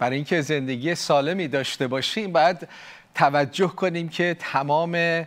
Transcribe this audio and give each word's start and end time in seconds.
برای 0.00 0.16
اینکه 0.16 0.40
زندگی 0.40 0.94
سالمی 0.94 1.48
داشته 1.48 1.86
باشیم 1.86 2.32
باید 2.32 2.68
توجه 3.14 3.68
کنیم 3.68 4.08
که 4.08 4.36
تمام 4.38 5.26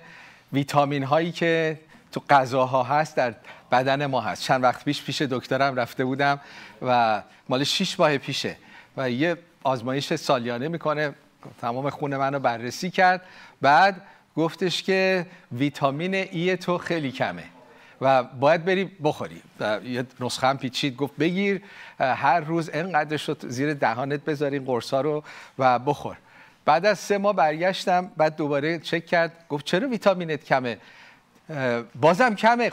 ویتامین 0.53 1.03
هایی 1.03 1.31
که 1.31 1.79
تو 2.11 2.21
غذاها 2.29 2.83
هست 2.83 3.15
در 3.15 3.33
بدن 3.71 4.05
ما 4.05 4.21
هست. 4.21 4.43
چند 4.43 4.63
وقت 4.63 4.85
پیش 4.85 5.03
پیش 5.03 5.21
دکترم 5.21 5.75
رفته 5.75 6.05
بودم 6.05 6.39
و 6.81 7.21
مال 7.49 7.63
6 7.63 7.99
ماه 7.99 8.17
پیشه 8.17 8.55
و 8.97 9.09
یه 9.09 9.37
آزمایش 9.63 10.13
سالیانه 10.13 10.67
می‌کنه. 10.67 11.13
تمام 11.61 11.89
خون 11.89 12.17
منو 12.17 12.39
بررسی 12.39 12.89
کرد. 12.89 13.21
بعد 13.61 14.01
گفتش 14.35 14.83
که 14.83 15.25
ویتامین 15.51 16.13
ای 16.13 16.57
تو 16.57 16.77
خیلی 16.77 17.11
کمه. 17.11 17.43
و 18.01 18.23
باید 18.23 18.65
بری 18.65 18.85
بخوری. 19.03 19.41
یه 19.83 20.05
نسخه 20.19 20.47
هم 20.47 20.57
پیچید 20.57 20.95
گفت 20.95 21.15
بگیر 21.15 21.61
هر 21.99 22.39
روز 22.39 22.69
اینقدرش 22.69 23.29
رو 23.29 23.35
زیر 23.39 23.73
دهانت 23.73 24.25
بذاری 24.25 24.59
قرصا 24.59 25.01
رو 25.01 25.23
و 25.59 25.79
بخور. 25.79 26.17
بعد 26.65 26.85
از 26.85 26.99
سه 26.99 27.17
ماه 27.17 27.35
برگشتم 27.35 28.11
بعد 28.17 28.35
دوباره 28.35 28.79
چک 28.79 29.05
کرد 29.05 29.45
گفت 29.49 29.65
چرا 29.65 29.89
ویتامینت 29.89 30.43
کمه؟ 30.43 30.77
بازم 32.01 32.35
کمه. 32.35 32.71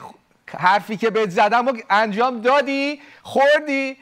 حرفی 0.58 0.96
که 0.96 1.10
بهت 1.10 1.30
زدم 1.30 1.68
و 1.68 1.72
انجام 1.90 2.40
دادی 2.40 3.00
خوردی. 3.22 3.96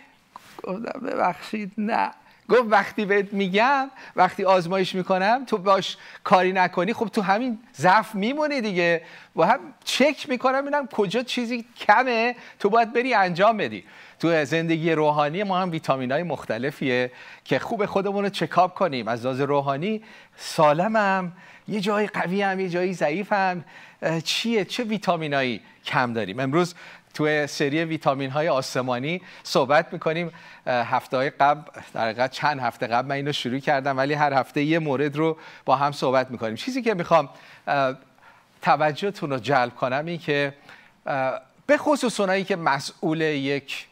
گفتم 0.62 1.00
ببخشید 1.00 1.72
نه. 1.78 2.10
گفت 2.48 2.62
وقتی 2.66 3.04
بهت 3.04 3.32
میگم 3.32 3.90
وقتی 4.16 4.44
آزمایش 4.44 4.94
می‌کنم 4.94 5.44
تو 5.46 5.58
باش 5.58 5.96
کاری 6.24 6.52
نکنی. 6.52 6.92
خب 6.92 7.08
تو 7.08 7.22
همین 7.22 7.58
ضعف 7.76 8.14
میمونی 8.14 8.60
دیگه. 8.60 9.02
و 9.36 9.42
هم 9.42 9.60
چک 9.84 10.28
می‌کنم 10.28 10.62
ببینم 10.62 10.86
کجا 10.86 11.22
چیزی 11.22 11.64
کمه. 11.76 12.36
تو 12.58 12.70
باید 12.70 12.92
بری 12.92 13.14
انجام 13.14 13.56
بدی. 13.56 13.84
تو 14.20 14.44
زندگی 14.44 14.92
روحانی 14.92 15.42
ما 15.42 15.58
هم 15.58 15.70
ویتامین 15.70 16.12
های 16.12 16.22
مختلفیه 16.22 17.12
که 17.44 17.58
خوب 17.58 17.86
خودمون 17.86 18.24
رو 18.24 18.30
چکاب 18.30 18.74
کنیم. 18.74 19.08
از 19.08 19.24
لحاظ 19.24 19.40
روحانی 19.40 20.02
سالمم 20.36 21.32
یه 21.68 21.80
جایی 21.80 22.06
قوی 22.06 22.42
هم 22.42 22.60
یه 22.60 22.68
جایی 22.68 22.94
ضعیف 22.94 23.32
هم 23.32 23.64
چیه؟ 24.24 24.64
چه 24.64 24.84
ویتامینایی 24.84 25.60
کم 25.84 26.12
داریم؟ 26.12 26.40
امروز 26.40 26.74
تو 27.14 27.46
سری 27.46 27.84
ویتامین 27.84 28.30
های 28.30 28.48
آسمانی 28.48 29.22
صحبت 29.42 29.92
می‌کنیم. 29.92 30.30
هفته 30.66 31.16
های 31.16 31.30
قبل 31.30 31.60
در 31.92 32.28
چند 32.28 32.60
هفته 32.60 32.86
قبل 32.86 33.08
من 33.08 33.14
اینو 33.14 33.32
شروع 33.32 33.58
کردم 33.58 33.96
ولی 33.96 34.14
هر 34.14 34.32
هفته 34.32 34.62
یه 34.62 34.78
مورد 34.78 35.16
رو 35.16 35.36
با 35.64 35.76
هم 35.76 35.92
صحبت 35.92 36.30
می‌کنیم. 36.30 36.54
چیزی 36.54 36.82
که 36.82 36.94
می‌خوام 36.94 37.28
توجهتون 38.62 39.30
رو 39.30 39.38
جلب 39.38 39.74
کنم 39.74 40.06
این 40.06 40.18
که 40.18 40.54
به 41.66 41.76
خصوص 41.78 42.20
اونایی 42.20 42.44
که 42.44 42.56
مسئول 42.56 43.20
یک 43.20 43.86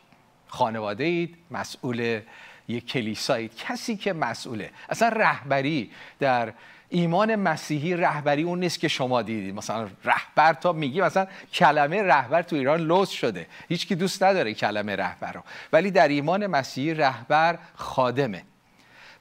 خانواده 0.48 1.04
اید 1.04 1.36
مسئول 1.50 2.20
یک 2.68 2.86
کلیسایید 2.86 3.56
کسی 3.56 3.96
که 3.96 4.12
مسئوله. 4.12 4.70
اصلا 4.88 5.08
رهبری 5.08 5.90
در 6.18 6.52
ایمان 6.88 7.36
مسیحی 7.36 7.96
رهبری 7.96 8.42
اون 8.42 8.60
نیست 8.60 8.80
که 8.80 8.88
شما 8.88 9.22
دیدید 9.22 9.54
مثلا 9.54 9.88
رهبر 10.04 10.52
تا 10.52 10.72
میگی 10.72 11.00
مثلا 11.00 11.26
کلمه 11.52 12.02
رهبر 12.02 12.42
تو 12.42 12.56
ایران 12.56 12.80
لوس 12.80 13.10
شده. 13.10 13.46
هیچ 13.68 13.86
کی 13.86 13.94
دوست 13.94 14.22
نداره 14.22 14.54
کلمه 14.54 14.96
رهبر 14.96 15.32
رو. 15.32 15.42
ولی 15.72 15.90
در 15.90 16.08
ایمان 16.08 16.46
مسیحی 16.46 16.94
رهبر 16.94 17.58
خادمه. 17.74 18.42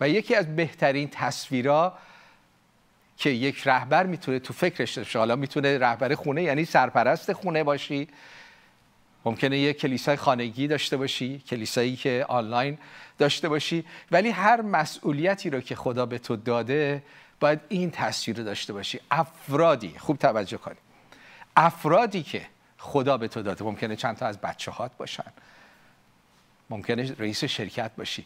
و 0.01 0.09
یکی 0.09 0.35
از 0.35 0.55
بهترین 0.55 1.09
تصویرها 1.11 1.97
که 3.17 3.29
یک 3.29 3.67
رهبر 3.67 4.05
می‌تونه 4.05 4.39
تو 4.39 4.53
فکرش 4.53 4.93
داشته 4.93 5.19
حالا 5.19 5.35
می‌تونه 5.35 5.77
رهبر 5.77 6.16
خونه 6.16 6.43
یعنی 6.43 6.66
سرپرست 6.66 7.33
خونه 7.33 7.63
باشی. 7.63 8.07
ممکنه 9.25 9.57
یک 9.57 9.79
کلیسای 9.79 10.15
خانگی 10.15 10.67
داشته 10.67 10.97
باشی 10.97 11.39
کلیسایی 11.39 11.95
که 11.95 12.25
آنلاین 12.29 12.77
داشته 13.17 13.49
باشی. 13.49 13.85
ولی 14.11 14.29
هر 14.29 14.61
مسئولیتی 14.61 15.49
رو 15.49 15.61
که 15.61 15.75
خدا 15.75 16.05
به 16.05 16.19
تو 16.19 16.35
داده 16.35 17.03
باید 17.39 17.59
این 17.69 17.91
تصویر 17.91 18.37
رو 18.37 18.43
داشته 18.43 18.73
باشی. 18.73 18.99
افرادی 19.11 19.95
خوب 19.97 20.17
توجه 20.17 20.57
کنی. 20.57 20.75
افرادی 21.55 22.23
که 22.23 22.45
خدا 22.77 23.17
به 23.17 23.27
تو 23.27 23.41
داده 23.41 23.63
ممکنه 23.63 23.95
چند 23.95 24.17
تا 24.17 24.25
از 24.27 24.38
بچه 24.38 24.72
هات 24.72 24.91
باشن. 24.97 25.31
ممکنه 26.69 27.16
رئیس 27.19 27.44
شرکت 27.44 27.91
باشی. 27.97 28.25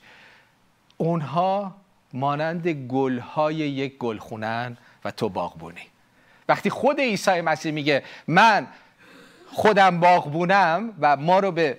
اونها 0.97 1.75
مانند 2.13 2.67
گلهای 2.67 3.55
یک 3.55 3.97
گلخونن 3.97 4.77
و 5.05 5.11
تو 5.11 5.29
باغبونی. 5.29 5.87
وقتی 6.49 6.69
خود 6.69 6.99
عیسی 6.99 7.41
مسیح 7.41 7.71
میگه 7.71 8.03
من 8.27 8.67
خودم 9.51 9.99
باغبونم 9.99 10.93
و 10.99 11.17
ما 11.17 11.39
رو 11.39 11.51
به 11.51 11.77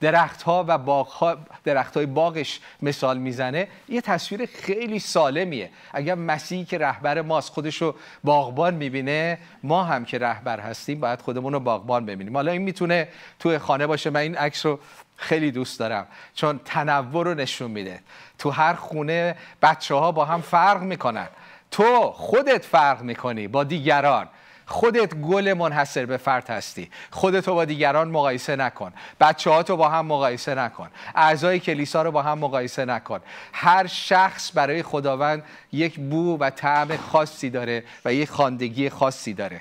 درخت 0.00 0.42
ها 0.42 0.64
و 0.68 0.78
باغ 0.78 1.08
ها 1.08 1.36
درخت 1.64 1.96
های 1.96 2.06
باغش 2.06 2.60
مثال 2.82 3.18
می‌زنه 3.18 3.68
یه 3.88 4.00
تصویر 4.00 4.46
خیلی 4.46 4.98
سالمیه. 4.98 5.70
اگر 5.92 6.14
مسیحی 6.14 6.64
که 6.64 6.78
رهبر 6.78 7.20
ماست 7.20 7.50
خودش 7.50 7.82
رو 7.82 7.94
باغبان 8.24 8.74
می‌بینه 8.74 9.38
ما 9.62 9.84
هم 9.84 10.04
که 10.04 10.18
رهبر 10.18 10.60
هستیم 10.60 11.00
باید 11.00 11.20
خودمون 11.20 11.52
رو 11.52 11.60
باغبان 11.60 12.06
ببینیم. 12.06 12.36
حالا 12.36 12.52
این 12.52 12.62
می‌تونه 12.62 13.08
توی 13.38 13.58
خانه 13.58 13.86
باشه 13.86 14.10
من 14.10 14.20
این 14.20 14.36
عکس 14.36 14.66
رو 14.66 14.78
خیلی 15.16 15.50
دوست 15.50 15.78
دارم. 15.78 16.06
چون 16.34 16.60
تنوع 16.64 17.24
رو 17.24 17.34
نشون 17.34 17.70
میده. 17.70 18.00
تو 18.38 18.50
هر 18.50 18.74
خونه 18.74 19.36
بچه 19.62 19.94
ها 19.94 20.12
با 20.12 20.24
هم 20.24 20.40
فرق 20.40 20.82
می‌کنن. 20.82 21.28
تو 21.70 22.12
خودت 22.14 22.64
فرق 22.64 23.02
می‌کنی 23.02 23.48
با 23.48 23.64
دیگران. 23.64 24.28
خودت 24.66 25.14
گل 25.14 25.52
منحصر 25.52 26.06
به 26.06 26.16
فرد 26.16 26.50
هستی. 26.50 26.90
خودتو 27.10 27.54
با 27.54 27.64
دیگران 27.64 28.08
مقایسه 28.08 28.56
نکن. 28.56 28.92
بچه 29.20 29.50
ها 29.50 29.62
تو 29.62 29.76
با 29.76 29.88
هم 29.88 30.06
مقایسه 30.06 30.54
نکن. 30.54 30.90
اعضای 31.14 31.60
کلیسا 31.60 32.02
رو 32.02 32.10
با 32.10 32.22
هم 32.22 32.38
مقایسه 32.38 32.84
نکن. 32.84 33.20
هر 33.52 33.86
شخص 33.86 34.50
برای 34.54 34.82
خداوند 34.82 35.42
یک 35.72 36.00
بو 36.00 36.38
و 36.38 36.50
طعم 36.50 36.96
خاصی 36.96 37.50
داره 37.50 37.84
و 38.04 38.14
یک 38.14 38.28
خاندگی 38.28 38.90
خاصی 38.90 39.34
داره. 39.34 39.60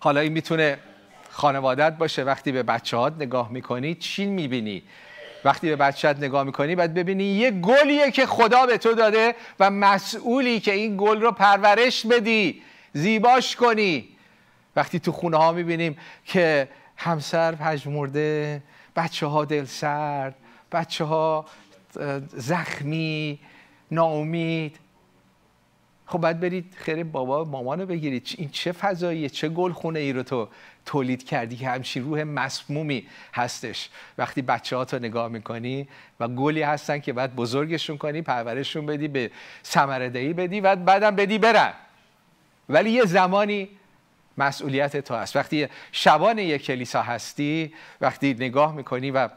حالا 0.00 0.20
این 0.20 0.32
می‌تونه 0.32 0.78
خانوادت 1.30 1.92
باشه. 1.92 2.24
وقتی 2.24 2.52
به 2.52 2.62
بچه 2.62 2.96
هات 2.96 3.14
نگاه 3.16 3.52
می‌کنی 3.52 3.94
چی 3.94 4.26
می‌بینی؟ 4.26 4.82
وقتی 5.44 5.68
به 5.68 5.76
بچت 5.76 6.16
نگاه 6.16 6.44
می‌کنی 6.44 6.76
باید 6.76 6.94
ببینی 6.94 7.24
یه 7.24 7.50
گلیه 7.50 8.10
که 8.10 8.26
خدا 8.26 8.66
به 8.66 8.78
تو 8.78 8.94
داده 8.94 9.34
و 9.60 9.70
مسئولی 9.70 10.60
که 10.60 10.72
این 10.72 10.96
گل 10.96 11.20
رو 11.20 11.32
پرورش 11.32 12.06
بدی. 12.06 12.62
زیباش 12.98 13.56
کنی. 13.56 14.08
وقتی 14.76 14.98
تو 14.98 15.12
خونه 15.12 15.36
ها 15.36 15.52
می‌بینیم 15.52 15.96
که 16.24 16.68
همسر 16.96 17.54
پژمرده 17.54 18.62
بچه 18.96 19.26
ها 19.26 19.44
دل 19.44 19.64
سرد 19.64 20.34
بچه 20.72 21.04
ها 21.04 21.46
زخمی 22.36 23.38
ناامید. 23.90 24.76
خب 26.06 26.18
باید 26.18 26.40
برید 26.40 26.74
خیر 26.76 27.04
بابا 27.04 27.44
مامانو 27.44 27.86
بگیرید. 27.86 28.34
این 28.38 28.48
چه 28.48 28.72
فضاییه؟ 28.72 29.28
چه 29.28 29.48
گل 29.48 29.72
خونه 29.72 29.98
ای 29.98 30.12
رو 30.12 30.22
تو 30.22 30.48
تولید 30.86 31.24
کردی 31.24 31.56
که 31.56 31.68
همچین 31.68 32.04
روح 32.04 32.22
مسمومی 32.22 33.06
هستش. 33.34 33.88
وقتی 34.18 34.42
بچه 34.42 34.76
ها 34.76 34.84
تو 34.84 34.98
نگاه 34.98 35.28
می‌کنی 35.28 35.88
و 36.20 36.28
گلی 36.28 36.62
هستن 36.62 36.98
که 36.98 37.12
باید 37.12 37.36
بزرگشون 37.36 37.98
کنی 37.98 38.22
پرورششون 38.22 38.86
بدی 38.86 39.08
به 39.08 39.30
سمردهی 39.62 40.32
بدی 40.32 40.60
و 40.60 40.76
بعدم 40.76 41.16
بدی 41.16 41.38
برن. 41.38 41.72
ولی 42.68 42.90
یه 42.90 43.04
زمانی 43.04 43.68
مسئولیت 44.38 44.96
تو 44.96 45.14
هست. 45.14 45.36
وقتی 45.36 45.68
شبان 45.92 46.38
یک 46.38 46.64
کلیسا 46.64 47.02
هستی 47.02 47.72
وقتی 48.00 48.34
نگاه 48.34 48.74
می‌کنی 48.74 49.10
و 49.10 49.28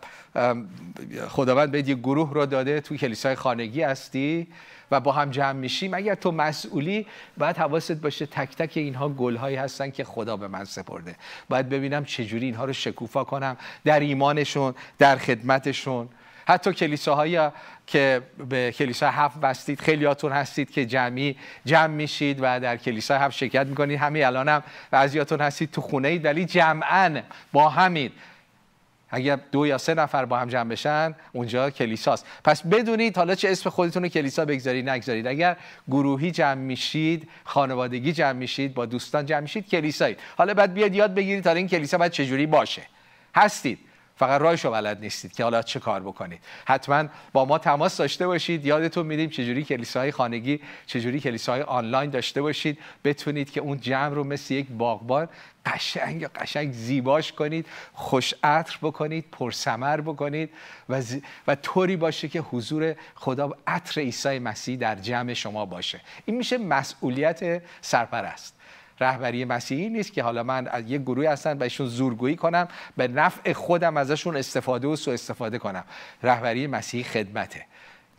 خداوند 1.28 1.72
به 1.72 1.90
یه 1.90 1.96
گروه 1.96 2.34
رو 2.34 2.46
داده 2.46 2.82
تو 2.82 2.98
کلیسای 2.98 3.36
خانگی 3.36 3.82
هستی 3.82 4.48
و 4.92 5.00
با 5.00 5.12
هم 5.12 5.32
جمع 5.32 5.52
میشیم 5.52 5.94
اگر 5.94 6.16
تو 6.16 6.32
مسئولی؟ 6.32 7.08
باید 7.38 7.58
حواست 7.58 7.92
باشه 7.92 8.26
تک 8.26 8.56
تک 8.56 8.78
اینها 8.78 9.10
گلهایی 9.10 9.56
هستن 9.56 9.92
که 9.92 10.04
خدا 10.04 10.38
به 10.38 10.48
من 10.48 10.66
سپرده. 10.66 11.16
باید 11.50 11.70
ببینم 11.70 12.06
چجوری 12.06 12.46
اینها 12.46 12.66
رو 12.66 12.74
شکوفا 12.74 13.24
کنم 13.24 13.58
در 13.86 14.00
ایمانشون 14.00 14.76
در 14.98 15.18
خدمتشون. 15.18 16.10
حتی 16.48 16.74
کلیساهایی 16.74 17.40
که 17.92 18.22
به 18.50 18.72
کلیسا 18.72 19.10
هفت 19.10 19.40
بستید. 19.40 19.82
خیلیاتون 19.82 20.32
هستید 20.32 20.72
که 20.72 20.86
جمعی 20.86 21.38
جمع 21.66 21.88
میشید 21.88 22.38
و 22.42 22.60
در 22.60 22.78
کلیسا 22.78 23.18
هفت 23.18 23.38
شرکت 23.38 23.68
می‌کنید. 23.68 24.00
همین 24.00 24.26
الان 24.26 24.50
هم 24.50 24.64
بعضیاتون 24.92 25.42
هستید 25.42 25.72
تو 25.72 25.82
خونه 25.82 26.08
اید 26.08 26.26
ولی 26.26 26.46
جمعا 26.46 27.22
با 27.52 27.70
همین. 27.70 28.12
اگر 29.10 29.40
دو 29.52 29.68
یا 29.68 29.78
سه 29.78 29.94
نفر 29.94 30.26
با 30.26 30.38
هم 30.38 30.50
جمع 30.50 30.70
بشن 30.70 31.16
اونجا 31.32 31.70
کلیساست. 31.70 32.26
پس 32.44 32.62
بدونید 32.62 33.18
حالا 33.18 33.36
چه 33.36 33.50
اسم 33.50 33.70
خودتون 33.70 34.04
رو 34.04 34.10
کلیسا 34.10 34.46
بگذارید 34.46 34.90
نگذارید. 34.90 35.28
اگر 35.28 35.58
گروهی 35.88 36.32
جمع 36.32 36.54
میشید 36.54 37.30
خانوادگی 37.44 38.14
جمع 38.14 38.32
میشید 38.32 38.74
با 38.74 38.86
دوستان 38.86 39.26
جمع 39.26 39.40
میشید 39.40 39.70
کلیسایید. 39.70 40.20
حالا 40.38 40.54
بعد 40.54 40.74
بیاد 40.74 40.96
یاد 40.96 41.14
بگیرید 41.14 41.48
حالا 41.48 41.58
این 41.58 41.68
کلیسا 41.68 41.98
باید 41.98 42.12
چجوری 42.12 42.46
باشه. 42.46 42.82
هستید. 43.36 43.80
فقط 44.22 44.42
راهشو 44.42 44.72
بلد 44.72 45.00
نیستید 45.00 45.34
که 45.34 45.44
حالا 45.44 45.62
چه 45.62 45.80
کار 45.80 46.02
بکنید. 46.02 46.40
حتما 46.66 47.06
با 47.34 47.46
ما 47.46 47.58
تماس 47.58 47.98
داشته 47.98 48.28
باشید. 48.28 48.66
یادتون 48.66 49.06
میدیم 49.06 49.30
چجوری 49.30 49.64
کلیساهای 49.64 50.12
خانگی 50.12 50.60
چجوری 50.86 51.20
کلیساهای 51.20 51.62
آنلاین 51.62 52.10
داشته 52.10 52.42
باشید. 52.42 52.78
بتونید 53.04 53.52
که 53.52 53.62
اون 53.62 53.80
جمع 53.80 54.16
رو 54.16 54.24
مثل 54.24 54.54
یک 54.54 54.68
باغبان 54.70 55.30
قشنگ 55.66 56.28
قشنگ 56.28 56.72
زیباش 56.74 57.32
کنید 57.32 57.68
خوش 57.94 58.34
عطر 58.44 58.78
بکنید 58.82 59.26
پرسمر 59.32 60.02
بکنید 60.02 60.50
و, 60.90 61.02
و 61.48 61.56
طوری 61.56 61.96
باشه 61.96 62.28
که 62.28 62.40
حضور 62.40 62.96
خدا 63.16 63.52
عطر 63.68 64.02
عیسی 64.02 64.40
مسیح 64.40 64.78
در 64.78 64.96
جمع 64.96 65.34
شما 65.34 65.66
باشه. 65.66 66.02
این 66.26 66.38
میشه 66.38 66.58
مسئولیت 66.58 67.64
سرپرست. 67.82 68.61
رهبری 69.02 69.46
مسیحی 69.46 69.90
نیست 69.90 70.14
که 70.14 70.24
حالا 70.24 70.44
من 70.44 70.68
از 70.68 70.92
یک 70.92 71.02
گروهی 71.02 71.28
هستن 71.28 71.58
بهشون 71.58 71.88
زورگویی 71.88 72.36
کنم 72.36 72.68
به 72.98 73.08
نفع 73.08 73.54
خودم 73.54 73.98
ازشون 73.98 74.38
استفاده 74.38 74.88
و 74.88 74.96
سو 74.96 75.12
استفاده 75.12 75.60
کنم. 75.60 75.84
رهبری 76.24 76.68
مسیحی 76.68 77.04
خدمته 77.04 77.66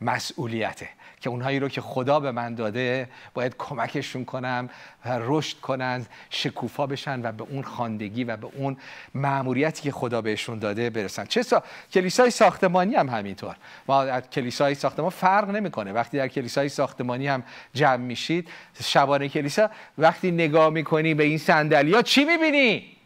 مسئولیته. 0.01 0.89
که 1.23 1.31
اونهایی 1.31 1.61
رو 1.61 1.69
که 1.69 1.81
خدا 1.81 2.21
به 2.21 2.33
من 2.33 2.55
داده 2.55 3.09
باید 3.35 3.55
کمکشون 3.59 4.25
کنم 4.25 4.71
و 5.05 5.19
رشد 5.21 5.61
کنن 5.61 6.07
شکوفا 6.31 6.87
بشن 6.87 7.27
و 7.27 7.33
به 7.33 7.45
اون 7.51 7.63
خاندگی 7.63 8.25
و 8.25 8.37
به 8.37 8.49
اون 8.57 8.77
معموریتی 9.15 9.83
که 9.83 9.93
خدا 9.93 10.21
بهشون 10.21 10.59
داده 10.59 10.91
برسن. 10.91 11.25
چه 11.25 11.43
سا... 11.43 11.63
کلیسای 11.93 12.31
ساختمانی 12.31 12.95
هم 12.95 13.09
همینطور. 13.09 13.57
ما 13.89 14.03
از 14.03 14.31
کلیسای 14.31 14.75
ساختمان 14.75 15.11
فرق 15.11 15.51
نمی‌کنه. 15.51 15.93
وقتی 15.93 16.17
در 16.19 16.29
کلیسای 16.29 16.69
ساختمانی 16.69 17.27
هم 17.27 17.43
جمع 17.75 17.97
میشید 17.97 18.49
شبانه 18.83 19.29
کلیسا 19.29 19.71
وقتی 19.99 20.31
نگاه 20.31 20.71
می‌کنی 20.71 21.15
به 21.15 21.25
این 21.25 21.39
صندلی 21.39 22.03
چی 22.03 22.25
می‌بینی؟ 22.25 23.02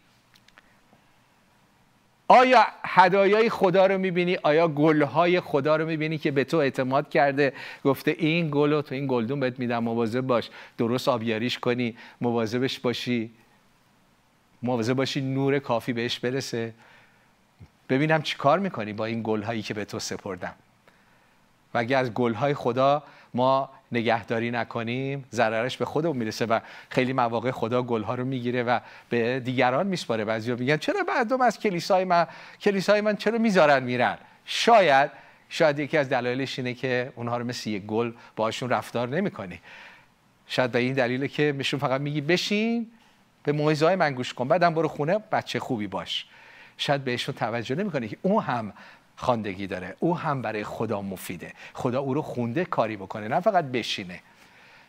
آیا 2.29 2.67
هدایای 2.85 3.51
خدا 3.51 3.87
رو 3.87 3.99
می‌بینی؟ 3.99 4.39
آیا 4.43 4.69
گلهای 4.69 5.41
خدا 5.41 5.77
رو 5.77 5.87
می‌بینی 5.87 6.19
که 6.19 6.31
به 6.31 6.45
تو 6.45 6.57
اعتماد 6.57 7.09
کرده؟ 7.09 7.53
گفته 7.85 8.17
این 8.19 8.49
گل 8.53 8.73
رو 8.73 8.83
تو 8.83 8.95
این 8.95 9.07
گلدون 9.07 9.41
بهت 9.41 9.59
میدم 9.59 9.79
مواظب 9.79 10.21
باش. 10.21 10.51
درست 10.79 11.09
آبیاریش 11.09 11.59
کنی 11.59 11.97
مواظبش 12.21 12.81
باشی. 12.81 13.31
مواظب 14.63 14.95
باشی 14.95 15.21
نور 15.21 15.59
کافی 15.59 15.93
بهش 15.93 16.19
برسه. 16.19 16.75
ببینم 17.89 18.23
چی 18.23 18.37
کار 18.37 18.59
می‌کنی 18.59 18.93
با 18.93 19.05
این 19.05 19.21
گلهایی 19.25 19.63
که 19.63 19.75
به 19.75 19.85
تو 19.85 19.99
سپردم. 19.99 20.55
و 21.75 21.79
اگه 21.79 21.97
از 21.97 22.15
گلهای 22.15 22.55
خدا 22.55 23.03
ما 23.35 23.71
نگهداری 23.93 24.51
نکنیم 24.51 25.25
ضررش 25.33 25.77
به 25.77 25.85
خودمون 25.85 26.17
می‌رسه 26.17 26.47
و 26.47 26.61
خیلی 26.91 27.13
مواقع 27.13 27.51
خدا 27.51 27.83
گلها 27.83 28.15
رو 28.15 28.25
می‌گیره 28.25 28.63
و 28.63 28.81
به 29.09 29.41
دیگران 29.41 29.87
میسپاره. 29.87 30.25
بعضیا 30.25 30.57
میگن 30.57 30.77
چرا 30.77 31.03
بعدم 31.03 31.41
از 31.41 31.59
کلیسای 31.59 32.05
من 32.05 32.27
کلیسای 32.61 33.01
من 33.01 33.17
چرا 33.17 33.39
می‌ذارن 33.39 33.83
میرن؟ 33.83 34.19
شاید 34.45 35.11
شاید 35.49 35.79
یکی 35.79 35.99
از 35.99 36.09
دلایلش 36.09 36.59
اینه 36.59 36.75
که 36.75 37.13
اونها 37.17 37.37
رو 37.37 37.45
مثل 37.45 37.71
یک 37.71 37.83
گل 37.83 38.13
باشون 38.37 38.71
رفتار 38.71 39.09
نمی‌کنی. 39.09 39.61
شاید 40.47 40.73
به 40.73 40.79
این 40.79 40.93
دلیله 40.93 41.29
که 41.29 41.53
میشون 41.57 41.81
فقط 41.81 42.01
میگی 42.01 42.21
بشین 42.21 42.91
به 43.43 43.53
موعظه‌های 43.53 43.97
من 43.97 44.15
گوش 44.15 44.35
کن 44.35 44.49
بعدم 44.49 44.75
برو 44.75 44.89
خونه 44.89 45.19
بچه 45.33 45.61
خوبی 45.61 45.87
باش. 45.87 46.27
شاید 46.79 47.05
بهشون 47.05 47.35
توجه 47.35 47.75
نمی‌کنه 47.75 48.09
که 48.09 48.17
اون 48.23 48.43
هم 48.43 48.73
خواندگی 49.17 49.67
داره. 49.67 49.97
او 50.01 50.19
هم 50.19 50.43
برای 50.43 50.65
خدا 50.65 51.03
مفیده. 51.03 51.53
خدا 51.75 52.01
او 52.01 52.15
رو 52.15 52.23
خونده 52.23 52.65
کاری 52.65 52.97
بکنه 52.97 53.29
نه 53.29 53.41
فقط 53.41 53.65
بشینه. 53.65 54.21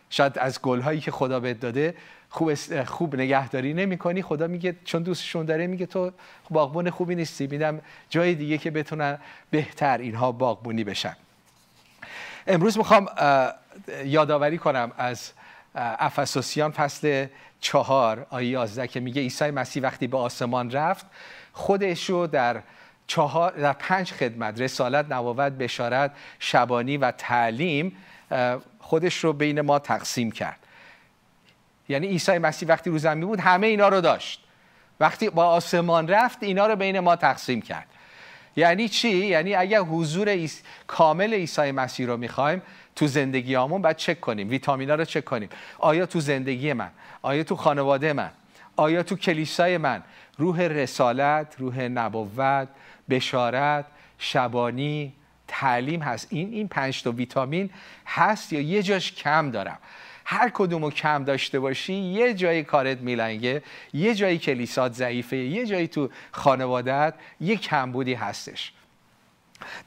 شاید 0.09 0.39
از 0.39 0.61
گلهایی 0.61 0.99
که 0.99 1.11
خدا 1.11 1.39
بهت 1.39 1.59
داده 1.59 1.95
خوب, 2.29 2.83
خوب 2.83 3.15
نگهداری 3.15 3.73
نمی 3.73 3.97
کنی 3.97 4.21
خدا 4.21 4.47
میگه 4.47 4.75
چون 4.85 5.03
دوستشون 5.03 5.45
داره 5.45 5.67
میگه 5.67 5.85
تو 5.85 6.11
باغبون 6.49 6.89
خوبی 6.89 7.15
نیستی. 7.15 7.47
میدم 7.47 7.81
جای 8.09 8.35
دیگه 8.35 8.57
که 8.57 8.71
بتونن 8.71 9.17
بهتر 9.51 9.97
اینها 9.97 10.31
باغبونی 10.31 10.83
بشن. 10.83 11.15
امروز 12.47 12.77
می‌خوام 12.77 13.07
یادآوری 14.05 14.57
کنم 14.57 14.91
از 14.97 15.31
افسوسیان 15.75 16.71
فصل 16.71 17.27
چهار 17.59 18.27
آیه 18.29 18.49
یازده 18.49 18.87
که 18.87 18.99
میگه 18.99 19.21
عیسی 19.21 19.51
مسیح 19.51 19.83
وقتی 19.83 20.07
به 20.07 20.17
آسمان 20.17 20.71
رفت 20.71 21.05
خودش 21.53 22.09
رو 22.09 22.27
در 22.27 22.61
چهار 23.07 23.51
در 23.51 23.73
پنج 23.73 24.11
خدمت 24.11 24.61
رسالت 24.61 25.05
نبوت 25.09 25.53
بشارت 25.53 26.11
شبانی 26.39 26.97
و 26.97 27.11
تعلیم 27.11 27.97
خودش 28.79 29.23
رو 29.23 29.33
بین 29.33 29.61
ما 29.61 29.79
تقسیم 29.79 30.31
کرد. 30.31 30.59
یعنی 31.89 32.07
عیسی 32.07 32.37
مسیح 32.37 32.69
وقتی 32.69 32.89
رو 32.89 32.97
زمین 32.97 33.27
بود 33.27 33.39
همه 33.39 33.67
اینا 33.67 33.89
رو 33.89 34.01
داشت. 34.01 34.43
وقتی 34.99 35.29
با 35.29 35.45
آسمان 35.45 36.07
رفت 36.07 36.43
اینا 36.43 36.67
رو 36.67 36.75
بین 36.75 36.99
ما 36.99 37.15
تقسیم 37.15 37.61
کرد. 37.61 37.87
یعنی 38.55 38.89
چی؟ 38.89 39.09
یعنی 39.09 39.55
اگر 39.55 39.79
حضور 39.79 40.29
ایس... 40.29 40.61
کامل 40.87 41.33
عیسی 41.33 41.71
مسیح 41.71 42.07
رو 42.07 42.17
می‌خوایم 42.17 42.61
تو 42.95 43.07
زندگی 43.07 43.55
همون 43.55 43.81
باید 43.81 43.95
چک 43.95 44.21
کنیم 44.21 44.49
ویتامینا 44.49 44.95
رو 44.95 45.05
چک 45.05 45.25
کنیم. 45.25 45.49
آیا 45.77 46.05
تو 46.05 46.19
زندگی 46.19 46.73
من؟ 46.73 46.91
آیا 47.21 47.43
تو 47.43 47.55
خانواده 47.55 48.13
من؟ 48.13 48.31
آیا 48.75 49.03
تو 49.03 49.15
کلیسای 49.15 49.77
من؟ 49.77 50.03
روح 50.37 50.61
رسالت 50.61 51.55
روح 51.57 51.81
نبوت 51.81 52.67
بشارت 53.09 53.85
شبانی 54.19 55.13
تعلیم 55.47 56.01
هست. 56.01 56.27
این 56.29 56.53
این 56.53 56.67
پنج 56.67 57.03
تا 57.03 57.11
ویتامین 57.11 57.69
هست 58.07 58.53
یا 58.53 58.61
یه 58.61 58.83
جاش 58.83 59.11
کم 59.11 59.51
دارم. 59.51 59.77
هر 60.25 60.49
کدوم 60.53 60.83
رو 60.83 60.91
کم 60.91 61.23
داشته 61.23 61.59
باشی 61.59 61.93
یه 61.93 62.33
جایی 62.33 62.63
کارت 62.63 62.97
میلنگه 62.97 63.63
یه 63.93 64.15
جایی 64.15 64.37
کلیسات 64.37 64.93
ضعیفه 64.93 65.37
یه 65.37 65.65
جایی 65.65 65.87
تو 65.87 66.09
خانوادت 66.31 67.13
یه 67.41 67.55
کمبودی 67.55 68.13
هستش. 68.13 68.73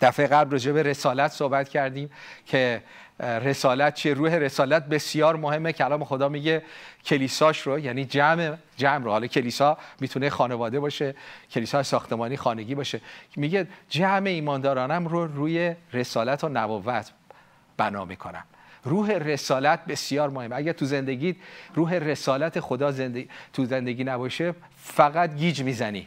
دفعه 0.00 0.26
قبل 0.26 0.50
راجع 0.50 0.72
به 0.72 0.82
رسالت 0.82 1.32
صحبت 1.32 1.68
کردیم 1.68 2.10
که 2.46 2.82
رسالت 3.20 3.94
چیه؟ 3.94 4.14
روح 4.14 4.34
رسالت 4.34 4.86
بسیار 4.86 5.36
مهمه. 5.36 5.72
کلام 5.72 6.04
خدا 6.04 6.28
میگه 6.28 6.62
کلیساش 7.04 7.60
رو 7.60 7.78
یعنی 7.78 8.04
جمع 8.04 8.56
جمع 8.76 9.04
رو. 9.04 9.10
حالا 9.10 9.26
کلیسا 9.26 9.78
می‌تونه 10.00 10.30
خانواده 10.30 10.80
باشه 10.80 11.14
کلیسا 11.50 11.82
ساختمانی 11.82 12.36
خانگی 12.36 12.74
باشه. 12.74 13.00
میگه 13.36 13.66
جمع 13.88 14.26
ایماندارانم 14.26 15.08
رو 15.08 15.26
روی 15.26 15.74
رسالت 15.92 16.44
و 16.44 16.48
نبوت 16.48 17.10
بنا 17.76 18.04
می‌کنم. 18.04 18.44
روح 18.84 19.10
رسالت 19.10 19.84
بسیار 19.84 20.30
مهمه. 20.30 20.56
اگر 20.56 20.72
تو 20.72 20.84
زندگیت 20.84 21.36
روح 21.74 21.94
رسالت 21.94 22.60
خدا 22.60 22.92
زندگی 22.92 23.28
تو 23.52 23.64
زندگی 23.64 24.04
نباشه 24.04 24.54
فقط 24.76 25.36
گیج 25.36 25.62
می‌زنی. 25.62 26.06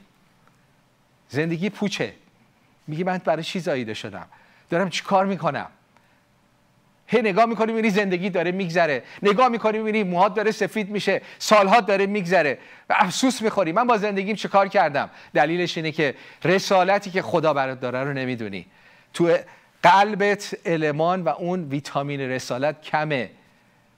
زندگی 1.30 1.69
پوچه. 1.69 2.13
میگی 2.88 3.04
من 3.04 3.18
برای 3.18 3.44
چی 3.44 3.60
زاییده 3.60 3.94
شدم؟ 3.94 4.26
دارم 4.70 4.90
چیکار 4.90 5.26
می‌کنم؟ 5.26 5.68
هی 7.08 7.22
نگاه 7.22 7.46
می‌کنی 7.46 7.74
می‌بینی 7.74 7.90
زندگی 7.90 8.30
داره 8.30 8.52
میگذره. 8.52 9.04
نگاه 9.24 9.48
می‌کنی 9.48 9.78
می‌بینی 9.78 10.04
موهات 10.04 10.34
داره 10.34 10.52
سفید 10.52 10.90
میشه 10.90 11.22
سالها 11.40 11.82
داره 11.82 12.06
میگذره. 12.06 12.58
و 12.90 12.96
افسوس 13.00 13.42
می‌خوری. 13.42 13.72
من 13.72 13.88
با 13.88 13.98
زندگیم 13.98 14.36
چه 14.36 14.48
کار 14.48 14.68
کردم؟ 14.68 15.10
دلیلش 15.34 15.78
اینه 15.78 15.92
که 15.92 16.16
رسالتی 16.44 17.12
که 17.12 17.22
خدا 17.22 17.54
برات 17.54 17.80
داره 17.80 18.04
رو 18.04 18.14
نمی‌دونی. 18.14 18.66
تو 19.14 19.38
قلبت 19.84 20.58
المان 20.66 21.22
و 21.22 21.30
اون 21.30 21.64
ویتامین 21.64 22.22
رسالت 22.22 22.82
کمه 22.82 23.30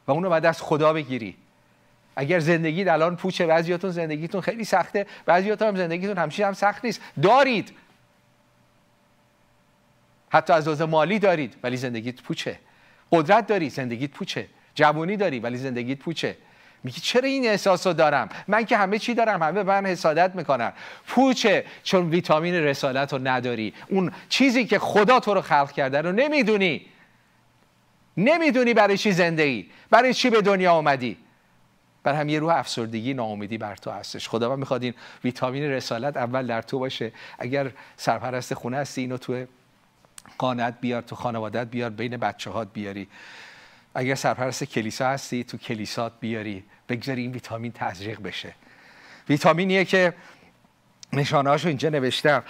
و 0.07 0.11
اونو 0.11 0.29
بعد 0.29 0.45
از 0.45 0.61
خدا 0.61 0.93
بگیری. 0.93 1.35
اگر 2.15 2.39
زندگی 2.39 2.89
الان 2.89 3.15
پوچه 3.15 3.45
بعضیاتون 3.45 3.91
زندگیتون 3.91 4.41
خیلی 4.41 4.63
سخته 4.63 5.05
بعضیاتون 5.25 5.67
هم 5.67 5.75
زندگیتون 5.75 6.17
همیشه 6.17 6.47
هم 6.47 6.53
سخت 6.53 6.85
نیست. 6.85 7.01
دارید. 7.21 7.71
حتی 10.29 10.53
از 10.53 10.65
لحاظ 10.67 10.81
مالی 10.81 11.19
دارید 11.19 11.55
ولی 11.63 11.77
زندگیت 11.77 12.21
پوچه. 12.21 12.59
قدرت 13.11 13.47
داری 13.47 13.69
زندگیت 13.69 14.11
پوچه. 14.11 14.47
جوانی 14.75 15.17
داری 15.17 15.39
ولی 15.39 15.57
زندگیت 15.57 15.97
پوچه. 15.97 16.37
میگی 16.83 17.01
چرا 17.01 17.27
این 17.27 17.47
احساس 17.47 17.87
رو 17.87 17.93
دارم؟ 17.93 18.29
من 18.47 18.65
که 18.65 18.77
همه 18.77 18.99
چی 18.99 19.13
دارم 19.13 19.43
همه 19.43 19.63
به 19.63 19.63
من 19.63 19.85
حسادت 19.85 20.35
می‌کنن. 20.35 20.73
پوچه 21.07 21.65
چون 21.83 22.09
ویتامین 22.09 22.55
رسالت 22.55 23.13
رو 23.13 23.19
نداری. 23.27 23.73
اون 23.89 24.11
چیزی 24.29 24.65
که 24.65 24.79
خدا 24.79 25.19
تو 25.19 25.33
رو 25.33 25.41
خلق 25.41 25.71
کرده 25.71 26.01
رو 26.01 26.11
نمی‌دونی. 26.11 26.85
نمی‌دونی 28.17 28.73
برای 28.73 28.97
چی 28.97 29.11
زندگی 29.11 29.69
برای 29.89 30.13
چی 30.13 30.29
به 30.29 30.41
دنیا 30.41 30.73
آمدی 30.73 31.17
بر 32.03 32.13
هم 32.13 32.29
یه 32.29 32.39
روح 32.39 32.55
افسردگی 32.55 33.13
ناامیدی 33.13 33.57
بر 33.57 33.75
تو 33.75 33.91
هستش. 33.91 34.29
خدا 34.29 34.49
من 34.49 34.59
می‌خواد 34.59 34.83
این 34.83 34.93
ویتامین 35.23 35.63
رسالت 35.63 36.17
اول 36.17 36.47
در 36.47 36.61
تو 36.61 36.79
باشه. 36.79 37.11
اگر 37.39 37.71
سرپرست 37.97 38.53
خونه 38.53 38.77
هستی 38.77 39.01
اینو 39.01 39.17
تو 39.17 39.45
قانت 40.37 40.81
بیار 40.81 41.01
تو 41.01 41.15
خانوادت 41.15 41.67
بیار 41.67 41.89
بین 41.89 42.17
بچه 42.17 42.49
هات 42.49 42.67
بیاری. 42.73 43.07
اگر 43.95 44.15
سرپرست 44.15 44.63
کلیسا 44.63 45.09
هستی 45.09 45.43
تو 45.43 45.57
کلیسات 45.57 46.13
بیاری. 46.19 46.63
بگذاری 46.89 47.21
این 47.21 47.31
ویتامین 47.31 47.71
تزریق 47.71 48.21
بشه. 48.21 48.55
ویتامینیه 49.29 49.85
که 49.85 50.13
نشانه 51.13 51.49
هاشو 51.49 51.67
اینجا 51.67 51.89
نوشتم. 51.89 52.43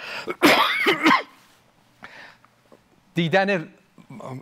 دیدن 3.14 3.68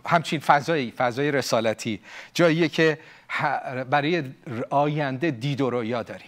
همچین 0.05 0.39
فضایی 0.39 0.91
فضای 0.91 1.31
رسالتی 1.31 2.01
جاییه 2.33 2.69
که 2.69 2.99
برای 3.89 4.23
آینده 4.69 5.31
دید 5.31 5.61
و 5.61 5.69
رویا 5.69 6.03
داری. 6.03 6.25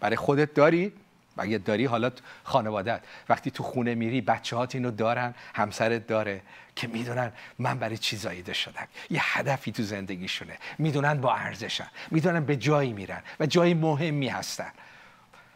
برای 0.00 0.16
خودت 0.16 0.54
داری 0.54 0.92
اگه 1.38 1.58
داری 1.58 1.84
حالا 1.84 2.10
خانوادت 2.44 3.00
وقتی 3.28 3.50
تو 3.50 3.62
خونه 3.62 3.94
میری 3.94 4.20
بچه 4.20 4.56
هات 4.56 4.74
اینو 4.74 4.90
دارن 4.90 5.34
همسرت 5.54 6.06
داره 6.06 6.42
که 6.76 6.86
می‌دونن 6.86 7.32
من 7.58 7.78
برای 7.78 7.98
چی 7.98 8.16
زایده 8.16 8.52
شدم. 8.52 8.88
یه 9.10 9.20
هدفی 9.22 9.72
تو 9.72 9.82
زندگیشونه. 9.82 10.56
می‌دونن 10.78 11.20
با 11.20 11.34
ارزشن. 11.34 11.86
می‌دونن 12.10 12.44
به 12.44 12.56
جایی 12.56 12.92
میرن 12.92 13.22
و 13.40 13.46
جایی 13.46 13.74
مهمی 13.74 14.28
هستن. 14.28 14.70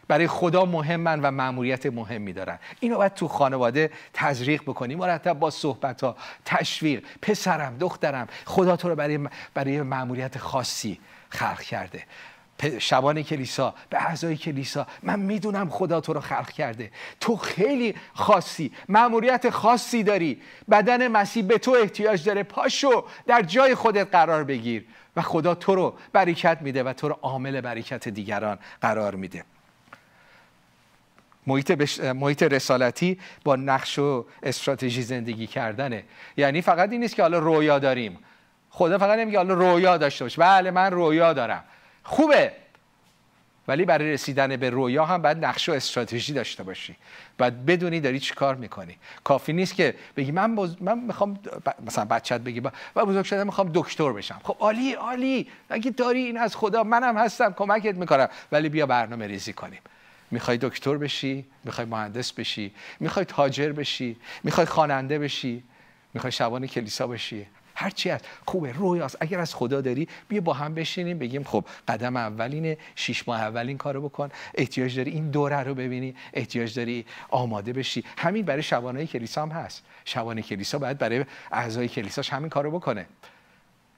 برای 0.07 0.27
خدا 0.27 0.65
مهمن 0.65 1.21
و 1.21 1.31
مأموریت 1.31 1.85
مهمی 1.85 2.33
دارن. 2.33 2.59
اینو 2.79 2.97
باید 2.97 3.13
تو 3.13 3.27
خانواده 3.27 3.91
تزریق 4.13 4.61
بکنی. 4.61 4.95
مرتب 4.95 5.33
با 5.33 5.49
صحبت 5.49 6.03
ها 6.03 6.15
تشویق. 6.45 7.05
پسرم 7.21 7.77
دخترم 7.77 8.27
خدا 8.45 8.75
تو 8.75 8.89
رو 8.89 8.95
برای 8.95 9.19
برای 9.53 9.81
مأموریت 9.81 10.37
خاصی 10.37 10.99
خلق 11.29 11.61
کرده. 11.61 12.03
شبان 12.79 13.23
کلیسا 13.23 13.73
به 13.89 14.05
اعضای 14.05 14.37
کلیسا 14.37 14.87
من 15.03 15.19
می‌دونم 15.19 15.69
خدا 15.69 16.01
تو 16.01 16.13
رو 16.13 16.19
خلق 16.19 16.51
کرده. 16.51 16.91
تو 17.19 17.35
خیلی 17.35 17.95
خاصی 18.13 18.71
مأموریت 18.89 19.49
خاصی 19.49 20.03
داری. 20.03 20.41
بدن 20.71 21.07
مسیح 21.07 21.43
به 21.43 21.57
تو 21.57 21.71
احتیاج 21.71 22.25
داره. 22.25 22.43
پاشو 22.43 23.05
در 23.27 23.41
جای 23.41 23.75
خودت 23.75 24.11
قرار 24.11 24.43
بگیر. 24.43 24.85
و 25.15 25.21
خدا 25.21 25.55
تو 25.55 25.75
رو 25.75 25.97
برکت 26.13 26.57
میده 26.61 26.83
و 26.83 26.93
تو 26.93 27.09
رو 27.09 27.19
عامل 27.21 27.61
برکت 27.61 28.07
دیگران 28.07 28.59
قرار 28.81 29.15
میده. 29.15 29.43
محیط, 31.47 31.71
بش... 31.71 31.99
محیط 31.99 32.43
رسالتی 32.43 33.19
با 33.43 33.55
نقش 33.55 33.99
و 33.99 34.25
استراتژی 34.43 35.01
زندگی 35.01 35.47
کردنه. 35.47 36.03
یعنی 36.37 36.61
فقط 36.61 36.91
این 36.91 36.99
نیست 37.01 37.15
که 37.15 37.21
حالا 37.21 37.39
رویا 37.39 37.79
داریم. 37.79 38.19
خدا 38.69 38.97
فقط 38.97 39.19
نمیگه 39.19 39.37
حالا 39.37 39.53
رویا 39.53 39.97
داشته 39.97 40.25
باش. 40.25 40.39
بله 40.39 40.71
من 40.71 40.91
رویا 40.91 41.33
دارم. 41.33 41.63
خوبه. 42.03 42.51
ولی 43.67 43.85
برای 43.85 44.13
رسیدن 44.13 44.55
به 44.57 44.69
رویا 44.69 45.05
هم 45.05 45.21
باید 45.21 45.45
نقش 45.45 45.69
و 45.69 45.71
استراتژی 45.71 46.33
داشته 46.33 46.63
باشی. 46.63 46.95
باید 47.37 47.65
بدونی 47.65 47.99
داری 47.99 48.19
چی 48.19 48.33
کار 48.33 48.55
می‌کنی. 48.55 48.97
کافی 49.23 49.53
نیست 49.53 49.75
که 49.75 49.95
بگی 50.17 50.31
من, 50.31 50.49
من 50.81 50.99
می‌خوام 50.99 51.39
مثلا 51.85 52.05
بچت 52.05 52.41
بگی 52.41 52.59
با... 52.59 52.71
و 52.95 53.05
بزرگ 53.05 53.25
شدم 53.25 53.45
می‌خوام 53.45 53.71
دکتر 53.73 54.11
بشم. 54.11 54.41
خب 54.43 54.55
عالی 54.59 54.93
عالی. 54.93 55.47
اگه 55.69 55.91
داری 55.91 56.19
این 56.19 56.37
از 56.37 56.55
خدا 56.55 56.83
منم 56.83 57.17
هستم 57.17 57.53
کمکت 57.53 57.95
می‌کنم. 57.95 58.29
ولی 58.51 58.69
بیا 58.69 58.85
برنامه 58.85 59.27
ریزی 59.27 59.53
کنیم. 59.53 59.81
می‌خوای 60.31 60.57
دکتر 60.57 60.97
بشی 60.97 61.45
می‌خوای 61.63 61.87
مهندس 61.87 62.31
بشی 62.31 62.73
می‌خوای 62.99 63.25
تاجر 63.25 63.71
بشی 63.71 64.17
می‌خوای 64.43 64.65
خواننده 64.65 65.19
بشی 65.19 65.63
می‌خوای 66.13 66.31
شبان 66.31 66.67
کلیسا 66.67 67.07
بشی. 67.07 67.47
هر 67.79 67.89
چی 67.89 68.09
هست. 68.09 68.25
خوبه. 68.45 68.71
رویاست 68.71 69.17
اگر 69.19 69.39
از 69.39 69.55
خدا 69.55 69.81
داری 69.81 70.07
بیا 70.27 70.41
با 70.41 70.53
هم 70.53 70.73
بشینیم 70.73 71.19
بگیم 71.19 71.43
خب 71.43 71.65
قدم 71.87 72.15
اولینه 72.15 72.77
شش 72.95 73.27
ماه 73.27 73.41
اول 73.41 73.67
این 73.67 73.77
کارو 73.77 74.01
بکن. 74.01 74.29
احتیاج 74.55 74.97
داری 74.97 75.11
این 75.11 75.29
دوره 75.29 75.63
رو 75.63 75.75
ببینی. 75.75 76.15
احتیاج 76.33 76.75
داری 76.75 77.05
آماده 77.29 77.73
بشی. 77.73 78.03
همین 78.17 78.45
برای 78.45 78.63
شبانه 78.63 79.05
کلیسا 79.05 79.41
هم 79.41 79.49
هست. 79.49 79.83
شبانه 80.05 80.41
کلیسا 80.41 80.79
باید 80.79 80.97
برای 80.97 81.25
اعضای 81.51 81.87
کلیساش 81.87 82.29
همین 82.33 82.49
کارو 82.49 82.71
بکنه. 82.71 83.05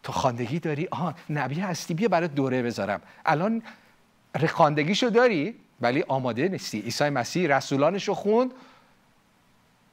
تو 0.03 0.11
خواندگی 0.11 0.59
داری؟ 0.59 0.88
آه 0.91 1.15
نبی 1.29 1.59
هستی. 1.59 1.93
بیا 1.93 2.07
برای 2.07 2.27
دوره 2.27 2.61
بذارم. 2.61 3.01
الان 3.25 3.63
خواندگیشو 4.50 5.09
داری 5.09 5.55
ولی 5.81 6.03
آماده 6.07 6.47
نیستی. 6.47 6.79
عیسی 6.81 7.09
مسیح 7.09 7.55
رسولانش 7.55 8.07
رو 8.07 8.13
خوند 8.13 8.51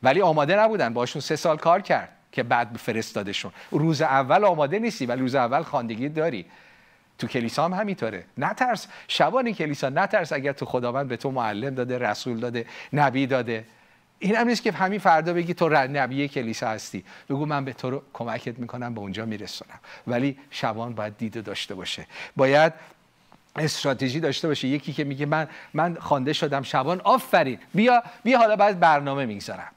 ولی 0.03 0.21
آماده 0.23 0.57
نبودن. 0.57 0.95
باشون 0.95 1.21
سه 1.21 1.37
سال 1.37 1.57
کار 1.57 1.81
کرد. 1.81 2.18
که 2.33 2.43
بعد 2.43 2.77
فرستادشون. 2.77 3.53
روز 3.71 4.03
اول 4.03 4.45
آماده 4.45 4.79
نیستی 4.79 5.07
ولی 5.07 5.21
روز 5.21 5.35
اول 5.35 5.63
خواندگی 5.63 6.09
داری. 6.09 6.47
تو 7.19 7.27
کلیسا 7.27 7.65
هم 7.65 7.75
همینطوره. 7.75 8.25
نترس. 8.39 8.87
شبان 9.09 9.53
کلیسا 9.53 9.89
نترس 9.89 10.33
اگر 10.33 10.53
تو 10.53 10.67
خداوند 10.67 11.09
به 11.09 11.17
تو 11.17 11.31
معلم 11.31 11.75
داده 11.75 11.99
رسول 11.99 12.41
داده 12.41 12.67
نبی 12.93 13.27
داده. 13.27 13.65
این 14.19 14.37
هم 14.37 14.49
نیست 14.49 14.63
که 14.63 14.73
همین 14.73 14.99
فردا 14.99 15.33
بگی 15.33 15.55
تو 15.55 15.69
نبی 15.69 16.29
کلیسا 16.29 16.69
هستی. 16.69 17.05
بگو 17.31 17.47
من 17.47 17.65
به 17.65 17.73
تو 17.73 17.91
رو 17.91 18.03
کمکت 18.13 18.59
می‌کنم 18.59 18.95
به 18.95 19.01
اونجا 19.01 19.27
میرسونم. 19.27 19.79
ولی 20.07 20.39
شبان 20.51 20.95
باید 20.95 21.17
دیده 21.17 21.41
داشته 21.41 21.75
باشه. 21.75 22.07
باید 22.37 22.73
استراتژی 23.57 24.21
داشته 24.21 24.49
باشه. 24.49 24.69
یکی 24.69 24.93
که 24.93 25.05
میگه 25.05 25.27
من 25.27 25.49
من 25.75 25.95
خوانده 25.95 26.33
شدم. 26.33 26.63
شبان 26.63 27.01
آفرین. 27.01 27.59
بیا 27.75 28.03
بیا 28.23 28.39
حالا 28.39 28.57
بعد 28.57 28.81
برنامه 28.81 29.27
می‌گذارم. 29.27 29.73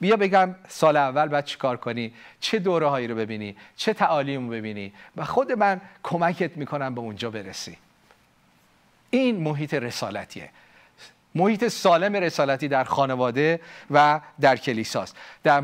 بیا 0.00 0.16
بگم 0.16 0.54
سال 0.68 0.96
اول 0.96 1.28
باید 1.28 1.44
چیکار 1.44 1.76
کنی؟ 1.76 2.12
چه 2.40 2.58
دوره 2.58 2.86
هایی 2.86 3.06
رو 3.06 3.14
ببینی؟ 3.14 3.56
چه 3.76 3.92
تعالیم 3.92 4.48
رو 4.48 4.52
ببینی؟ 4.52 4.92
و 5.16 5.24
خود 5.24 5.52
من 5.52 5.80
کمکت 6.02 6.56
می‌کنم 6.56 6.94
به 6.94 7.00
اونجا 7.00 7.30
برسی. 7.30 7.76
این 9.10 9.36
محیط 9.36 9.74
رسالتیه. 9.74 10.50
محیط 11.36 11.68
سالم 11.68 12.16
رسالتی 12.16 12.68
در 12.68 12.84
خانواده 12.84 13.60
و 13.90 14.20
در 14.40 14.56
کلیساست. 14.56 15.16
در 15.42 15.60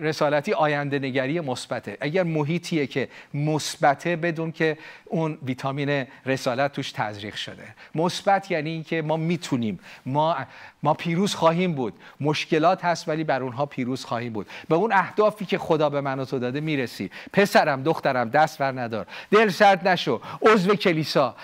رسالتی 0.00 0.52
آینده 0.52 0.98
نگری 0.98 1.40
مثبته. 1.40 1.96
اگر 2.00 2.22
محیطیه 2.22 2.86
که 2.86 3.08
مثبته 3.34 4.16
بدون 4.16 4.52
که 4.52 4.78
اون 5.04 5.38
ویتامین 5.42 6.06
رسالت 6.26 6.72
توش 6.72 6.92
تزریق 6.92 7.34
شده. 7.34 7.74
مثبت 7.94 8.50
یعنی 8.50 8.70
اینکه 8.70 9.02
ما 9.02 9.16
می‌تونیم. 9.16 9.80
ما 10.06 10.36
ما 10.82 10.94
پیروز 10.94 11.34
خواهیم 11.34 11.72
بود. 11.72 11.94
مشکلات 12.20 12.84
هست 12.84 13.08
ولی 13.08 13.24
بر 13.24 13.42
اونها 13.42 13.66
پیروز 13.66 14.04
خواهیم 14.04 14.32
بود. 14.32 14.46
به 14.68 14.74
اون 14.74 14.92
اهدافی 14.92 15.44
که 15.44 15.58
خدا 15.58 15.90
به 15.90 16.00
من 16.00 16.18
و 16.18 16.24
تو 16.24 16.38
داده 16.38 16.60
می‌رسی. 16.60 17.10
پسرم 17.32 17.82
دخترم 17.82 18.28
دست 18.28 18.58
بر 18.58 18.72
ندار. 18.72 19.06
دل 19.30 19.48
سرد 19.48 19.88
نشو. 19.88 20.20
عضو 20.42 20.74
کلیسا. 20.74 21.36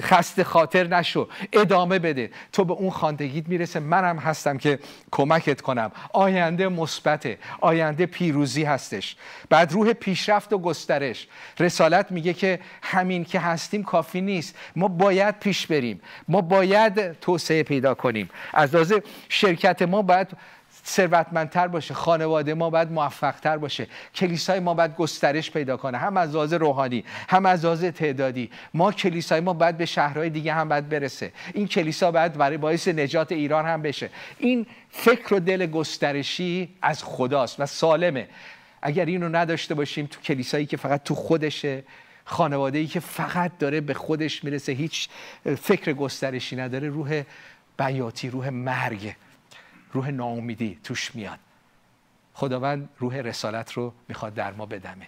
خسته 0.00 0.44
خاطر 0.44 0.86
نشو. 0.86 1.28
ادامه 1.52 1.98
بده. 1.98 2.30
تو 2.52 2.64
به 2.64 2.74
خواندگیت 2.90 3.48
می‌رسه. 3.48 3.80
منم 3.80 4.18
هستم 4.18 4.58
که 4.58 4.78
کمکت 5.10 5.60
کنم. 5.60 5.92
آینده 6.12 6.68
مثبت 6.68 7.28
آینده 7.60 8.06
پیروزی 8.06 8.64
هستش. 8.64 9.16
بعد 9.48 9.72
روح 9.72 9.92
پیشرفت 9.92 10.52
و 10.52 10.58
گسترش. 10.58 11.28
رسالت 11.60 12.12
میگه 12.12 12.32
که 12.32 12.58
همین 12.82 13.24
که 13.24 13.40
هستیم 13.40 13.82
کافی 13.82 14.20
نیست. 14.20 14.54
ما 14.76 14.88
باید 14.88 15.38
پیش 15.38 15.66
بریم. 15.66 16.00
ما 16.28 16.40
باید 16.40 17.12
توسعه 17.20 17.62
پیدا 17.62 17.94
کنیم. 17.94 18.30
از 18.52 18.74
شرکت 19.28 19.82
ما 19.82 20.02
باید 20.02 20.28
ثروتمندتر 20.86 21.68
باشه 21.68 21.94
خانواده 21.94 22.54
ما 22.54 22.70
باید 22.70 22.92
موفقتر 22.92 23.56
باشه 23.58 23.86
کلیسای 24.14 24.60
ما 24.60 24.74
باید 24.74 24.94
گسترش 24.94 25.50
پیدا 25.50 25.76
کنه 25.76 25.98
هم 25.98 26.16
از 26.16 26.34
لحاظ 26.34 26.52
روحانی 26.52 27.04
هم 27.28 27.46
از 27.46 27.64
لحاظ 27.64 27.84
تعدادی. 27.84 28.50
ما 28.74 28.92
کلیسای 28.92 29.40
ما 29.40 29.52
باید 29.52 29.78
به 29.78 29.86
شهرهای 29.86 30.30
دیگه 30.30 30.52
هم 30.52 30.68
باید 30.68 30.88
برسه. 30.88 31.32
این 31.54 31.68
کلیسا 31.68 32.10
باید 32.10 32.32
برای 32.32 32.56
باعث 32.56 32.88
نجات 32.88 33.32
ایران 33.32 33.66
هم 33.66 33.82
بشه. 33.82 34.10
این 34.38 34.66
فکر 34.90 35.34
و 35.34 35.40
دل 35.40 35.66
گسترشی 35.66 36.68
از 36.82 37.04
خداست 37.04 37.60
و 37.60 37.66
سالمه. 37.66 38.28
اگر 38.82 39.04
اینو 39.04 39.28
نداشته 39.28 39.74
باشیم 39.74 40.06
تو 40.06 40.20
کلیسایی 40.20 40.66
که 40.66 40.76
فقط 40.76 41.02
تو 41.02 41.14
خودشه 41.14 41.82
خانواده 42.24 42.78
ای 42.78 42.86
که 42.86 43.00
فقط 43.00 43.58
داره 43.58 43.80
به 43.80 43.94
خودش 43.94 44.44
می‌رسه 44.44 44.72
هیچ 44.72 45.08
فکر 45.62 45.92
گسترشی 45.92 46.56
نداره 46.56 46.88
روح 46.88 47.22
بیاتی 47.78 48.30
روح 48.30 48.48
مرگ. 48.48 49.14
روح 49.96 50.10
ناامیدی 50.10 50.78
توش 50.84 51.14
میاد. 51.14 51.38
خداوند 52.34 52.88
روح 52.98 53.16
رسالت 53.16 53.72
رو 53.72 53.92
می‌خواد 54.08 54.34
در 54.34 54.52
ما 54.52 54.66
بدمه. 54.66 55.06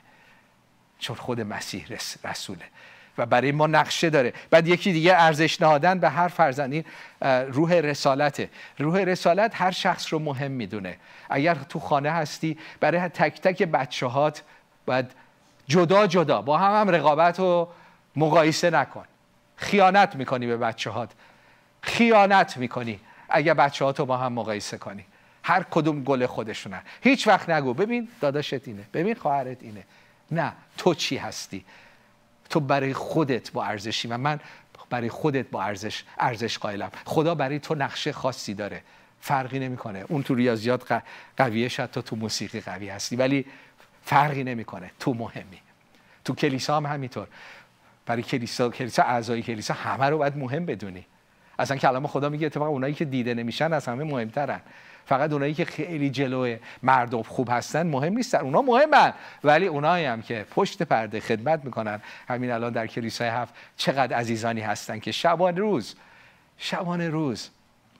چون 0.99 1.16
خود 1.16 1.40
مسیح 1.40 1.87
رسوله. 2.25 2.64
و 3.18 3.26
برای 3.26 3.52
ما 3.52 3.66
نقشه 3.66 4.11
داره. 4.11 4.33
بعد 4.50 4.68
یکی 4.68 4.92
دیگه 4.92 5.14
ارزش 5.14 5.62
نهادن 5.62 5.99
به 5.99 6.09
هر 6.09 6.28
فرزندین 6.28 6.85
روح 7.49 7.73
رسالته. 7.73 8.50
روح 8.78 8.99
رسالت 8.99 9.61
هر 9.61 9.71
شخص 9.71 10.12
رو 10.12 10.18
مهم 10.18 10.50
می‌دونه. 10.50 10.97
اگر 11.30 11.54
تو 11.54 11.80
خانه 11.80 12.11
هستی 12.11 12.59
برای 12.80 13.09
تک 13.09 13.40
تک 13.40 13.62
بچه 13.62 14.07
هات 14.07 14.42
باید 14.87 15.11
جدا 15.66 16.07
جدا 16.07 16.42
با 16.42 16.59
هم 16.59 16.80
هم 16.80 16.95
رقابت 16.95 17.40
و 17.40 17.68
مقایسه 18.16 18.71
نکن. 18.71 19.04
خیانت 19.57 20.16
می‌کنی 20.16 20.47
به 20.47 20.57
بچه 20.57 20.90
هات 20.90 21.11
خیانت 21.83 22.57
می‌کنی. 22.57 23.00
اگر 23.28 23.54
بچه 23.54 23.85
ها 23.85 23.92
تو 23.92 24.06
با 24.06 24.16
هم 24.16 24.32
مقایسه 24.32 24.78
کنی. 24.78 25.04
هر 25.42 25.62
کدوم 25.62 26.04
گل 26.04 26.26
خودشونن 26.26 26.82
هیچ 27.02 27.28
وقت 27.28 27.50
نگو. 27.50 27.75
ببین 27.75 28.08
داداشت 28.20 28.68
اینه. 28.68 28.87
ببین 28.94 29.14
خواهرت 29.14 29.62
اینه. 29.62 29.85
نه 30.30 30.52
تو 30.76 30.94
چی 30.94 31.16
هستی؟ 31.16 31.64
تو 32.50 32.61
برای 32.61 32.94
خودت 32.94 33.52
با 33.52 33.64
ارزشی. 33.64 34.08
و 34.08 34.18
من 34.18 34.40
برای 34.90 35.08
خودت 35.08 35.50
با 35.50 35.62
ارزش 35.62 36.04
ارزش 36.18 36.58
قائلم. 36.58 36.90
خدا 37.04 37.35
برای 37.35 37.58
تو 37.58 37.75
نقشه 37.75 38.12
خاصی 38.12 38.54
داره. 38.54 38.82
فرقی 39.20 39.58
نمی‌کنه. 39.58 40.04
اون 40.08 40.23
تو 40.23 40.35
ریاضیات 40.35 41.02
قویه 41.37 41.68
شد 41.68 41.90
تو 41.90 42.02
تو 42.02 42.16
موسیقی 42.16 42.61
قوی 42.61 42.88
هستی. 42.88 43.16
ولی 43.16 43.47
فرقی 44.04 44.44
نمی‌کنه. 44.44 44.90
تو 45.00 45.14
مهمی. 45.14 45.61
تو 46.25 46.35
کلیسا 46.35 46.76
هم 46.76 46.87
همینطور. 46.87 47.26
برای 48.06 48.23
کلیسا 48.23 48.68
کلیسا 48.70 49.02
اعضای 49.02 49.42
کلیسا 49.42 49.75
همه 49.75 50.04
رو 50.04 50.18
باید 50.18 50.37
مهم 50.37 50.66
بدونی. 50.66 51.06
اصلا 51.58 51.76
کلام 51.76 52.06
خدا 52.06 52.28
میگه 52.28 52.46
اتفاقا 52.46 52.70
اونایی 52.70 52.94
که 52.94 53.04
دیده 53.04 53.34
نمیشن 53.34 53.72
از 53.72 53.86
همه 53.86 54.04
مهمترن. 54.04 54.60
فقط 55.06 55.32
اونایی 55.32 55.54
که 55.54 55.64
خیلی 55.64 56.10
جلو 56.10 56.56
مردم 56.82 57.22
خوب 57.22 57.48
هستن 57.50 57.86
مهم 57.86 58.12
نیستن. 58.12 58.38
اونا 58.38 58.62
مهمن 58.62 59.12
ولی 59.44 59.66
اونایی 59.66 60.04
هم 60.04 60.22
که 60.22 60.46
پشت 60.50 60.82
پرده 60.82 61.20
خدمت 61.20 61.64
می‌کنن. 61.64 62.00
همین 62.28 62.50
الان 62.50 62.72
در 62.72 62.86
کلیسای 62.86 63.28
هفت 63.28 63.54
چقدر 63.76 64.16
عزیزانی 64.16 64.60
هستن 64.60 64.98
که 64.98 65.12
شبان 65.12 65.56
روز 65.56 65.94
شبانه 66.58 67.08
روز 67.08 67.48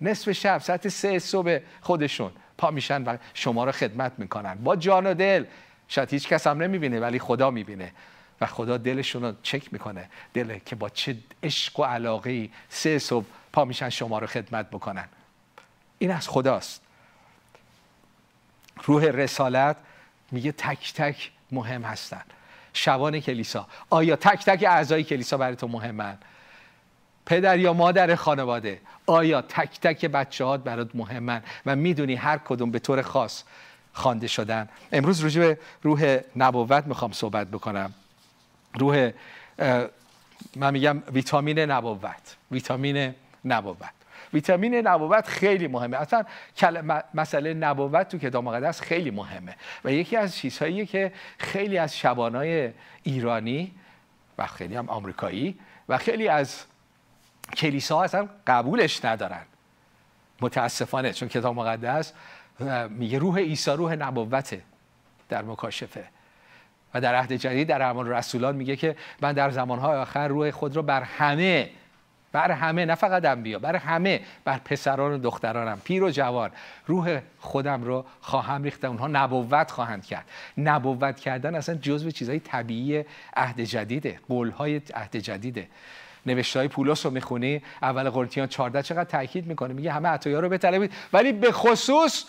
نصف 0.00 0.32
شب 0.32 0.58
ساعت 0.58 0.88
سه 0.88 1.18
صبح 1.18 1.58
خودشون 1.80 2.30
پا 2.58 2.70
میشن 2.70 3.04
و 3.04 3.16
شما 3.34 3.64
رو 3.64 3.72
خدمت 3.72 4.12
می‌کنن. 4.18 4.54
با 4.54 4.76
جان 4.76 5.06
و 5.06 5.14
دل 5.14 5.44
شاید 5.88 6.10
هیچ 6.10 6.28
کس 6.28 6.46
هم 6.46 6.62
نمی‌بینه 6.62 7.00
ولی 7.00 7.18
خدا 7.18 7.50
می‌بینه. 7.50 7.92
و 8.40 8.46
خدا 8.46 8.76
دلشون 8.76 9.22
رو 9.22 9.32
چک 9.42 9.72
می‌کنه. 9.72 10.08
دل 10.34 10.58
که 10.58 10.76
با 10.76 10.88
چه 10.88 11.16
عشق 11.42 11.80
و 11.80 11.84
علاقه 11.84 12.48
سه 12.68 12.98
صبح 12.98 13.26
پا 13.52 13.64
میشن 13.64 13.88
شما 13.88 14.19
رو 14.19 14.26
خدمت 14.26 14.71
بکنن. 14.71 15.09
این 15.99 16.11
از 16.11 16.28
خداست. 16.28 16.83
روح 18.85 19.05
رسالت 19.05 19.76
میگه 20.31 20.52
تک 20.52 20.95
تک 20.95 21.31
مهم 21.52 21.83
هستن. 21.83 22.23
شبان 22.73 23.21
کلیسا. 23.21 23.67
آیا 23.90 24.17
تک 24.17 24.45
تک 24.45 24.64
اعضای 24.69 25.05
کلیسا 25.05 25.37
برای 25.37 25.57
تو 25.57 25.69
مهمن؟ 25.69 26.19
پدر 27.26 27.59
یا 27.59 27.73
مادر 27.73 28.14
خانواده 28.14 28.81
آیا 29.07 29.43
تک 29.43 29.81
تک 29.81 30.05
بچه 30.05 30.45
هات 30.45 30.61
برات 30.61 30.90
مهمن؟ 30.95 31.43
و 31.67 31.76
می‌دونی 31.76 32.14
هر 32.14 32.38
کدوم 32.38 32.71
به 32.71 32.78
طور 32.78 33.02
خاص 33.02 33.43
خوانده 33.93 34.26
شدن. 34.26 34.69
امروز 34.93 35.21
روی 35.21 35.38
به 35.38 35.59
روح 35.83 36.19
نبوت 36.37 36.87
می‌خوام 36.87 37.12
صحبت 37.12 37.47
بکنم. 37.47 37.95
روح 38.75 39.11
من 40.57 40.73
میگم 40.73 41.02
ویتامین 41.12 41.59
نبوت. 41.59 42.37
ویتامین 42.50 43.14
نبوت. 43.45 43.92
ویتامین 44.35 44.75
نبوت 44.75 45.26
خیلی 45.26 45.66
مهمه. 45.66 45.97
اصلا 45.97 46.25
مسئله 47.14 47.54
نبوت 47.54 48.09
تو 48.09 48.18
کتاب 48.18 48.45
مقدس 48.45 48.80
خیلی 48.80 49.11
مهمه. 49.11 49.57
و 49.85 49.92
یکی 49.92 50.16
از 50.16 50.37
چیزهایی 50.37 50.87
که 50.87 51.12
خیلی 51.38 51.78
از 51.78 51.99
شبانای 51.99 52.71
ایرانی 53.02 53.75
و 54.38 54.47
خیلی 54.47 54.76
هم 54.76 54.88
آمریکایی 54.88 55.59
و 55.88 55.99
خیلی 55.99 56.28
از 56.28 56.64
کلیسا 57.57 58.02
اصلا 58.02 58.28
قبولش 58.47 59.04
ندارن. 59.04 59.42
متاسفانه 60.40 61.12
چون 61.12 61.28
کتاب 61.28 61.54
مقدس 61.54 62.12
میگه 62.88 63.18
روح 63.18 63.38
عیسی 63.38 63.71
روح 63.71 63.95
نبوته 63.95 64.62
در 65.28 65.42
مکاشفه. 65.42 66.04
و 66.95 67.00
در 67.00 67.14
عهد 67.14 67.33
جدید 67.33 67.68
در 67.68 67.83
اعمال 67.83 68.09
رسولان 68.09 68.57
میگه 68.57 68.76
که 68.76 68.97
من 69.21 69.33
در 69.33 69.50
زمانهای 69.50 69.97
آخر 69.97 70.28
روح 70.28 70.50
خود 70.50 70.76
رو 70.76 70.83
بر 70.83 71.02
همه 71.02 71.71
بر 72.32 72.50
همه 72.50 72.85
نه 72.85 72.94
فقط 72.94 73.25
انبیا 73.25 73.58
بر 73.58 73.76
همه 73.76 74.20
بر 74.44 74.58
پسران 74.58 75.12
و 75.12 75.18
دخترانم. 75.18 75.80
پیر 75.85 76.02
و 76.02 76.11
جوان 76.11 76.50
روح 76.87 77.20
خودم 77.38 77.85
رو 77.85 78.04
خواهم 78.20 78.62
ریخت 78.62 78.85
اونها 78.85 79.06
نبوت 79.06 79.70
خواهند 79.70 80.04
کرد. 80.04 80.25
نبوت 80.58 81.20
کردن 81.20 81.54
اصلا 81.54 81.75
جزو 81.75 82.11
چیزهای 82.11 82.40
طبیعی 82.40 83.04
عهد 83.37 83.61
جدیده 83.61 84.20
قولهای 84.28 84.80
عهد 84.94 85.16
جدیده. 85.16 85.68
نوشته 86.26 86.58
های 86.58 86.68
پولس 86.68 87.06
رو 87.06 87.12
می‌خونی 87.12 87.62
اول 87.82 88.11
قرنتیان 88.11 88.49
14 88.49 88.82
چقدر 88.82 89.04
تاکید 89.04 89.47
می‌کنه؟ 89.47 89.75
میگه 89.75 89.92
همه 89.92 90.08
عطایا 90.08 90.40
رو 90.40 90.49
بطلبید 90.49 90.92
ولی 91.12 91.32
به 91.32 91.52
خصوص 91.52 92.25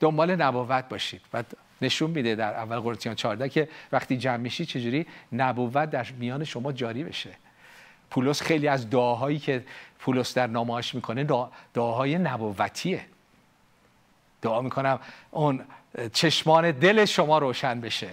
دنبال 0.00 0.36
نبوت 0.36 0.88
باشید. 0.88 1.20
و 1.34 1.42
نشون 1.82 2.10
میده 2.10 2.34
در 2.34 2.54
اول 2.54 2.78
قرنتیان 2.78 3.14
14 3.14 3.48
که 3.48 3.68
وقتی 3.92 4.16
جمع 4.16 4.36
میشی 4.36 4.66
چجوری 4.66 5.06
نبوت 5.32 5.90
در 5.90 6.06
میان 6.18 6.44
شما 6.44 6.72
جاری 6.72 7.04
بشه. 7.04 7.30
پولس 8.10 8.42
خیلی 8.42 8.68
از 8.68 8.90
دعاهایی 8.90 9.38
که 9.38 9.64
پولس 9.98 10.34
در 10.34 10.46
نامهاش 10.46 10.94
می‌کنه 10.94 11.26
دعاهای 11.74 12.18
نبوتیه. 12.18 13.04
دعا 14.42 14.62
می‌کنم 14.62 15.00
اون 15.30 15.64
چشمان 16.12 16.70
دل 16.70 17.04
شما 17.04 17.38
روشن 17.38 17.80
بشه 17.80 18.08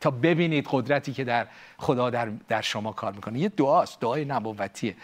تا 0.00 0.10
ببینید 0.10 0.68
قدرتی 0.70 1.12
که 1.12 1.24
در 1.24 1.46
خدا 1.78 2.10
در, 2.10 2.28
در 2.48 2.60
شما 2.62 2.92
کار 2.92 3.12
می‌کنه. 3.12 3.38
یه 3.38 3.48
دعاست 3.48 4.00
دعای 4.00 4.24
نبوتیه. 4.24 4.96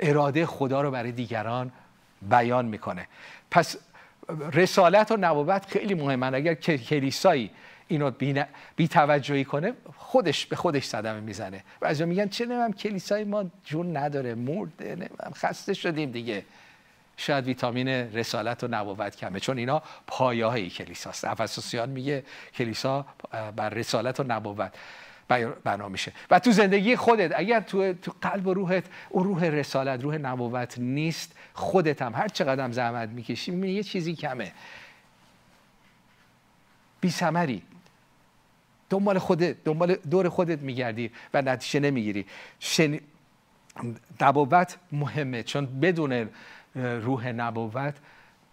اراده 0.00 0.46
خدا 0.46 0.80
رو 0.80 0.90
برای 0.90 1.12
دیگران 1.12 1.72
بیان 2.22 2.64
می‌کنه. 2.64 3.06
پس 3.50 3.76
رسالت 4.52 5.12
و 5.12 5.16
نبوت 5.20 5.66
خیلی 5.66 5.94
مهمه 5.94 6.36
اگر 6.36 6.54
کلیسایی 6.54 7.50
اینو 7.90 8.10
بی, 8.76 8.88
توجهی 8.88 9.44
کنه 9.44 9.72
خودش 9.96 10.46
به 10.46 10.56
خودش 10.56 10.84
صدمه 10.84 11.20
می‌زنه. 11.20 11.64
از 11.82 12.02
میگن 12.02 12.28
چه 12.28 12.46
نمیم 12.46 12.72
کلیسای 12.72 13.24
ما 13.24 13.44
جون 13.64 13.96
نداره 13.96 14.34
مرده 14.34 14.94
نمیم 14.94 15.32
خسته 15.34 15.74
شدیم 15.74 16.10
دیگه. 16.10 16.44
شاید 17.16 17.44
ویتامین 17.44 17.88
رسالت 17.88 18.64
و 18.64 18.68
نبوت 18.70 19.16
کمه 19.16 19.40
چون 19.40 19.58
اینا 19.58 19.82
پایه 20.06 20.46
های 20.46 20.70
کلیساست. 20.70 21.24
افسوسیان 21.24 21.88
میگه 21.88 22.24
کلیسا 22.54 23.06
بر 23.56 23.68
رسالت 23.68 24.20
و 24.20 24.24
نبوت 24.28 24.72
بنا 25.64 25.88
میشه. 25.88 26.12
و 26.30 26.38
تو 26.38 26.52
زندگی 26.52 26.96
خودت 26.96 27.32
اگر 27.36 27.60
تو, 27.60 27.92
تو 27.92 28.12
قلب 28.20 28.46
و 28.46 28.54
روحت 28.54 28.84
اون 29.08 29.24
روح 29.24 29.44
رسالت 29.44 30.02
روح 30.02 30.16
نبوت 30.16 30.78
نیست 30.78 31.36
خودت 31.54 32.02
هم 32.02 32.14
هر 32.14 32.28
چقدر 32.28 32.64
هم 32.64 32.72
زحمت 32.72 33.08
می‌کشی 33.08 33.50
می‌بینی 33.50 33.72
یه 33.72 33.82
چیزی 33.82 34.14
کمه. 34.14 34.52
بی 37.00 37.10
سمری 37.10 37.62
دنبال 38.90 39.18
خودت 39.18 39.64
دنبال 39.64 39.94
دور 39.94 40.28
خودت 40.28 40.58
میگردی 40.58 41.10
و 41.34 41.42
نتیجه 41.42 41.80
نمی‌گیری. 41.80 42.26
شن... 42.58 42.98
نبوت 44.20 44.76
مهمه 44.92 45.42
چون 45.42 45.80
بدون 45.80 46.28
روح 46.74 47.28
نبوت 47.28 47.94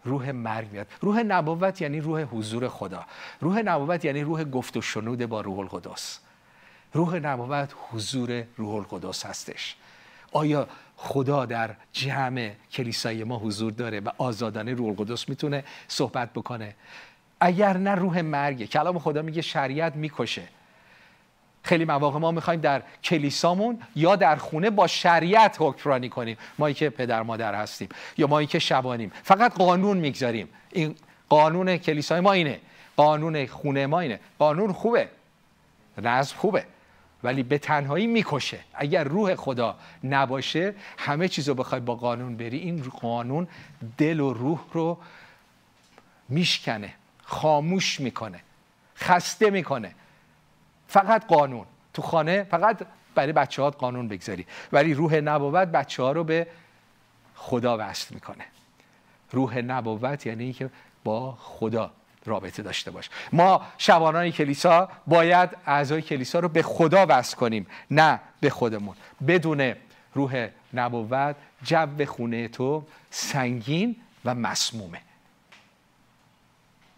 روح 0.03 0.31
مرگ 0.31 0.71
میاد. 0.71 0.87
روح 1.01 1.23
نبوت 1.23 1.81
یعنی 1.81 1.99
روح 1.99 2.21
حضور 2.21 2.67
خدا. 2.67 3.05
روح 3.41 3.61
نبوت 3.61 4.05
یعنی 4.05 4.21
روح 4.21 4.43
گفت 4.43 4.77
و 4.77 4.81
شنود 4.81 5.25
با 5.25 5.41
روح 5.41 5.59
القدس. 5.59 6.19
روح 6.93 7.15
نبوت 7.15 7.73
حضور 7.91 8.43
روح 8.57 8.75
القدس 8.75 9.25
هستش. 9.25 9.75
آیا 10.31 10.67
خدا 10.95 11.45
در 11.45 11.75
جمع 11.93 12.51
کلیسای 12.71 13.23
ما 13.23 13.37
حضور 13.37 13.71
داره 13.71 13.99
و 13.99 14.09
آزادانه 14.17 14.73
روح 14.73 14.87
القدس 14.87 15.29
می‌تونه 15.29 15.63
صحبت 15.87 16.33
بکنه؟ 16.33 16.75
اگر 17.39 17.77
نه 17.77 17.95
روح 17.95 18.21
مرگه 18.21 18.67
کلام 18.67 18.99
خدا 18.99 19.21
میگه 19.21 19.41
شریعت 19.41 19.95
می‌کشه. 19.95 20.43
خیلی 21.63 21.85
مواقع 21.85 22.19
ما 22.19 22.31
می‌خوایم 22.31 22.61
در 22.61 22.83
کلیسامون 23.03 23.79
یا 23.95 24.15
در 24.15 24.35
خونه 24.35 24.69
با 24.69 24.87
شریعت 24.87 25.55
حکمرانی 25.59 26.09
کنیم. 26.09 26.37
مایی 26.59 26.75
که 26.75 26.89
پدر 26.89 27.23
مادر 27.23 27.55
هستیم 27.55 27.89
یا 28.17 28.27
مایی 28.27 28.47
که 28.47 28.59
شبانیم. 28.59 29.11
فقط 29.23 29.53
قانون 29.53 29.97
می‌گذاریم. 29.97 30.49
این 30.71 30.95
قانون 31.29 31.77
کلیسای 31.77 32.19
ما 32.19 32.31
اینه. 32.31 32.59
قانون 32.95 33.45
خونه 33.45 33.85
ما 33.85 33.99
اینه. 33.99 34.19
قانون 34.39 34.73
خوبه. 34.73 35.09
نظم 35.97 36.35
خوبه. 36.37 36.65
ولی 37.23 37.43
به 37.43 37.57
تنهایی 37.57 38.07
می‌کشه. 38.07 38.59
اگر 38.73 39.03
روح 39.03 39.35
خدا 39.35 39.75
نباشه 40.03 40.75
همه 40.97 41.27
چیز 41.27 41.49
رو 41.49 41.55
بخوای 41.55 41.81
با 41.81 41.95
قانون 41.95 42.37
بری 42.37 42.57
این 42.57 42.83
قانون 43.01 43.47
دل 43.97 44.19
و 44.19 44.33
روح 44.33 44.59
رو 44.73 44.97
میشکنه. 46.29 46.93
خاموش 47.27 47.99
می‌کنه 47.99 48.39
خسته 48.97 49.49
می‌کنه. 49.49 49.95
فقط 50.87 51.27
قانون. 51.27 51.65
تو 51.93 52.01
خانه 52.01 52.43
فقط 52.43 52.87
برای 53.15 53.33
بچه 53.33 53.61
ها 53.61 53.69
قانون 53.69 54.07
بگذاری. 54.07 54.45
ولی 54.71 54.93
روح 54.93 55.15
نبوت 55.15 55.67
بچه 55.67 56.03
ها 56.03 56.11
رو 56.11 56.23
به 56.23 56.47
خدا 57.35 57.77
وصل 57.79 58.13
می‌کنه. 58.13 58.45
روح 59.31 59.57
نبوت 59.57 60.25
یعنی 60.25 60.43
اینکه 60.43 60.69
با 61.03 61.31
خدا 61.39 61.91
رابطه 62.25 62.63
داشته 62.63 62.91
باش. 62.91 63.09
ما 63.33 63.65
شبانان 63.77 64.31
کلیسا 64.31 64.89
باید 65.07 65.49
اعضای 65.65 66.01
کلیسا 66.01 66.39
رو 66.39 66.49
به 66.49 66.63
خدا 66.63 67.05
وصل 67.09 67.37
کنیم 67.37 67.67
نه 67.91 68.19
به 68.39 68.49
خودمون. 68.49 68.95
بدون 69.27 69.73
روح 70.13 70.47
نبوت 70.73 71.35
جو 71.63 72.05
خونه 72.05 72.47
تو 72.47 72.85
سنگین 73.09 73.95
و 74.25 74.35
مسمومه. 74.35 75.01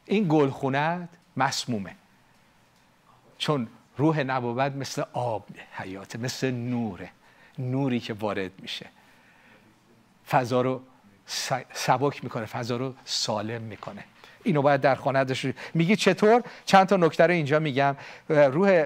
این 0.10 0.26
گلخونت 0.30 1.10
مسمومه. 1.38 1.96
چون 3.38 3.68
روح 3.98 4.20
نبوت 4.20 4.72
مثل 4.72 5.04
آب 5.14 5.46
حیاته 5.72 6.20
مثل 6.20 6.52
نوره 6.52 7.10
نوری 7.60 8.00
که 8.00 8.14
وارد 8.14 8.52
میشه. 8.62 8.86
فضا 10.30 10.62
رو 10.62 10.82
سبک 11.74 12.24
می‌کنه 12.24 12.46
فضا 12.46 12.78
رو 12.78 12.94
سالم 13.06 13.62
می‌کنه. 13.62 14.04
اینو 14.44 14.62
باید 14.62 14.82
در 14.82 14.96
خانه 14.96 15.24
داشت 15.24 15.46
میگی 15.74 15.96
چطور؟ 15.96 16.44
چند 16.66 16.88
تا 16.88 16.98
نکته 16.98 17.24
رو 17.24 17.32
اینجا 17.32 17.60
میگم. 17.60 17.96
روح 18.30 18.86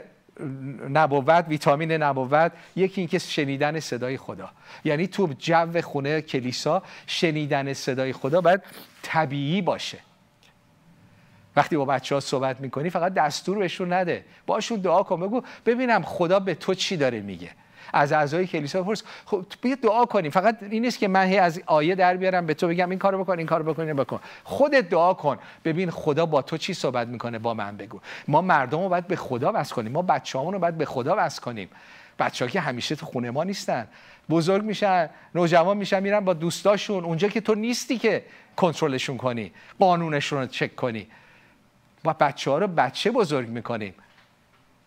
نبوت 0.90 1.46
ویتامین 1.48 1.92
نبوت 1.92 2.52
یکی 2.76 3.02
اینکه 3.02 3.20
شنیدن 3.20 3.80
صدای 3.80 4.18
خدا. 4.18 4.50
یعنی 4.84 5.08
تو 5.08 5.34
جو 5.40 5.82
خونه 5.82 6.22
کلیسا 6.22 6.84
شنیدن 7.08 7.74
صدای 7.74 8.14
خدا 8.14 8.42
باید 8.42 8.62
طبیعی 9.02 9.62
باشه. 9.62 10.00
وقتی 11.56 11.78
با 11.78 11.86
بچه 11.86 12.16
ها 12.16 12.22
صحبت 12.22 12.60
می‌کنی 12.60 12.90
فقط 12.90 13.14
دستور 13.14 13.58
بهشون 13.58 13.94
نده. 13.94 14.26
باشون 14.46 14.80
دعا 14.80 15.04
کن 15.04 15.20
بگو 15.20 15.42
ببینم 15.66 16.04
خدا 16.04 16.40
به 16.40 16.56
تو 16.56 16.74
چی 16.74 16.98
داره 16.98 17.22
میگه. 17.22 17.50
از 17.94 18.12
اعضای 18.12 18.48
کلیسا 18.48 18.84
بپرس 18.84 19.04
خب 19.26 19.46
بیا 19.62 19.76
دعا 19.76 20.06
کنیم 20.06 20.32
فقط 20.32 20.58
این 20.70 20.86
نیست 20.86 21.00
که 21.00 21.08
من 21.08 21.26
هی 21.26 21.38
از 21.38 21.62
آیه 21.66 21.96
در 21.96 22.18
بیارم 22.18 22.46
به 22.46 22.54
تو 22.54 22.68
بگم 22.68 22.90
این 22.90 23.00
کارو 23.00 23.24
بکن 23.24 23.38
این 23.38 23.48
کارو 23.48 23.74
بکن 23.74 23.94
بکن. 23.94 24.20
خودت 24.44 24.90
دعا 24.90 25.14
کن. 25.14 25.38
ببین 25.66 25.92
خدا 25.92 26.26
با 26.26 26.42
تو 26.42 26.58
چی 26.58 26.74
صحبت 26.74 27.08
می‌کنه 27.08 27.40
با 27.40 27.54
من 27.54 27.78
بگو. 27.78 28.00
ما 28.28 28.42
مردم 28.42 28.80
رو 28.84 28.90
باید 28.90 29.08
به 29.08 29.16
خدا 29.16 29.52
وصل 29.56 29.76
کنیم. 29.76 29.92
ما 29.92 30.02
بچه‌هامون 30.02 30.54
رو 30.54 30.60
باید 30.60 30.78
به 30.78 30.86
خدا 30.86 31.16
وصل 31.18 31.42
کنیم. 31.42 31.70
بچه 32.20 32.46
ها 32.46 32.52
که 32.52 32.60
همیشه 32.60 32.96
تو 32.96 33.06
خونه 33.06 33.32
ما 33.32 33.44
نیستن. 33.44 33.88
بزرگ 34.30 34.64
میشن 34.64 35.10
نوجوان 35.36 35.78
میشن 35.78 36.04
میرن 36.04 36.20
با 36.20 36.34
دوستاشون. 36.34 37.04
اونجا 37.04 37.28
که 37.28 37.42
تو 37.42 37.56
نیستی 37.56 37.98
که 37.98 38.24
کنترلشون 38.56 39.18
کنی 39.18 39.52
قانونشون 39.80 40.40
رو 40.40 40.46
چک 40.46 40.76
کنی. 40.76 41.08
و 42.06 42.14
بچه 42.14 42.52
ها 42.52 42.58
رو 42.58 42.68
بچه 42.68 43.12
بزرگ 43.12 43.48
می‌کنیم. 43.50 43.94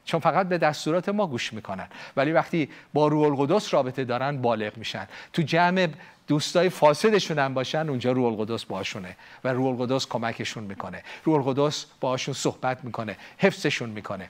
چون 0.04 0.20
فقط 0.20 0.48
به 0.48 0.58
دستورات 0.58 1.08
ما 1.08 1.26
گوش 1.26 1.52
می‌کنن. 1.52 1.88
ولی 2.16 2.32
وقتی 2.32 2.70
با 2.92 3.08
روح 3.08 3.40
القدس 3.40 3.74
رابطه 3.74 4.04
دارن 4.04 4.42
بالغ 4.42 4.76
میشن. 4.76 5.08
تو 5.32 5.42
جمع 5.42 5.88
دوستای 6.26 6.68
فاسدشون 6.68 7.38
هم 7.38 7.54
باشن 7.54 7.88
اونجا 7.88 8.12
روح 8.12 8.26
القدس 8.26 8.64
باشونه 8.64 9.16
و 9.44 9.48
روح 9.48 9.80
القدس 9.80 10.06
کمکشون 10.06 10.64
می‌کنه. 10.64 11.02
روح 11.24 11.46
القدس 11.46 11.86
باشون 12.00 12.34
صحبت 12.34 12.84
می‌کنه 12.84 13.16
حفظشون 13.38 13.90
می‌کنه. 13.90 14.28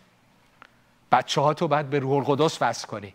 بچه 1.12 1.40
ها 1.40 1.55
تو 1.55 1.68
باید 1.68 1.90
به 1.90 1.99
روح 1.99 2.29
القدس 2.29 2.62
وصل 2.62 2.87
کنی. 2.87 3.14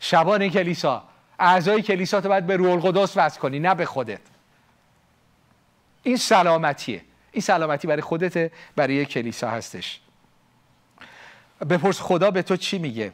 شبان 0.00 0.48
کلیسا 0.48 1.04
اعضای 1.38 1.82
کلیسا 1.82 2.20
تو 2.20 2.28
باید 2.28 2.46
به 2.46 2.56
روح 2.56 2.70
القدس 2.70 3.16
وصل 3.16 3.40
کنی 3.40 3.58
نه 3.58 3.74
به 3.74 3.86
خودت. 3.86 4.20
این 6.02 6.16
سلامتیه. 6.16 7.02
این 7.36 7.42
سلامتی 7.42 7.88
برای 7.88 8.02
خودته 8.02 8.50
برای 8.76 9.06
کلیسا 9.06 9.50
هستش. 9.50 10.00
بپرس 11.70 12.00
خدا 12.00 12.30
به 12.30 12.42
تو 12.42 12.56
چی 12.56 12.78
میگه؟ 12.78 13.12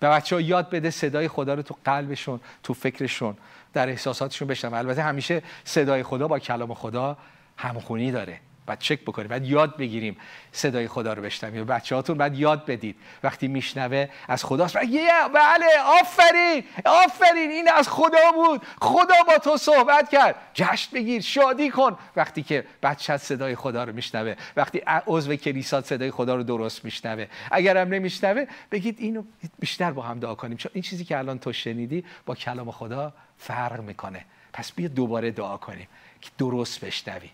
به 0.00 0.08
بچه 0.08 0.36
ها 0.36 0.40
یاد 0.40 0.70
بده 0.70 0.90
صدای 0.90 1.28
خدا 1.28 1.54
رو 1.54 1.62
تو 1.62 1.76
قلبشون 1.84 2.40
تو 2.62 2.74
فکرشون 2.74 3.36
در 3.72 3.88
احساساتشون 3.88 4.48
بشنم 4.48 4.74
البته 4.74 5.02
همیشه 5.02 5.42
صدای 5.64 6.02
خدا 6.02 6.28
با 6.28 6.38
کلام 6.38 6.74
خدا 6.74 7.16
همخونی 7.56 8.12
داره. 8.12 8.40
بعد 8.66 8.78
چک 8.78 9.00
بکنیم 9.00 9.28
بعد 9.28 9.44
یاد 9.44 9.76
بگیریم 9.76 10.16
صدای 10.52 10.88
خدا 10.88 11.12
رو 11.12 11.22
بشنویم. 11.22 11.64
بچه 11.64 11.94
هاتون 11.94 12.18
بعد 12.18 12.38
یاد 12.38 12.66
بدید. 12.66 12.96
وقتی 13.22 13.48
میشنوه 13.48 14.08
از 14.28 14.44
خداست 14.44 14.76
یه 14.88 15.10
بله 15.34 15.66
آفرین 16.00 16.64
آفرین 16.84 17.50
این 17.50 17.68
از 17.70 17.88
خدا 17.88 18.32
بود. 18.34 18.62
خدا 18.80 19.14
با 19.26 19.38
تو 19.38 19.56
صحبت 19.56 20.10
کرد. 20.10 20.34
جشن 20.54 20.94
بگیر 20.94 21.22
شادی 21.22 21.70
کن. 21.70 21.98
وقتی 22.16 22.42
که 22.42 22.64
بچه 22.82 23.16
صدای 23.16 23.54
خدا 23.54 23.84
رو 23.84 23.92
میشنوه 23.92 24.34
وقتی 24.56 24.78
عضو 25.06 25.36
کلیسات 25.36 25.86
صدای 25.86 26.10
خدا 26.10 26.34
رو 26.34 26.42
درست 26.42 26.84
میشنوه. 26.84 27.26
اگرم 27.50 27.88
نمیشنوه 27.88 28.46
بگید 28.70 28.96
اینو 28.98 29.22
بیشتر 29.58 29.90
با 29.90 30.02
هم 30.02 30.20
دعا 30.20 30.34
کنیم. 30.34 30.56
چون 30.56 30.72
این 30.74 30.82
چیزی 30.82 31.04
که 31.04 31.18
الان 31.18 31.38
تو 31.38 31.52
شنیدی 31.52 32.04
با 32.26 32.34
کلام 32.34 32.70
خدا 32.70 33.12
فرق 33.38 33.80
می‌کنه. 33.80 34.24
پس 34.52 34.72
بیا 34.72 34.88
دوباره 34.88 35.30
دعا 35.30 35.56
کنیم 35.56 35.88
که 36.20 36.30
درست 36.38 36.84
بشنوی. 36.84 37.30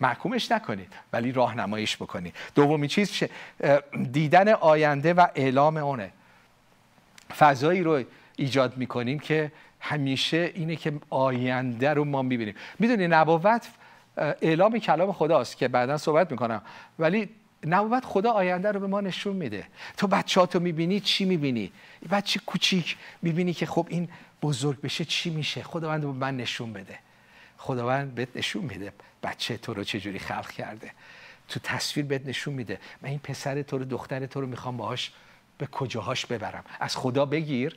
محکومش 0.00 0.52
نکنید 0.52 0.92
ولی 1.12 1.32
راهنماییش 1.32 1.96
بکنید. 1.96 2.34
دومی 2.54 2.88
چیز 2.88 3.22
دیدن 4.12 4.48
آینده 4.48 5.14
و 5.14 5.26
اعلام 5.34 5.76
اونه. 5.76 6.10
فضایی 7.38 7.82
رو 7.82 8.02
ایجاد 8.36 8.76
می‌کنیم 8.76 9.18
که 9.18 9.52
همیشه 9.80 10.52
اینه 10.54 10.76
که 10.76 10.92
آینده 11.10 11.94
رو 11.94 12.04
ما 12.04 12.22
می‌بینیم. 12.22 12.54
می‌دونی 12.78 13.08
نبوت 13.08 13.68
اعلام 14.16 14.78
کلام 14.78 15.12
خداست 15.12 15.56
که 15.56 15.68
بعدا 15.68 15.96
صحبت 15.96 16.30
می‌کنم. 16.30 16.62
ولی 16.98 17.28
نبوت 17.66 18.04
خدا 18.04 18.30
آینده 18.30 18.72
رو 18.72 18.80
به 18.80 18.86
ما 18.86 19.00
نشون 19.00 19.36
میده. 19.36 19.66
تو 19.96 20.06
بچهاتو 20.06 20.60
می‌بینی 20.60 21.00
چی 21.00 21.24
می‌بینی؟ 21.24 21.72
بچه 22.10 22.40
کوچیک 22.46 22.96
می‌بینی 23.22 23.54
که 23.54 23.66
خب 23.66 23.86
این 23.90 24.08
بزرگ 24.42 24.80
بشه 24.80 25.04
چی 25.04 25.30
میشه؟ 25.30 25.62
خداوند 25.62 26.00
به 26.00 26.06
من 26.06 26.36
نشون 26.36 26.72
بده. 26.72 26.98
خداوند 27.60 28.14
بهت 28.14 28.28
نشون 28.34 28.64
میده 28.64 28.92
بچه 29.22 29.56
تو 29.56 29.74
رو 29.74 29.84
چجوری 29.84 30.18
خلق 30.18 30.50
کرده. 30.50 30.90
تو 31.48 31.60
تصویر 31.60 32.06
بهت 32.06 32.26
نشون 32.26 32.54
میده. 32.54 32.80
من 33.02 33.08
این 33.08 33.18
پسر 33.18 33.62
تو 33.62 33.78
رو 33.78 33.84
دختر 33.84 34.26
تو 34.26 34.40
رو 34.40 34.46
می‌خوام 34.46 34.76
باهاش 34.76 35.12
به 35.58 35.66
کجاهاش 35.66 36.26
ببرم. 36.26 36.64
از 36.80 36.96
خدا 36.96 37.26
بگیر 37.26 37.76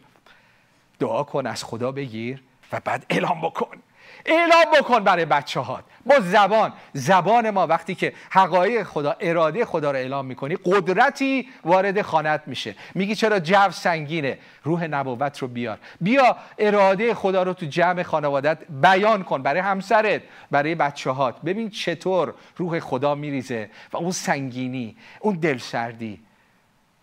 دعا 1.00 1.24
کن 1.24 1.48
از 1.48 1.64
خدا 1.64 1.92
بگیر 1.92 2.42
و 2.72 2.80
بعد 2.80 3.06
اعلام 3.10 3.42
بکن. 3.42 3.78
اعلام 4.26 4.66
بکن 4.80 5.04
برای 5.04 5.26
بچه 5.26 5.60
ها 5.60 5.84
با 6.06 6.20
زبان. 6.20 6.74
زبان 6.94 7.50
ما 7.50 7.68
وقتی 7.68 7.96
که 7.96 8.14
حقایق 8.30 8.84
خدا 8.84 9.16
اراده 9.20 9.66
خدا 9.66 9.92
رو 9.92 9.98
اعلام 9.98 10.26
می‌کنی 10.26 10.58
قدرتی 10.66 11.50
وارد 11.66 12.02
خانت 12.02 12.42
میشه. 12.46 12.76
میگی 12.96 13.16
چرا 13.16 13.40
جو 13.40 13.72
سنگینه؟ 13.72 14.38
روح 14.64 14.88
نبوت 14.88 15.38
رو 15.40 15.48
بیار. 15.48 15.80
بیا 16.02 16.38
اراده 16.58 17.14
خدا 17.14 17.44
رو 17.44 17.54
تو 17.54 17.66
جمع 17.66 18.04
خانوادت 18.04 18.58
بیان 18.70 19.24
کن 19.24 19.44
برای 19.44 19.60
همسرت 19.60 20.22
برای 20.52 20.76
بچه 20.76 21.12
هات 21.12 21.42
ببین 21.42 21.70
چطور 21.70 22.34
روح 22.58 22.80
خدا 22.80 23.16
میریزه 23.16 23.70
و 23.94 23.98
اون 23.98 24.12
سنگینی 24.12 24.96
اون 25.20 25.36
دلسردی 25.36 26.20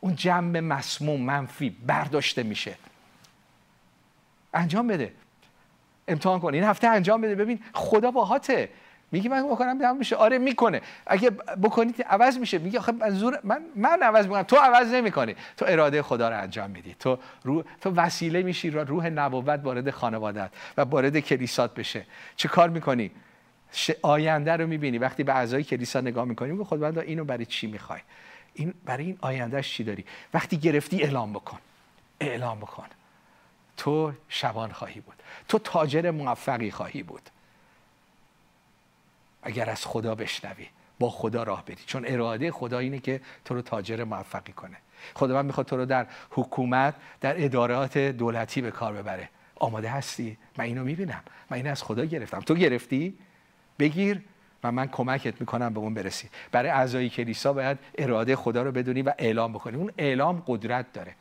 اون 0.01 0.15
جمع 0.15 0.61
مسموم 0.61 1.21
منفی 1.21 1.71
برداشته 1.87 2.43
میشه. 2.43 2.75
انجام 4.55 4.87
بده. 4.87 5.13
امتحان 6.11 6.41
کن 6.41 6.55
این 6.55 6.65
هفته 6.65 6.89
انجام 6.89 7.21
بده. 7.21 7.35
ببین 7.35 7.61
خدا 7.73 8.11
باهاته 8.11 8.69
میگی 9.13 9.29
من 9.29 9.49
بکنم 9.49 9.79
تمام 9.79 9.97
میشه. 9.97 10.17
آره 10.17 10.39
می‌کنه. 10.39 10.81
اگه 11.07 11.31
بکنید 11.63 12.03
عوض 12.03 12.39
میشه. 12.39 12.59
میگه 12.59 12.79
آخه 12.79 12.93
منظور 12.93 13.41
من 13.45 13.63
من 13.77 14.03
عوض 14.03 14.27
می‌کنم. 14.27 14.43
تو 14.43 14.57
عوض 14.57 14.93
نمی‌کنی. 14.93 15.37
تو 15.57 15.65
اراده 15.69 16.03
خدا 16.03 16.29
رو 16.29 16.41
انجام 16.41 16.71
میدی. 16.71 16.97
تو 16.99 17.19
رو 17.45 17.65
تو 17.81 17.91
وسیله 17.91 18.43
میشی 18.43 18.71
روح 18.71 19.07
نبوت 19.07 19.61
وارد 19.65 19.91
خانوادت 19.91 20.51
و 20.77 20.81
وارد 20.81 21.21
کلیسات 21.21 21.75
بشه. 21.75 22.07
چه 22.37 22.49
کار 22.49 22.69
می‌کنی؟ 22.69 23.11
آینده 24.03 24.53
رو 24.53 24.67
می‌بینی. 24.67 24.99
وقتی 24.99 25.25
به 25.25 25.35
اعضای 25.35 25.65
کلیسا 25.65 26.01
نگاه 26.01 26.25
می‌کنی 26.25 26.53
میگه 26.53 26.65
خداوند 26.65 26.99
اینو 26.99 27.25
برای 27.25 27.47
چی 27.47 27.67
می‌خوای؟ 27.67 28.01
این 28.55 28.75
برای 28.85 29.05
این 29.05 29.19
آیندهش 29.21 29.73
چی 29.73 29.85
داری؟ 29.85 30.05
وقتی 30.35 30.57
گرفتی 30.57 31.03
اعلام 31.03 31.33
بکن. 31.33 31.59
اعلام 32.21 32.59
بکن. 32.59 32.85
تو 33.81 34.13
شبان 34.29 34.73
خواهی 34.73 35.01
بود. 35.01 35.15
تو 35.49 35.59
تاجر 35.59 36.11
موفقی 36.11 36.71
خواهی 36.71 37.03
بود. 37.03 37.23
اگر 39.43 39.71
از 39.71 39.87
خدا 39.87 40.15
بشنوی 40.15 40.67
با 40.99 41.11
خدا 41.11 41.43
راه 41.43 41.65
بری. 41.65 41.77
چون 41.87 42.05
اراده 42.07 42.53
خدا 42.53 42.79
اینه 42.79 42.99
که 42.99 43.21
تو 43.45 43.55
رو 43.55 43.63
تاجر 43.63 44.05
موفقی 44.05 44.53
کنه. 44.53 44.77
خدا 45.15 45.35
من 45.35 45.47
می‌خواد 45.47 45.67
تو 45.67 45.77
رو 45.77 45.85
در 45.85 46.07
حکومت 46.31 46.95
در 47.21 47.45
ادارات 47.45 47.99
دولتی 47.99 48.61
به 48.61 48.71
کار 48.71 48.93
ببره. 48.93 49.29
آماده 49.57 49.89
هستی؟ 49.89 50.37
من 50.59 50.65
اینو 50.65 50.85
می‌بینم. 50.85 51.23
من 51.51 51.57
اینو 51.57 51.71
از 51.71 51.83
خدا 51.83 52.05
گرفتم. 52.05 52.41
تو 52.41 52.55
گرفتی؟ 52.55 53.19
بگیر 53.79 54.23
و 54.65 54.73
من 54.73 54.89
کمکت 54.89 55.41
می‌کنم 55.41 55.75
به 55.75 55.81
اون 55.81 55.95
برسی. 55.95 56.29
برای 56.53 56.71
اعضای 56.71 57.09
کلیسا 57.09 57.53
باید 57.53 57.79
اراده 57.99 58.37
خدا 58.37 58.63
رو 58.63 58.73
بدونی 58.73 59.03
و 59.03 59.15
اعلام 59.19 59.53
بکنی. 59.53 59.77
اون 59.77 59.93
اعلام 59.99 60.43
قدرت 60.47 60.93
داره. 60.93 61.15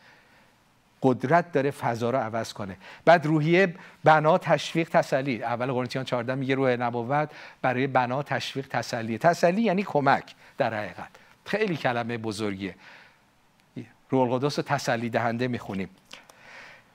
قدرت 1.03 1.51
داره 1.51 1.71
فضا 1.71 2.09
رو 2.09 2.17
عوض 2.17 2.53
کنه. 2.53 2.77
بعد 3.05 3.25
روحیه 3.25 3.75
بنا 4.03 4.37
تشویق 4.37 4.89
تسلی. 4.89 5.43
اول 5.43 5.71
قرنتیان 5.71 6.05
14 6.05 6.35
میگه 6.35 6.55
روح 6.55 6.69
نبوت 6.69 7.29
برای 7.61 7.87
بنا 7.87 8.23
تشویق 8.23 8.67
تسلی. 8.67 9.17
تسلی 9.17 9.61
یعنی 9.61 9.83
کمک 9.83 10.35
در 10.57 10.73
حقیقت. 10.73 11.09
خیلی 11.45 11.77
کلمه 11.77 12.17
بزرگیه. 12.17 12.75
روح 14.09 14.31
القدس 14.31 14.59
رو 14.59 14.65
تسلی 14.67 15.09
دهنده 15.09 15.47
می‌خونیم. 15.47 15.89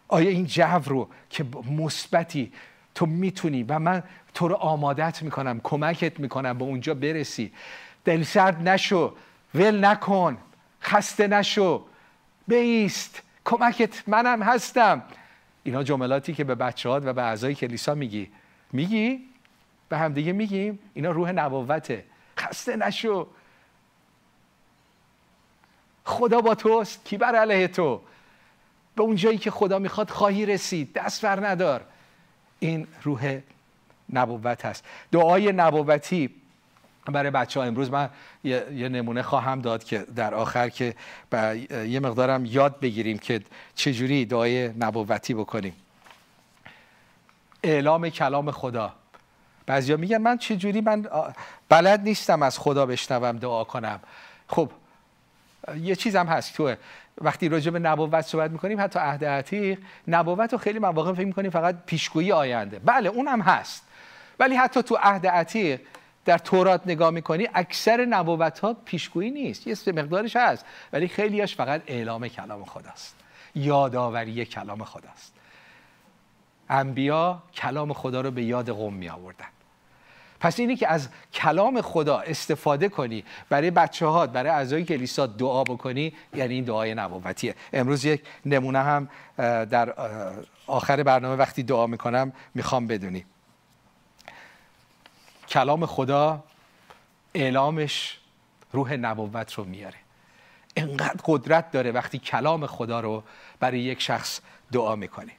آیا 0.09 0.31
این 0.31 0.47
جو 0.47 0.81
رو 0.85 1.09
که 1.31 1.45
مثبتی 1.79 2.53
تو 2.95 3.07
می‌تونی 3.07 3.62
و 3.62 3.79
من 3.79 4.03
تو 4.35 4.49
رو 4.49 4.55
آمادت 4.55 5.23
می‌کنم 5.23 5.61
کمکت 5.62 6.21
می‌کنم 6.21 6.59
به 6.59 6.64
اونجا 6.64 6.95
برسی. 6.95 7.53
دلسرد 8.05 8.69
نشو 8.69 9.14
ول 9.55 9.85
نکن 9.85 10.38
خسته 10.83 11.27
نشو 11.27 11.85
بیست. 12.49 13.23
کمکت 13.44 14.09
منم 14.09 14.42
هستم. 14.42 15.02
اینا 15.62 15.83
جملاتی 15.83 16.35
که 16.35 16.44
به 16.44 16.54
بچه 16.54 16.88
و 16.88 17.12
به 17.12 17.22
اعضای 17.22 17.54
کلیسا 17.54 17.94
میگی. 17.94 18.30
میگی؟ 18.72 19.28
به 19.88 19.98
همدیگه 19.98 20.33
میگیم 20.33 20.78
اینا 20.94 21.11
روح 21.11 21.33
نبوته. 21.33 22.04
خسته 22.38 22.76
نشو. 22.76 23.26
خدا 26.04 26.40
با 26.40 26.54
توست. 26.54 27.04
کی 27.04 27.16
بر 27.16 27.35
علیه 27.35 27.68
تو؟ 27.68 28.00
به 28.96 29.02
اون 29.02 29.16
جایی 29.16 29.38
که 29.38 29.50
خدا 29.50 29.78
می‌خواد 29.78 30.11
خواهی 30.11 30.46
رسید. 30.46 30.92
دست 30.92 31.24
بر 31.24 31.46
ندار. 31.46 31.85
این 32.59 32.87
روح 33.02 33.40
نبوت 34.12 34.64
هست. 34.64 34.85
دعای 35.12 35.52
نبوتی 35.52 36.35
برای 37.12 37.31
بچه 37.31 37.61
ها 37.61 37.67
امروز 37.67 37.90
من 37.90 38.11
یه, 38.45 38.88
نمونه 38.88 39.23
خواهم 39.23 39.61
داد 39.61 39.85
که 39.85 39.99
در 40.17 40.35
آخر 40.35 40.69
که 40.69 40.95
یه 41.87 42.01
مقدارم 42.01 42.45
یاد 42.45 42.81
بگیریم 42.81 43.19
که 43.19 43.40
چجوری 43.75 44.25
دعای 44.25 44.69
نبوتی 44.69 45.35
بکنیم. 45.35 45.75
اعلام 47.62 48.09
کلام 48.09 48.51
خدا. 48.51 48.93
بعضیا 49.67 49.97
میگن 49.97 50.19
من 50.19 50.38
چجوری 50.38 50.81
من 50.81 51.07
بلد 51.69 52.01
نیستم 52.01 52.43
از 52.43 52.59
خدا 52.59 52.87
بشنوم 52.87 53.37
دعا 53.37 53.64
کنم. 53.64 54.01
خب 54.49 54.71
یه 55.81 55.97
چیز 55.97 56.17
هم 56.17 56.27
هست 56.27 56.57
تو 56.57 56.75
وقتی 57.21 57.49
راجع 57.49 57.71
به 57.71 57.79
نبوت 57.79 58.21
صحبت 58.21 58.51
می‌کنیم 58.51 58.81
حتی 58.81 58.99
عهد 58.99 59.25
عتیق 59.25 59.79
نبوت 60.09 60.53
رو 60.53 60.59
خیلی 60.59 60.79
مواقع 60.79 61.12
فکر 61.12 61.27
می‌کنیم 61.27 61.51
فقط 61.51 61.77
پیشگویی 61.87 62.33
آینده. 62.33 62.79
بله 62.79 63.09
اون 63.09 63.29
هم 63.29 63.40
هست. 63.40 63.83
ولی 64.38 64.57
حتی 64.57 64.83
تو 64.83 64.99
عهد 65.03 65.27
عتیق 65.27 65.81
در 66.24 66.38
تورات 66.38 66.82
نگاه 66.87 67.10
می‌کنی 67.10 67.48
اکثر 67.54 68.04
نبوت 68.04 68.58
ها 68.58 68.76
پیشگویی 68.84 69.30
نیست. 69.30 69.66
یه 69.66 69.92
مقدارش 69.92 70.37
هست 70.37 70.64
ولی 70.92 71.08
خیلیش 71.08 71.56
فقط 71.56 71.82
اعلام 71.87 72.28
کلام 72.28 72.64
خداست. 72.64 73.16
یادآوری 73.54 74.44
کلام 74.44 74.84
خداست. 74.84 75.34
انبیا 76.68 77.42
کلام 77.54 77.92
خدا 77.92 78.20
رو 78.20 78.30
به 78.30 78.42
یاد 78.42 78.70
قوم 78.70 78.94
می 78.94 79.08
آوردن 79.08 79.46
پس 80.40 80.60
اینی 80.60 80.76
که 80.76 80.88
از 80.88 81.08
کلام 81.32 81.80
خدا 81.80 82.18
استفاده 82.18 82.88
کنی 82.88 83.24
برای 83.48 83.70
بچه 83.70 84.06
ها 84.06 84.26
برای 84.26 84.50
اعضای 84.50 84.84
کلیسا 84.84 85.26
دعا 85.26 85.64
بکنی 85.64 86.12
یعنی 86.34 86.54
این 86.54 86.64
دعای 86.64 86.94
نبوتیه. 86.94 87.54
امروز 87.72 88.04
یک 88.04 88.22
نمونه 88.46 88.78
هم 88.78 89.08
در 89.64 89.94
آخر 90.66 91.02
برنامه 91.02 91.37
وقتی 91.37 91.62
دعا 91.62 91.87
می‌کنم 91.87 92.32
می‌خوام 92.54 92.87
بدونی. 92.87 93.24
کلام 95.48 95.87
خدا 95.87 96.44
اعلامش 97.35 98.18
روح 98.72 98.92
نبوت 98.92 99.54
رو 99.54 99.64
میاره. 99.64 99.96
انقدر 100.76 101.20
قدرت 101.24 101.70
داره 101.70 101.92
وقتی 101.92 102.18
کلام 102.18 102.66
خدا 102.66 103.00
رو 103.00 103.22
برای 103.61 103.80
یک 103.80 104.02
شخص 104.02 104.40
دعا 104.72 104.96
می‌کنی 104.96 105.33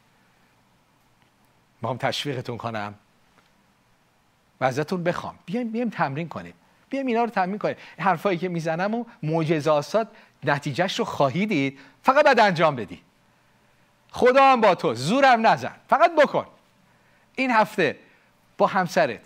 هم 1.83 1.97
تشویقتون 1.97 2.57
کنم. 2.57 2.95
و 4.61 4.65
ازتون 4.65 5.03
بخوام. 5.03 5.39
بیایم 5.45 5.71
بیایم 5.71 5.89
تمرین 5.89 6.29
کنیم. 6.29 6.53
بیایم 6.89 7.07
اینا 7.07 7.23
رو 7.23 7.29
تمرین 7.29 7.57
کنیم. 7.57 7.75
حرفایی 7.99 8.37
که 8.37 8.49
می‌زنم 8.49 8.93
و 8.93 9.05
معجزات 9.23 10.07
نتیجهش 10.43 10.99
رو 10.99 11.05
خواهی 11.05 11.45
دید 11.45 11.79
فقط 12.03 12.25
باید 12.25 12.39
انجام 12.39 12.75
بدی. 12.75 13.01
خدا 14.11 14.43
هم 14.51 14.61
با 14.61 14.75
تو 14.75 14.93
زورم 14.93 15.47
نزن. 15.47 15.75
فقط 15.89 16.11
بکن. 16.15 16.45
این 17.35 17.51
هفته 17.51 17.99
با 18.57 18.67
همسرت. 18.67 19.21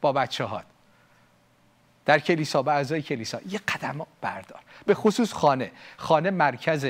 با 0.00 0.12
بچه 0.12 0.44
هات 0.44 0.64
در 2.04 2.18
کلیسا 2.18 2.62
با 2.62 2.72
اعضای 2.72 3.02
کلیسا. 3.02 3.38
یه 3.48 3.58
قدم 3.58 4.06
بردار. 4.20 4.60
به 4.86 4.94
خصوص 4.94 5.32
خانه. 5.32 5.70
خانه 5.96 6.30
مرکز 6.30 6.86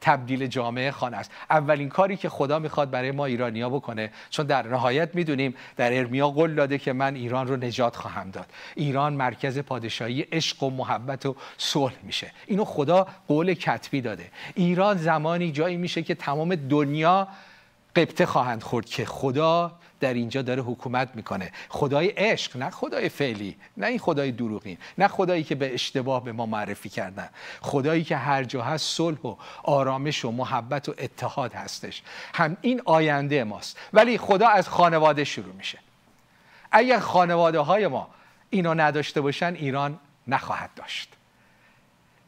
تبدیل 0.00 0.46
جامعه 0.46 0.90
خانه 0.90 1.16
است. 1.16 1.30
اولین 1.50 1.88
کاری 1.88 2.16
که 2.16 2.28
خدا 2.28 2.58
می‌خواد 2.58 2.90
برای 2.90 3.10
ما 3.10 3.24
ایرانیا 3.26 3.70
بکنه 3.70 4.10
چون 4.30 4.46
در 4.46 4.66
نهایت 4.66 5.14
می‌دونیم 5.14 5.54
در 5.76 5.98
ارمیا 5.98 6.28
قول 6.28 6.54
داده 6.54 6.78
که 6.78 6.92
من 6.92 7.14
ایران 7.14 7.46
رو 7.46 7.56
نجات 7.56 7.96
خواهم 7.96 8.30
داد. 8.30 8.46
ایران 8.74 9.12
مرکز 9.12 9.58
پادشاهی 9.58 10.20
عشق 10.20 10.62
و 10.62 10.70
محبت 10.70 11.26
و 11.26 11.36
صلح 11.58 11.94
میشه. 12.02 12.32
اینو 12.46 12.64
خدا 12.64 13.06
قول 13.28 13.54
کتبی 13.54 14.00
داده. 14.00 14.30
ایران 14.54 14.96
زمانی 14.96 15.52
جایی 15.52 15.76
میشه 15.76 16.02
که 16.02 16.14
تمام 16.14 16.54
دنیا 16.54 17.28
قبطه 17.96 18.26
خواهند 18.26 18.62
خورد 18.62 18.86
که 18.86 19.04
خدا 19.04 19.72
در 20.00 20.14
اینجا 20.14 20.42
داره 20.42 20.62
حکومت 20.62 21.08
می‌کنه. 21.14 21.52
خدای 21.68 22.06
عشق 22.08 22.56
نه 22.56 22.70
خدای 22.70 23.08
فعلی 23.08 23.56
نه 23.76 23.86
این 23.86 23.98
خدای 23.98 24.32
دروغین 24.32 24.78
نه 24.98 25.08
خدایی 25.08 25.44
که 25.44 25.54
به 25.54 25.74
اشتباه 25.74 26.24
به 26.24 26.32
ما 26.32 26.46
معرفی 26.46 26.88
کردن. 26.88 27.28
خدایی 27.60 28.04
که 28.04 28.16
هر 28.16 28.44
جا 28.44 28.62
هست 28.62 28.96
صلح 28.96 29.20
و 29.20 29.36
آرامش 29.62 30.24
و 30.24 30.30
محبت 30.30 30.88
و 30.88 30.94
اتحاد 30.98 31.54
هستش. 31.54 32.02
هم 32.34 32.56
این 32.60 32.82
آینده 32.84 33.44
ماست. 33.44 33.78
ولی 33.92 34.18
خدا 34.18 34.48
از 34.48 34.68
خانواده 34.68 35.24
شروع 35.24 35.54
میشه. 35.54 35.78
اگر 36.72 36.98
خانواده 36.98 37.58
های 37.58 37.86
ما 37.86 38.08
اینو 38.50 38.74
نداشته 38.74 39.20
باشن 39.20 39.54
ایران 39.54 39.98
نخواهد 40.26 40.70
داشت. 40.76 41.15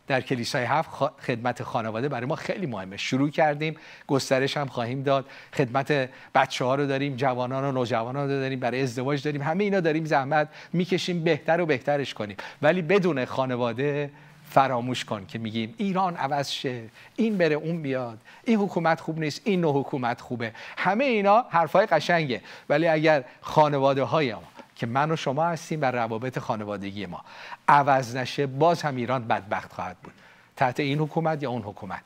در 0.08 0.20
کلیسای 0.20 0.64
هفت 0.64 0.90
خدمت 1.26 1.62
خانواده 1.62 2.08
برای 2.08 2.26
ما 2.26 2.36
خیلی 2.36 2.66
مهمه. 2.66 2.96
شروع 2.96 3.30
کردیم 3.30 3.76
گسترش 4.06 4.56
هم 4.56 4.66
خواهیم 4.66 5.02
داد. 5.02 5.26
خدمت 5.54 6.08
بچه 6.34 6.64
ها 6.64 6.74
رو 6.74 6.86
داریم 6.86 7.16
جوانان 7.16 7.64
و 7.64 7.72
نوجوانان 7.72 8.30
رو 8.30 8.40
داریم 8.40 8.60
برای 8.60 8.82
ازدواج 8.82 9.22
داریم. 9.22 9.42
همه 9.42 9.64
اینا 9.64 9.80
داریم 9.80 10.04
زحمت 10.04 10.48
می‌کشیم 10.72 11.24
بهتر 11.24 11.60
و 11.60 11.66
بهترش 11.66 12.14
کنیم. 12.14 12.36
ولی 12.62 12.82
بدون 12.82 13.24
خانواده 13.24 14.10
فراموش 14.50 15.04
کن 15.04 15.26
که 15.26 15.38
میگیم 15.38 15.74
ایران 15.78 16.16
عوض 16.16 16.50
شه 16.50 16.82
این 17.16 17.38
بره 17.38 17.54
اون 17.54 17.82
بیاد. 17.82 18.18
این 18.44 18.58
حکومت 18.58 19.00
خوب 19.00 19.18
نیست 19.18 19.40
این 19.44 19.60
نوع 19.60 19.80
حکومت 19.80 20.20
خوبه. 20.20 20.52
همه 20.76 21.04
اینا 21.04 21.44
حرفای 21.50 21.86
قشنگه. 21.86 22.40
ولی 22.68 22.88
اگر 22.88 23.24
خانواده 23.40 24.02
های 24.02 24.32
ما 24.34 24.42
که 24.78 24.86
من 24.86 25.10
و 25.10 25.16
شما 25.16 25.44
هستیم 25.44 25.80
بر 25.80 25.90
روابط 25.90 26.38
خانوادگی 26.38 27.06
ما. 27.06 27.24
عوض 27.68 28.16
نشه 28.16 28.46
باز 28.46 28.82
هم 28.82 28.96
ایران 28.96 29.28
بدبخت 29.28 29.72
خواهد 29.72 29.96
بود. 29.98 30.12
تحت 30.56 30.80
این 30.80 30.98
حکومت 30.98 31.42
یا 31.42 31.50
اون 31.50 31.62
حکومت؟ 31.62 32.02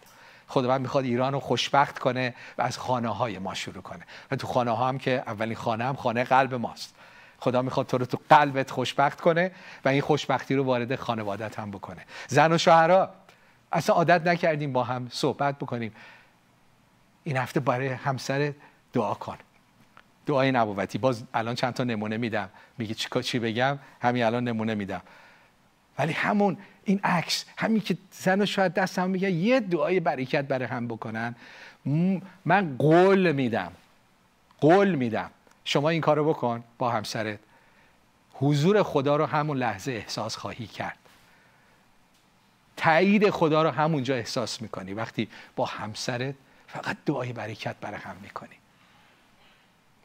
خداوند 0.49 0.81
می‌خواد 0.81 1.05
ایران 1.05 1.33
رو 1.33 1.41
خوشبخت 1.41 1.99
کنه 1.99 2.35
و 2.59 2.63
از 2.63 2.79
خانه 2.79 3.09
های 3.09 3.39
ما 3.39 3.55
شروع 3.55 3.83
کنه. 3.83 4.05
و 4.31 4.37
تو 4.37 4.47
خانه 4.47 4.71
ها 4.71 4.89
هم 4.89 4.99
که 4.99 5.23
اولین 5.27 5.57
خانه 5.57 5.85
هم 5.85 5.97
خانه 5.97 6.25
قلب 6.25 6.55
ماست. 6.55 6.95
خدا 7.39 7.63
می‌خواد 7.63 7.87
تو 7.87 7.99
رو 7.99 8.05
تو 8.05 8.19
قلبت 8.31 8.71
خوشبخت 8.71 9.21
کنه 9.21 9.53
و 9.85 9.89
این 9.89 10.01
خوشبختی 10.01 10.55
رو 10.55 10.65
وارد 10.65 10.97
خانوادت 10.97 11.59
هم 11.59 11.71
بکنه. 11.71 12.05
زن 12.29 12.53
و 12.53 12.59
شوهرها 12.59 13.11
اصلا 13.73 13.97
عادت 13.97 14.27
نکردیم 14.27 14.73
با 14.73 14.85
هم 14.85 15.09
صحبت 15.11 15.59
بکنیم. 15.59 15.93
این 17.25 17.37
هفته 17.37 17.61
برای 17.61 17.89
همسر 17.89 18.53
دعا 18.93 19.15
کن. 19.15 19.37
دعای 20.27 20.53
نبوتی. 20.53 20.99
باز 20.99 21.25
الان 21.35 21.55
چند 21.55 21.75
تا 21.75 21.85
نمونه 21.85 22.17
میدم. 22.17 22.49
میگه 22.79 22.95
چی 22.95 23.23
چی 23.23 23.39
بگم؟ 23.39 23.79
همین 24.01 24.25
الان 24.25 24.45
نمونه 24.45 24.75
میدم. 24.75 25.03
ولی 25.99 26.13
همون 26.13 26.57
این 26.85 27.01
عکس 27.05 27.45
همین 27.57 27.81
که 27.81 27.99
زن 28.11 28.41
و 28.41 28.47
شاید 28.47 28.75
دستم 28.75 29.11
میگه 29.11 29.31
یه 29.31 29.61
دعای 29.61 30.01
برکت 30.01 30.45
برای 30.45 30.69
هم 30.69 30.89
بکنن. 30.89 31.35
من 32.45 32.77
قول 32.79 33.33
میدم. 33.33 33.73
قول 34.61 34.95
میدم. 34.95 35.31
شما 35.65 35.89
این 35.89 36.01
کارو 36.01 36.29
بکن 36.29 36.65
با 36.79 36.91
همسرت. 36.91 37.39
حضور 38.35 38.83
خدا 38.83 39.17
رو 39.17 39.27
همون 39.27 39.57
لحظه 39.57 39.93
احساس 39.93 40.37
خواهی 40.37 40.67
کرد. 40.67 40.99
تایید 42.77 43.31
خدا 43.31 43.63
رو 43.63 43.71
همونجا 43.71 44.15
احساس 44.15 44.63
می‌کنی. 44.63 44.95
وقتی 44.95 45.29
با 45.57 45.65
همسرت 45.65 46.35
فقط 46.67 46.97
دعای 47.07 47.33
برکت 47.33 47.77
برای 47.81 48.01
هم 48.01 48.17
می‌کنی. 48.23 48.57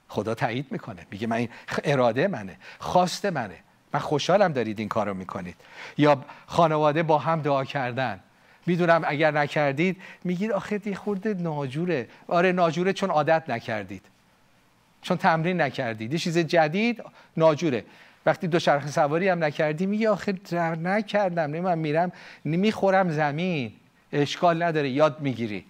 خدا 0.07 0.35
تایید 0.35 0.65
می‌کنه. 0.71 1.07
میگه 1.11 1.27
من 1.27 1.47
اراده 1.83 2.27
منه. 2.27 2.57
خواست 2.79 3.25
منه. 3.25 3.55
من 3.93 3.99
خوشحالم 3.99 4.53
دارید 4.53 4.79
این 4.79 4.87
کارو 4.87 5.13
می‌کنید. 5.13 5.55
یا 5.97 6.25
خانواده 6.45 7.03
با 7.03 7.17
هم 7.17 7.41
دعا 7.41 7.65
کردن. 7.65 8.19
می‌دونم 8.65 9.01
اگر 9.05 9.31
نکردید 9.31 10.01
میگید 10.23 10.51
آخه 10.51 10.77
دی 10.77 10.95
خورده 10.95 11.33
ناجوره. 11.33 12.07
آره 12.27 12.51
ناجوره 12.51 12.93
چون 12.93 13.09
عادت 13.09 13.49
نکردید. 13.49 14.05
چون 15.01 15.17
تمرین 15.17 15.61
نکردید. 15.61 16.13
یه 16.13 16.19
چیز 16.19 16.37
جدید 16.37 17.03
ناجوره. 17.37 17.83
وقتی 18.25 18.47
دو 18.47 18.59
شرخ 18.59 18.87
سواری 18.87 19.29
هم 19.29 19.43
نکردی 19.43 19.85
میگی 19.85 20.07
آخه 20.07 20.35
نکردم. 20.83 21.51
نه 21.51 21.61
من 21.61 21.79
میرم 21.79 22.11
می‌خورم 22.43 23.09
زمین. 23.09 23.73
اشکال 24.13 24.63
نداره. 24.63 24.89
یاد 24.89 25.21
می‌گیری. 25.21 25.65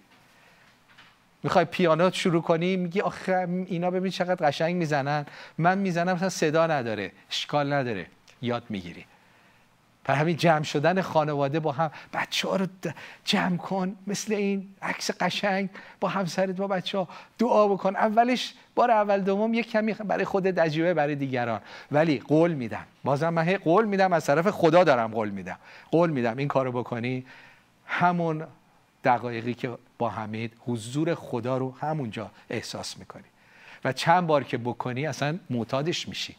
می‌خوای 1.42 1.64
پیانو 1.64 2.10
شروع 2.12 2.42
کنی 2.42 2.76
میگی 2.76 3.00
آخه 3.00 3.48
اینا 3.66 3.90
ببین 3.90 4.12
چقدر 4.12 4.48
قشنگ 4.48 4.76
می‌زنن. 4.76 5.26
من 5.58 5.78
می‌زنم 5.78 6.12
مثلا 6.12 6.28
صدا 6.28 6.66
نداره 6.66 7.12
اشکال 7.30 7.72
نداره. 7.72 8.06
یاد 8.42 8.62
می‌گیری. 8.68 9.04
پر 10.04 10.14
همین 10.14 10.36
جمع 10.36 10.62
شدن 10.62 11.00
خانواده 11.00 11.60
با 11.60 11.72
هم 11.72 11.90
بچه 12.12 12.48
ها 12.48 12.56
رو 12.56 12.66
جمع 13.24 13.56
کن 13.56 13.96
مثل 14.06 14.34
این 14.34 14.68
عکس 14.82 15.10
قشنگ 15.20 15.68
با 16.00 16.08
همسرت 16.08 16.56
با 16.56 16.66
بچه 16.66 16.98
ها. 16.98 17.08
دعا 17.38 17.68
بکن. 17.68 17.96
اولش 17.96 18.54
بار 18.74 18.90
اول 18.90 19.20
دوم 19.20 19.54
یک 19.54 19.70
کمی 19.70 19.92
برای 19.92 20.24
خودت 20.24 20.58
عجیبه 20.58 20.94
برای 20.94 21.14
دیگران. 21.14 21.60
ولی 21.92 22.18
قول 22.18 22.52
میدم. 22.54 22.84
بازم 23.04 23.28
من 23.28 23.44
قول 23.44 23.84
میدم 23.84 24.12
از 24.12 24.26
طرف 24.26 24.48
خدا 24.48 24.84
دارم 24.84 25.14
قول 25.14 25.30
میدم. 25.30 25.58
قول 25.90 26.10
میدم 26.10 26.36
این 26.36 26.48
کارو 26.48 26.72
بکنی. 26.72 27.26
همون 27.86 28.46
دقایقی 29.04 29.54
که 29.54 29.78
با 29.98 30.10
حمید 30.10 30.52
حضور 30.66 31.14
خدا 31.14 31.58
رو 31.58 31.74
همونجا 31.80 32.30
احساس 32.50 32.98
می‌کنی. 32.98 33.24
و 33.84 33.92
چند 33.92 34.26
بار 34.26 34.44
که 34.44 34.58
بکنی 34.58 35.06
اصلا 35.06 35.38
معتادش 35.50 36.08
میشی. 36.08 36.36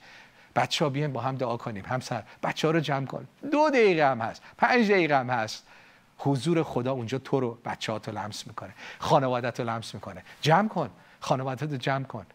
بچه 0.55 0.85
ها 0.85 1.07
با 1.07 1.21
هم 1.21 1.35
دعا 1.35 1.57
کنیم. 1.57 1.85
همسر 1.85 2.23
بچه 2.43 2.67
ها 2.67 2.71
رو 2.71 2.79
جمع 2.79 3.05
کن. 3.05 3.27
دو 3.51 3.69
دقیقه 3.69 4.11
هم 4.11 4.21
هست. 4.21 4.41
پنج 4.57 4.91
دقیقه 4.91 5.19
هم 5.19 5.29
هست. 5.29 5.67
حضور 6.17 6.63
خدا 6.63 6.91
اونجا 6.91 7.17
تو 7.17 7.39
رو 7.39 7.57
بچه 7.65 7.91
ها 7.91 7.99
تو 7.99 8.11
لمس 8.11 8.47
می‌کنه. 8.47 8.73
خانوادت 8.99 9.59
رو 9.59 9.69
لمس 9.69 9.93
می‌کنه. 9.93 10.23
جمع 10.41 10.67
کن. 10.67 10.89
خانوادت 11.19 11.71
رو 11.71 11.77
جمع 11.77 12.03
کن. 12.03 12.25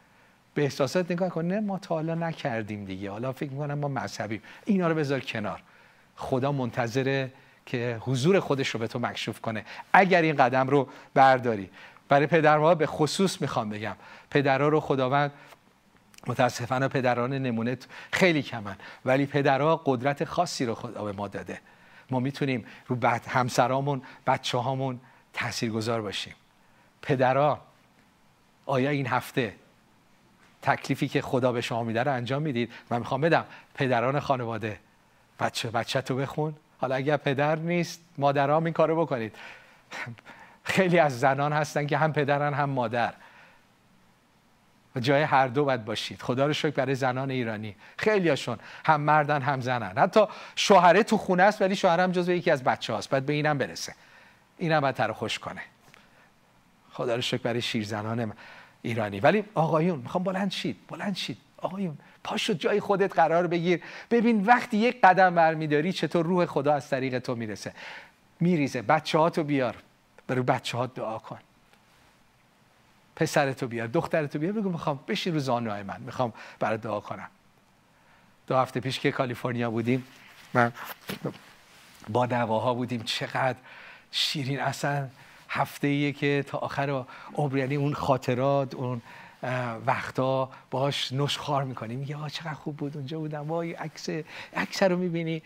به 0.54 0.62
احساسات 0.62 1.10
نگاه 1.10 1.28
کن. 1.28 1.44
نه 1.44 1.60
ما 1.60 1.78
تا 1.78 1.94
حالا 1.94 2.14
نکردیم 2.14 2.84
دیگه. 2.84 3.10
حالا 3.10 3.32
فکر 3.32 3.50
می‌کنم 3.50 3.78
ما 3.78 3.88
مذهبیم. 3.88 4.42
اینا 4.64 4.88
رو 4.88 4.94
بذار 4.94 5.20
کنار. 5.20 5.62
خدا 6.16 6.52
منتظر 6.52 7.28
که 7.66 7.98
حضور 8.00 8.40
خودش 8.40 8.68
رو 8.68 8.80
به 8.80 8.86
تو 8.86 8.98
مکشوف 8.98 9.40
کنه. 9.40 9.64
اگر 9.92 10.22
این 10.22 10.36
قدم 10.36 10.68
رو 10.68 10.88
برداری. 11.14 11.70
برای 12.08 12.26
پدرها 12.26 12.74
به 12.74 12.86
خصوص 12.86 13.40
می‌خوام 13.40 13.70
بگم 13.70 13.96
پدرها 14.30 14.68
رو 14.68 14.80
خداوند 14.80 15.32
متاسفانه 16.26 16.88
پدران 16.88 17.32
نمونه 17.32 17.78
خیلی 18.12 18.42
کمن. 18.42 18.76
ولی 19.04 19.26
پدرها 19.26 19.82
قدرت 19.84 20.24
خاصی 20.24 20.66
رو 20.66 20.74
خدا 20.74 21.04
به 21.04 21.12
ما 21.12 21.28
داده. 21.28 21.60
ما 22.10 22.20
می‌تونیم 22.20 22.64
رو 22.86 22.96
بعد 22.96 23.26
همسرامون 23.26 24.02
بچه 24.26 24.58
هامون 24.58 25.00
تأثیر 25.32 25.70
گذار 25.70 26.02
باشیم. 26.02 26.34
پدران 27.02 27.58
آیا 28.66 28.90
این 28.90 29.06
هفته 29.06 29.54
تکلیفی 30.62 31.08
که 31.08 31.22
خدا 31.22 31.52
به 31.52 31.60
شما 31.60 31.82
میده 31.82 32.02
رو 32.02 32.12
انجام 32.12 32.42
می‌دید؟ 32.42 32.72
من 32.90 32.98
می‌خوام 32.98 33.20
بدم. 33.20 33.44
پدران 33.74 34.20
خانواده 34.20 34.78
بچه 35.40 35.70
بچه 35.70 36.00
تو 36.00 36.16
بخون. 36.16 36.54
حالا 36.84 36.94
اگر 36.94 37.16
پدر 37.16 37.56
نیست 37.56 38.00
مادرام 38.18 38.64
این 38.64 38.72
کارو 38.72 39.00
بکنید. 39.00 39.36
خیلی 40.74 40.98
از 40.98 41.20
زنان 41.20 41.52
هستن 41.52 41.86
که 41.86 41.98
هم 41.98 42.12
پدرن 42.12 42.54
هم 42.54 42.70
مادر. 42.70 43.14
و 44.96 45.00
جای 45.00 45.22
هر 45.22 45.48
دو 45.48 45.64
باید 45.64 45.84
باشید. 45.84 46.22
خدا 46.22 46.46
رو 46.46 46.52
شکر 46.52 46.70
برای 46.70 46.94
زنان 46.94 47.30
ایرانی. 47.30 47.76
خیلی 47.96 48.28
هاشون 48.28 48.58
هم 48.84 49.00
مردن 49.00 49.42
هم 49.42 49.60
زنن. 49.60 49.98
حتی 49.98 50.26
شوهره 50.56 51.02
تو 51.02 51.16
خونه 51.16 51.42
است 51.42 51.62
ولی 51.62 51.76
شوهرم 51.76 52.12
جزو 52.12 52.32
یکی 52.32 52.50
از 52.50 52.64
بچه 52.64 52.92
هاست 52.92 53.10
باید 53.10 53.26
به 53.26 53.32
اینم 53.32 53.58
برسه. 53.58 53.94
اینم 54.58 54.80
باید 54.80 55.02
رو 55.02 55.14
خوش 55.14 55.38
کنه. 55.38 55.62
خدا 56.90 57.14
رو 57.14 57.20
شکر 57.20 57.42
برای 57.42 57.62
شیرزنان 57.62 58.32
ایرانی. 58.82 59.20
ولی 59.20 59.44
آقایون 59.54 59.98
می‌خوام 59.98 60.24
بلند 60.24 60.50
شید 60.50 60.76
بلند 60.88 61.16
شید. 61.16 61.38
آقایون 61.56 61.98
پاشو 62.24 62.52
جای 62.52 62.80
خودت 62.80 63.14
قرار 63.14 63.46
بگیر. 63.46 63.82
ببین 64.10 64.44
وقتی 64.44 64.76
یک 64.76 65.00
قدم 65.00 65.34
برمیداری 65.34 65.92
چطور 65.92 66.26
روح 66.26 66.46
خدا 66.46 66.74
از 66.74 66.88
طریق 66.88 67.18
تو 67.18 67.34
می‌رسه. 67.34 67.72
میریزه. 68.40 68.82
بچه 68.82 69.18
ها 69.18 69.30
تو 69.30 69.44
بیار. 69.44 69.76
برای 70.26 70.42
بچه 70.42 70.78
ها 70.78 70.86
دعا 70.86 71.18
کن. 71.18 71.38
پسرتو 73.16 73.66
بیار. 73.68 73.86
دخترتو 73.86 74.38
بیار. 74.38 74.52
بگو 74.52 74.70
می‌خوام 74.70 75.00
بشین 75.08 75.34
رو 75.34 75.40
زانوهای 75.40 75.82
من. 75.82 76.00
می‌خوام 76.00 76.32
برای 76.58 76.78
دعا 76.78 77.00
کنم. 77.00 77.28
دو 78.46 78.56
هفته 78.56 78.80
پیش 78.80 79.00
که 79.00 79.12
کالیفرنیا 79.12 79.70
بودیم 79.70 80.04
من 80.54 80.72
با 82.08 82.26
نواها 82.26 82.74
بودیم. 82.74 83.02
چقدر 83.02 83.58
شیرین. 84.10 84.60
اصلا 84.60 85.08
هفته 85.48 85.86
ایه 85.86 86.12
که 86.12 86.44
تا 86.46 86.58
آخر 86.58 87.04
عمر 87.34 87.58
یعنی 87.58 87.76
اون 87.76 87.94
خاطرات 87.94 88.74
اون 88.74 89.02
وقتا 89.86 90.50
باش 90.70 91.12
نشخار 91.12 91.64
می‌کنیم 91.64 91.98
میگه 91.98 92.16
آه 92.16 92.30
چقدر 92.30 92.54
خوب 92.54 92.76
بود 92.76 92.96
اونجا 92.96 93.18
بودم. 93.18 93.48
وای 93.48 93.72
عکس 93.72 94.08
عکس 94.56 94.82
رو 94.82 94.96
می‌بینی. 94.96 95.42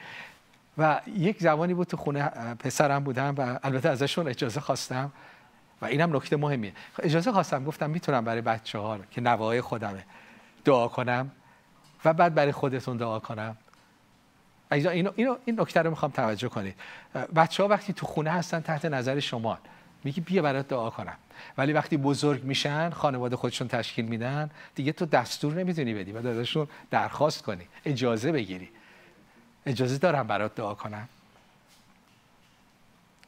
و 0.78 1.00
یک 1.06 1.38
زمانی 1.40 1.74
بود 1.74 1.86
تو 1.86 1.96
خونه 1.96 2.28
پسرم 2.58 3.04
بودم 3.04 3.34
و 3.38 3.58
البته 3.62 3.88
ازشون 3.88 4.28
اجازه 4.28 4.60
خواستم. 4.60 5.12
و 5.82 5.84
اینم 5.84 6.16
نکته 6.16 6.36
مهمیه. 6.36 6.72
اجازه 6.98 7.32
خواستم 7.32 7.64
گفتم 7.64 7.90
می‌تونم 7.90 8.24
برای 8.24 8.40
بچه 8.40 8.78
ها 8.78 8.98
که 9.10 9.20
نوای 9.20 9.60
خودمه 9.60 10.04
دعا 10.64 10.88
کنم 10.88 11.30
و 12.04 12.12
بعد 12.12 12.34
برای 12.34 12.52
خودتون 12.52 12.96
دعا 12.96 13.18
کنم. 13.18 13.56
اینو 14.70 15.12
این 15.44 15.60
نکته 15.60 15.82
رو 15.82 15.90
می‌خوام 15.90 16.10
توجه 16.10 16.48
کنید. 16.48 16.74
بچه 17.36 17.62
ها 17.62 17.68
وقتی 17.68 17.92
تو 17.92 18.06
خونه 18.06 18.30
هستن 18.30 18.60
تحت 18.60 18.84
نظر 18.84 19.20
شما 19.20 19.58
میگی 20.04 20.20
بیا 20.20 20.42
برات 20.42 20.68
دعا 20.68 20.90
کنم. 20.90 21.16
ولی 21.58 21.72
وقتی 21.72 21.96
بزرگ 21.96 22.44
میشن 22.44 22.90
خانواده 22.90 23.36
خودشون 23.36 23.68
تشکیل 23.68 24.04
میدن 24.04 24.50
دیگه 24.74 24.92
تو 24.92 25.06
دستور 25.06 25.54
نمی‌تونی 25.54 25.94
بدی 25.94 26.12
و 26.12 26.26
ازشون 26.26 26.68
درخواست 26.90 27.42
کنی. 27.42 27.66
اجازه 27.84 28.32
بگیری. 28.32 28.68
اجازه 29.66 29.98
دارم 29.98 30.26
برات 30.26 30.54
دعا 30.54 30.74
کنم. 30.74 31.08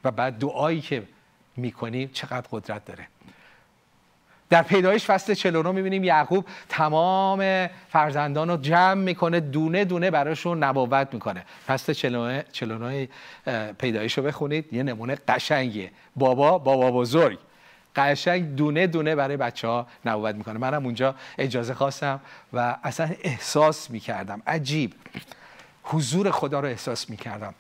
و 0.05 0.11
بعد 0.11 0.39
دعایی 0.39 0.81
که 0.81 1.03
می‌کنی 1.57 2.09
چقدر 2.09 2.47
قدرت 2.51 2.85
داره. 2.85 3.09
در 4.51 4.63
پیدایش 4.63 5.05
فصل 5.05 5.35
49 5.35 5.71
می‌بینیم 5.71 6.05
یعقوب 6.05 6.47
تمام 6.69 7.69
فرزندان 7.89 8.51
رو 8.51 8.57
جمع 8.57 8.95
می‌کنه 8.95 9.41
دونه 9.41 9.85
دونه 9.85 10.11
براشون 10.11 10.65
نبوت 10.65 11.09
می‌کنه. 11.15 11.45
فصل 11.67 11.93
49 11.93 13.09
پیدایش 13.79 14.19
رو 14.19 14.25
بخونید 14.25 14.73
یه 14.73 14.83
نمونه 14.83 15.19
قشنگیه. 15.29 15.91
بابا 16.17 16.59
بابا 16.59 16.91
بزرگ. 16.91 17.39
قشنگ 17.97 18.55
دونه 18.57 18.87
دونه 18.87 19.15
برای 19.15 19.37
بچه 19.37 19.69
ها 19.69 19.87
نبوت 20.05 20.35
می‌کنه. 20.35 20.59
منم 20.59 20.85
اونجا 20.85 21.15
اجازه 21.39 21.75
خواستم 21.75 22.21
و 22.53 22.77
اصلا 22.85 23.11
احساس 23.23 23.91
می‌کردم. 23.91 24.43
عجیب. 24.47 24.95
حضور 25.83 26.31
خدا 26.31 26.61
رو 26.61 26.69
احساس 26.69 27.11
می‌کردم. 27.11 27.55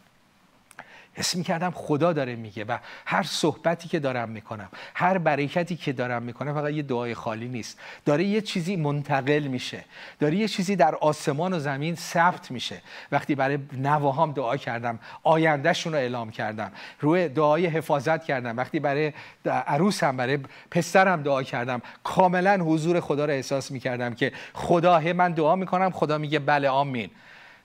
حس 1.15 1.37
کردم 1.43 1.71
خدا 1.71 2.13
داره 2.13 2.37
میگه 2.37 2.65
و 2.65 2.79
هر 3.07 3.23
صحبتی 3.23 3.89
که 3.89 3.99
دارم 3.99 4.29
می‌کنم 4.29 4.69
هر 4.95 5.19
برکتی 5.19 5.77
که 5.77 5.93
دارم 5.93 6.23
می‌کنم 6.23 6.55
فقط 6.55 6.73
یه 6.73 6.83
دعای 6.83 7.15
خالی 7.15 7.49
نیست. 7.49 7.79
داره 8.05 8.25
یه 8.25 8.41
چیزی 8.41 8.77
منتقل 8.77 9.47
میشه. 9.47 9.85
داره 10.21 10.37
یه 10.37 10.49
چیزی 10.49 10.77
در 10.77 10.95
آسمان 10.95 11.53
و 11.53 11.59
زمین 11.59 11.95
ثبت 11.95 12.51
میشه. 12.51 12.83
وقتی 13.13 13.35
برای 13.35 13.59
نواهام 13.73 14.33
دعا 14.33 14.57
کردم 14.57 14.99
آیندهشون 15.23 15.93
رو 15.93 15.99
اعلام 15.99 16.31
کردم 16.31 16.73
روی 17.01 17.29
دعای 17.29 17.67
حفاظت 17.67 18.25
کردم. 18.25 18.57
وقتی 18.57 18.81
برای 18.81 19.13
عروسم 19.45 20.17
برای 20.17 20.39
پسرم 20.71 21.23
دعا 21.23 21.43
کردم 21.43 21.83
کاملا 22.05 22.57
حضور 22.57 23.01
خدا 23.01 23.25
رو 23.25 23.33
احساس 23.33 23.71
می‌کردم 23.71 24.15
که 24.15 24.33
خدا 24.53 25.01
من 25.01 25.33
دعا 25.33 25.57
می‌کنم 25.57 25.91
خدا 25.91 26.19
میگه 26.19 26.39
بله 26.39 26.69
آمین. 26.69 27.11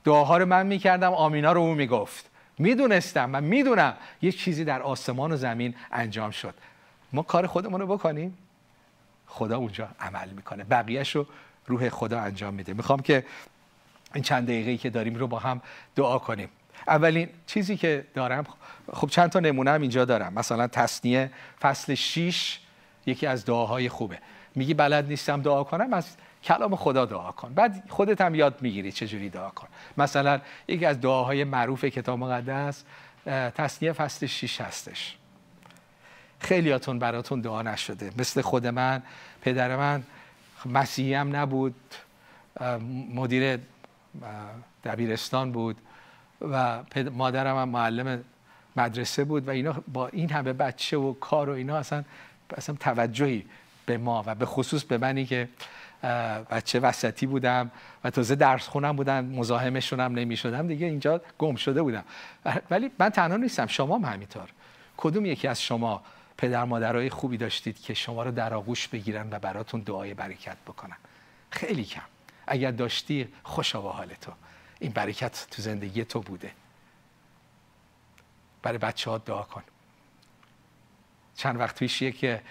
دعاها 0.04 0.38
رو 0.38 0.46
من 0.46 0.68
می‌کردم 0.68 1.14
آمینا 1.14 1.52
رو 1.52 1.62
او 1.62 1.74
می‌گفت. 1.74 2.35
می‌دونستم 2.58 3.30
من 3.30 3.44
می‌دونم 3.44 3.94
یه 4.22 4.32
چیزی 4.32 4.64
در 4.64 4.82
آسمان 4.82 5.32
و 5.32 5.38
زمین 5.38 5.76
انجام 5.92 6.32
شد. 6.32 6.54
ما 7.14 7.22
کار 7.22 7.48
خودمون 7.48 7.82
رو 7.82 7.88
بکنیم. 7.88 8.38
خدا 9.28 9.58
اونجا 9.58 9.90
عمل 10.00 10.30
می‌کنه. 10.30 10.64
بقیهش 10.64 11.16
رو 11.16 11.28
روح 11.68 11.90
خدا 11.90 12.20
انجام 12.20 12.54
میده. 12.54 12.74
می‌خوام 12.74 13.00
که 13.00 13.26
این 14.14 14.24
چند 14.24 14.44
دقیقه 14.44 14.78
که 14.78 14.90
داریم 14.90 15.16
رو 15.16 15.28
با 15.28 15.40
هم 15.40 15.62
دعا 15.96 16.20
کنیم. 16.20 16.50
اولین 16.88 17.30
چیزی 17.48 17.78
که 17.78 18.06
دارم 18.14 18.46
خب 18.94 19.10
چند 19.10 19.30
تا 19.30 19.40
نمونه 19.40 19.72
هم 19.72 19.82
اینجا 19.82 20.06
دارم. 20.06 20.34
مثلا 20.34 20.68
تصنیه 20.68 21.32
فصل 21.62 21.96
6 21.96 22.60
یکی 23.06 23.28
از 23.28 23.46
دعاهای 23.46 23.90
خوبه. 23.90 24.20
میگی 24.56 24.74
بلد 24.74 25.08
نیستم 25.08 25.42
دعا 25.42 25.64
کنم 25.64 25.94
از 25.94 26.16
کلام 26.46 26.76
خدا 26.76 27.06
دعا 27.06 27.32
کن. 27.32 27.54
بعد 27.54 27.84
خودت 27.90 28.22
هم 28.22 28.36
یاد 28.36 28.62
می‌گیری 28.62 28.92
چجوری 28.92 29.30
دعا 29.30 29.50
کن. 29.50 29.68
مثلا 29.98 30.42
یکی 30.68 30.86
از 30.86 31.02
دعاهای 31.02 31.44
معروف 31.44 31.86
کتاب 31.86 32.20
مقدس 32.20 32.84
تصنیه 33.56 33.94
فصل 33.94 34.26
6 34.26 34.62
هستش. 34.62 35.18
خیلیاتون 36.40 37.00
براتون 37.00 37.42
دعا 37.42 37.62
نشده. 37.62 38.12
مثل 38.18 38.42
خود 38.42 38.68
من 38.68 39.04
پدر 39.42 39.76
من 39.76 40.04
مسیحی 40.66 41.14
هم 41.14 41.36
نبود. 41.36 41.76
مدیر 43.14 43.60
دبیرستان 44.84 45.52
بود 45.52 45.78
و 46.42 46.84
مادرم 47.12 47.58
هم 47.58 47.70
معلم 47.70 48.24
مدرسه 48.76 49.24
بود 49.24 49.48
و 49.48 49.52
اینا 49.52 49.76
با 49.94 50.08
این 50.08 50.32
همه 50.32 50.54
بچه 50.54 50.98
و 50.98 51.14
کار 51.14 51.50
و 51.50 51.54
اینا 51.54 51.78
اصلا 51.78 52.04
اصلا 52.58 52.76
توجهی 52.80 53.46
به 53.86 53.98
ما 53.98 54.24
و 54.26 54.36
به 54.36 54.46
خصوص 54.46 54.84
به 54.84 54.98
منی 54.98 55.26
که 55.26 55.50
بچه 56.50 56.80
وسطی 56.80 57.26
بودم 57.26 57.72
و 58.04 58.10
تازه 58.10 58.36
درس 58.36 58.68
خونم 58.68 58.96
بودم 58.96 59.26
مزاحمشون 59.26 60.00
هم 60.00 60.14
نمی 60.14 60.38
شدم 60.38 60.68
دیگه 60.68 60.86
اینجا 60.86 61.22
گم 61.38 61.56
شده 61.56 61.82
بودم. 61.82 62.04
ولی 62.70 62.92
من 63.00 63.10
تنها 63.10 63.38
نیستم 63.38 63.68
شما 63.68 63.98
هم 63.98 64.06
همینطور. 64.06 64.50
کدوم 64.98 65.26
یکی 65.26 65.48
از 65.48 65.62
شما 65.62 66.04
پدر 66.38 66.64
مادرای 66.64 67.10
خوبی 67.10 67.38
داشتید 67.38 67.82
که 67.82 67.94
شما 67.94 68.24
رو 68.24 68.32
در 68.32 68.54
آغوش 68.54 68.88
بگیرن 68.88 69.28
و 69.32 69.40
براتون 69.40 69.82
دعای 69.82 70.14
برکت 70.14 70.58
بکنن؟ 70.58 70.98
خیلی 71.50 71.84
کم. 71.84 72.02
اگر 72.48 72.72
داشتی 72.72 73.28
خوشا 73.44 73.82
به 73.82 73.90
حال 73.90 74.14
تو. 74.22 74.32
این 74.80 74.92
برکت 74.92 75.48
تو 75.52 75.62
زندگی 75.62 76.06
تو 76.06 76.22
بوده. 76.22 76.52
برای 78.62 78.78
بچه 78.78 79.12
ها 79.12 79.18
دعا 79.18 79.44
کن. 79.44 79.64
چند 81.36 81.60
وقت 81.60 81.80
پیشیه 81.80 82.12
که 82.12 82.42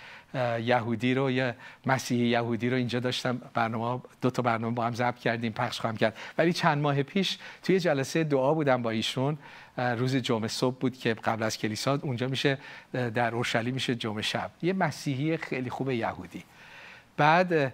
یهودی 0.63 1.15
رو 1.15 1.31
یه 1.31 1.55
مسیحی 1.87 2.27
یهودی 2.27 2.71
رو 2.71 2.77
اینجا 2.77 3.01
داشتم. 3.01 3.43
برنامه 3.55 4.01
دو 4.21 4.31
تا 4.31 4.43
برنامه 4.43 4.75
با 4.75 4.87
هم 4.87 4.95
ضبط 4.95 5.19
کردیم 5.19 5.53
پخش 5.53 5.81
خواهم 5.81 5.97
کرد. 5.97 6.17
ولی 6.39 6.53
چند 6.53 6.83
ماه 6.83 7.03
پیش 7.03 7.39
توی 7.63 7.81
جلسه 7.81 8.25
دعا 8.25 8.55
بودم 8.55 8.83
با 8.83 8.91
ایشون. 8.91 9.39
روز 9.77 10.17
جمعه 10.17 10.49
صبح 10.49 10.77
بود 10.79 10.99
که 10.99 11.15
قبل 11.15 11.43
از 11.43 11.59
کلیسا 11.59 11.99
اونجا 12.03 12.29
میشه 12.29 12.59
در 12.93 13.35
اورشلیم 13.35 13.75
میشه 13.75 13.95
جمعه 13.95 14.23
شب. 14.23 14.51
یه 14.63 14.73
مسیحی 14.73 15.37
خیلی 15.37 15.71
خوب 15.71 15.91
یهودی. 15.91 16.45
بعد 17.17 17.73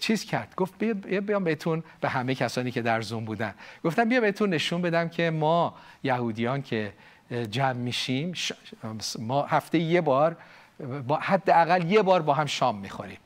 چیز 0.00 0.24
کرد. 0.24 0.54
گفت 0.56 0.78
بیا 0.78 1.20
بیام 1.20 1.44
بهتون 1.44 1.82
به 2.00 2.08
همه 2.08 2.34
کسانی 2.34 2.70
که 2.70 2.82
در 2.82 3.00
زوم 3.00 3.24
بودن. 3.24 3.54
گفتم 3.84 4.08
بیا 4.08 4.20
بهتون 4.20 4.50
نشون 4.50 4.82
بدم 4.82 5.08
که 5.08 5.30
ما 5.30 5.74
یهودیان 6.04 6.62
که 6.62 6.92
جمع 7.50 7.72
میشیم 7.72 8.32
ما 9.18 9.42
هفته 9.42 9.78
یه 9.78 10.00
بار 10.00 10.36
با 11.06 11.16
حداقل 11.16 11.90
یه 11.90 12.02
بار 12.02 12.22
با 12.22 12.34
هم 12.34 12.46
شام 12.46 12.78
می‌خوریم. 12.78 13.18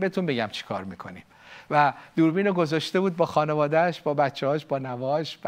بهتون 0.00 0.26
بگم 0.26 0.48
چی 0.52 0.64
کار 0.64 0.84
می‌کنیم. 0.84 1.22
و 1.70 1.92
دوربین 2.16 2.46
رو 2.46 2.52
گذاشته 2.52 3.00
بود 3.00 3.16
با 3.16 3.26
خانوادهش 3.26 4.00
با 4.00 4.14
بچه‌هاش 4.14 4.64
با 4.64 4.78
نواش 4.78 5.38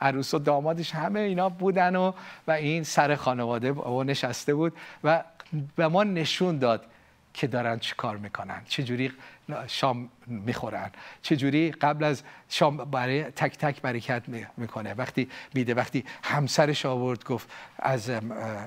عروس 0.00 0.34
و 0.34 0.38
دامادش 0.38 0.94
همه 0.94 1.20
اینا 1.20 1.48
بودن 1.48 1.96
و 1.96 2.12
و 2.46 2.50
این 2.50 2.84
سر 2.84 3.14
خانواده 3.14 3.72
با 3.72 4.02
نشسته 4.02 4.54
بود 4.54 4.72
و 5.04 5.24
به 5.76 5.88
ما 5.88 6.04
نشون 6.04 6.58
داد 6.58 6.86
که 7.34 7.46
دارن 7.46 7.78
چی 7.78 7.94
کار 7.96 8.16
می‌کنن. 8.16 8.62
چجوری 8.68 9.12
شام 9.66 10.08
می‌خورن. 10.26 10.90
چجوری 11.22 11.70
قبل 11.70 12.04
از 12.04 12.22
شام 12.48 12.76
برای 12.76 13.24
تک 13.24 13.58
تک 13.58 13.82
برکت 13.82 14.22
می‌کنه. 14.56 14.94
وقتی 14.94 15.28
میده 15.54 15.74
وقتی 15.74 16.04
همسرش 16.22 16.86
آورد 16.86 17.24
گفت 17.24 17.50
از 17.78 18.10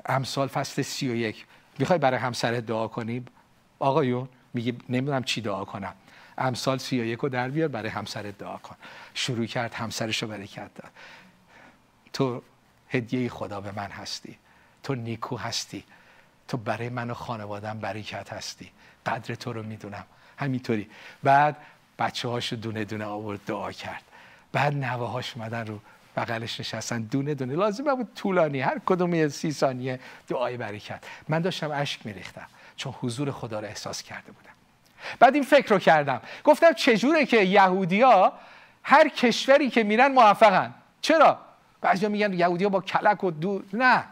امسال 0.05 0.47
فصل 0.47 0.81
سی 0.81 1.09
و 1.09 1.15
یک 1.15 1.45
می‌خوای 1.79 1.99
برای 1.99 2.19
همسرت 2.19 2.65
دعا 2.65 2.87
کنی؟ 2.87 3.25
آقایون 3.79 4.29
میگه 4.53 4.73
نمی‌دونم 4.89 5.23
چی 5.23 5.41
دعا 5.41 5.65
کنم. 5.65 5.93
امسال 6.37 6.77
سی 6.77 7.01
و 7.01 7.05
یک 7.05 7.21
در 7.21 7.49
بیار 7.49 7.67
برای 7.67 7.89
همسرت 7.89 8.37
دعا 8.37 8.57
کن. 8.57 8.75
شروع 9.13 9.45
کرد 9.45 9.73
همسرش 9.73 10.23
رو 10.23 10.29
برکت 10.29 10.73
داد. 10.75 10.91
تو 12.13 12.41
هدیه 12.89 13.29
خدا 13.29 13.61
به 13.61 13.71
من 13.71 13.91
هستی. 13.91 14.37
تو 14.83 14.95
نیکو 14.95 15.37
هستی. 15.37 15.83
تو 16.47 16.57
برای 16.57 16.89
من 16.89 17.09
و 17.09 17.13
خانوادم 17.13 17.79
برکت 17.79 18.33
هستی. 18.33 18.71
قدر 19.05 19.35
تو 19.35 19.53
رو 19.53 19.63
می‌دونم. 19.63 20.05
همینطوری. 20.37 20.89
بعد 21.23 21.57
بچه 21.99 22.27
هاشو 22.27 22.55
دونه 22.55 22.85
دونه 22.85 23.05
آورد 23.05 23.39
دعا 23.45 23.71
کرد. 23.71 24.03
بعد 24.51 24.73
نوه 24.73 25.09
هاش 25.09 25.33
اومدن 25.35 25.67
رو 25.67 25.79
بغلش 26.17 26.59
نشستن. 26.59 27.01
دونه 27.01 27.33
دونه. 27.35 27.55
لازم 27.55 27.95
بود 27.95 28.13
طولانی. 28.15 28.61
هر 28.61 28.81
کدوم 28.85 29.27
سی 29.27 29.51
ثانیه 29.51 29.99
دعای 30.27 30.57
برکت. 30.57 31.03
من 31.29 31.41
داشتم 31.41 31.71
اشک 31.71 32.05
میریختم. 32.05 32.47
چون 32.75 32.93
حضور 33.01 33.31
خدا 33.31 33.59
رو 33.59 33.67
احساس 33.67 34.03
کرده 34.03 34.31
بودم. 34.31 34.51
بعد 35.19 35.33
این 35.33 35.43
فکر 35.43 35.69
رو 35.69 35.79
کردم. 35.79 36.21
گفتم 36.43 36.73
چجوره 36.73 37.25
که 37.25 37.37
یهودیا 37.37 38.33
هر 38.83 39.09
کشوری 39.09 39.69
که 39.69 39.83
میرن 39.83 40.11
موفقن؟ 40.11 40.73
چرا؟ 41.01 41.37
بعضیا 41.81 42.09
میگن 42.09 42.33
یهودیا 42.33 42.69
با 42.69 42.81
کلک 42.81 43.23
و 43.23 43.31
دو 43.31 43.61
نه. 43.73 44.03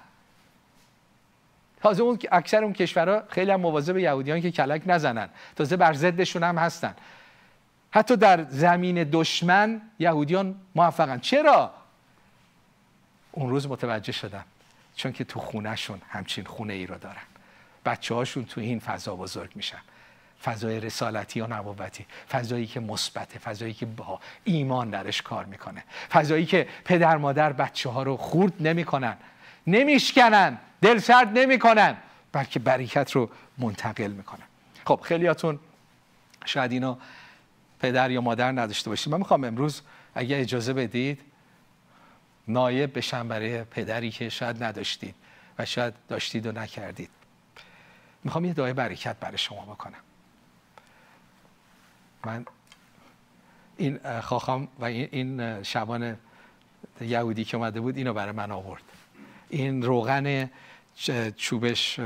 تازه 1.82 2.04
اون 2.04 2.20
اکثر 2.32 2.64
اون 2.64 2.74
کشورها 2.74 3.24
خیلی 3.30 3.52
هم 3.52 3.60
مواظب 3.60 3.98
یهودیان 3.98 4.42
که 4.42 4.52
کلک 4.52 4.82
نزنن. 4.86 5.30
تازه 5.56 5.78
بر 5.78 5.94
ضدشون 5.94 6.44
هم 6.44 6.58
هستن. 6.58 6.96
حتی 7.92 8.16
در 8.18 8.44
زمین 8.44 9.04
دشمن 9.12 9.82
یهودیان 10.00 10.56
موفقن. 10.76 11.20
چرا؟ 11.20 11.72
اون 13.36 13.50
روز 13.50 13.68
متوجه 13.68 14.12
شدم 14.12 14.46
چون 14.96 15.12
که 15.12 15.24
تو 15.24 15.40
خونهشون 15.40 16.02
همچین 16.10 16.46
خونه 16.46 16.74
ای 16.74 16.86
رو 16.86 16.98
دارن. 16.98 17.24
بچه 17.86 18.16
هاشون 18.16 18.46
تو 18.46 18.62
این 18.62 18.80
فضا 18.80 19.16
بزرگ 19.16 19.52
میشن. 19.56 19.82
فضای 20.44 20.80
رسالتی 20.80 21.40
یا 21.40 21.48
نبوتی 21.48 22.06
فضایی 22.32 22.68
که 22.68 22.80
مثبته 22.80 23.40
فضایی 23.40 23.74
که 23.74 23.86
با 23.86 24.20
ایمان 24.44 24.90
درش 24.90 25.22
کار 25.22 25.46
می‌کنه. 25.46 25.84
فضایی 26.12 26.46
که 26.46 26.68
پدر 26.86 27.18
مادر 27.18 27.54
بچه 27.54 27.90
ها 27.90 28.04
رو 28.04 28.18
خورد 28.18 28.54
نمی‌کنن. 28.60 29.18
نمیشکنن 29.68 30.58
دل 30.82 30.98
سرد 30.98 31.38
نمی‌کنن 31.38 31.98
بلکه 32.32 32.60
برکت 32.60 33.12
رو 33.12 33.30
منتقل 33.58 34.12
می‌کنن. 34.12 34.46
خب 34.86 35.00
خیلیاتون 35.04 35.60
شاید 36.46 36.72
اینو 36.72 36.96
پدر 37.80 38.12
یا 38.12 38.22
مادر 38.22 38.52
نداشته 38.52 38.90
باشید. 38.90 39.14
من 39.14 39.20
می‌خوام 39.20 39.44
امروز 39.44 39.82
اگه 40.16 40.38
اجازه 40.38 40.74
بدید 40.74 41.22
نایب 42.48 42.98
بشم 42.98 43.28
برای 43.28 43.64
پدری 43.64 44.12
که 44.12 44.30
شاید 44.30 44.64
نداشتید 44.64 45.16
و 45.60 45.66
شاید 45.66 45.94
داشتید 46.08 46.48
و 46.48 46.52
نکردید. 46.52 47.10
می‌خوام 48.24 48.46
یه 48.46 48.54
دعای 48.54 48.74
برکت 48.74 49.16
برای 49.20 49.38
شما 49.38 49.66
بکنم. 49.66 50.00
من 52.26 52.46
این 53.78 54.22
خواخام 54.22 54.68
و 54.80 54.86
این 54.86 55.64
شبان 55.64 56.18
یهودی 57.02 57.46
که 57.46 57.58
اومده 57.58 57.82
بود 57.82 57.98
اینو 57.98 58.14
برای 58.14 58.32
من 58.32 58.52
آورد. 58.52 58.84
این 59.50 59.84
روغن 59.84 60.50
چوبش 61.36 62.00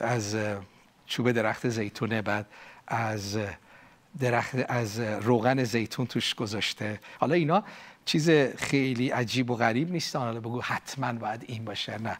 از 0.00 0.36
چوب 1.06 1.32
درخت 1.32 1.68
زیتونه 1.68 2.22
بعد 2.22 2.46
از 2.86 3.38
درخت 4.20 4.54
از 4.68 5.00
روغن 5.00 5.64
زیتون 5.64 6.06
توش 6.06 6.34
گذاشته. 6.34 7.00
حالا 7.20 7.34
اینا 7.34 7.64
چیز 8.06 8.30
خیلی 8.58 9.10
عجیب 9.10 9.50
و 9.50 9.56
غریب 9.56 9.90
نیست. 9.90 10.16
حالا 10.16 10.40
بگو 10.40 10.60
حتما 10.60 11.12
باید 11.12 11.44
این 11.46 11.64
باشه 11.64 11.98
نه. 11.98 12.18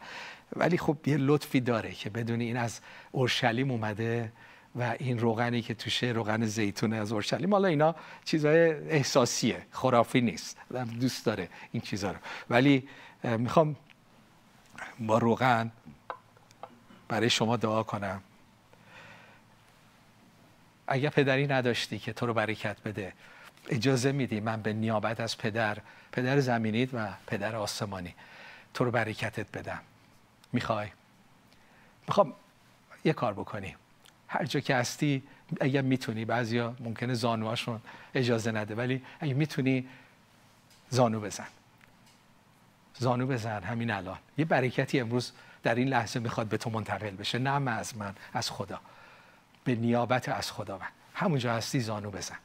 ولی 0.57 0.79
خب 0.79 0.97
یه 1.07 1.17
لطفی 1.17 1.61
داره 1.61 1.93
که 1.93 2.11
بدونی 2.11 2.45
این 2.45 2.57
از 2.57 2.81
اورشلیم 3.13 3.71
اومده 3.71 4.33
و 4.77 4.95
این 4.99 5.19
روغنی 5.19 5.63
که 5.63 5.75
توشه 5.75 6.07
روغن 6.07 6.47
زیتون 6.47 6.93
از 6.93 7.13
اورشلیم. 7.13 7.53
حالا 7.53 7.69
اینا 7.69 7.95
چیزای 8.25 8.71
احساسیه 8.71 9.67
خرافی 9.71 10.21
نیست. 10.21 10.57
دوست 11.01 11.27
داره 11.27 11.49
این 11.73 11.83
چیزها 11.83 12.11
رو. 12.11 12.19
ولی 12.51 12.89
می‌خوام 13.23 13.77
با 14.99 15.19
روغن 15.19 15.71
برای 17.09 17.31
شما 17.31 17.57
دعا 17.57 17.83
کنم. 17.83 18.23
اگر 20.87 21.11
پدری 21.11 21.47
نداشتی 21.47 21.99
که 21.99 22.13
تو 22.13 22.27
رو 22.27 22.35
برکت 22.35 22.77
بده 22.85 23.13
اجازه 23.69 24.13
میدی 24.13 24.41
من 24.41 24.63
به 24.63 24.73
نیابت 24.73 25.21
از 25.21 25.39
پدر 25.39 25.79
پدر 26.13 26.41
زمینید 26.41 26.91
و 26.93 27.09
پدر 27.27 27.57
آسمانی 27.57 28.15
تو 28.75 28.85
رو 28.85 28.91
برکتت 28.91 29.59
بدم. 29.59 29.81
می‌خوای؟ 30.53 30.89
می‌خوام 32.09 32.33
یه 33.05 33.13
کار 33.13 33.33
بکنی. 33.33 33.77
هر 34.29 34.45
جا 34.45 34.61
که 34.61 34.77
هستی 34.77 35.23
اگر 35.61 35.83
می‌تونی 35.83 36.25
بعضیا 36.25 36.77
ممکنه 36.81 37.15
زانوهاشون 37.15 37.81
اجازه 38.15 38.53
نده 38.53 38.75
ولی 38.75 39.03
اگه 39.21 39.35
می‌تونی 39.35 39.89
زانو 40.91 41.21
بزن. 41.21 41.47
زانو 42.95 43.27
بزن 43.27 43.63
همین 43.63 43.91
الان. 43.91 44.19
یه 44.39 44.45
برکتی 44.45 45.01
امروز 45.01 45.33
در 45.63 45.75
این 45.75 45.89
لحظه 45.89 46.21
می‌خواد 46.21 46.47
به 46.47 46.57
تو 46.59 46.71
منتقل 46.71 47.11
بشه. 47.11 47.39
نه 47.39 47.71
از 47.71 47.97
من 47.97 48.15
از 48.33 48.51
خدا. 48.51 48.81
به 49.65 49.75
نیابت 49.75 50.29
از 50.29 50.53
خدا 50.53 50.79
من. 50.79 50.87
همونجا 51.15 51.55
هستی 51.55 51.81
زانو 51.81 52.11
بزن. 52.11 52.37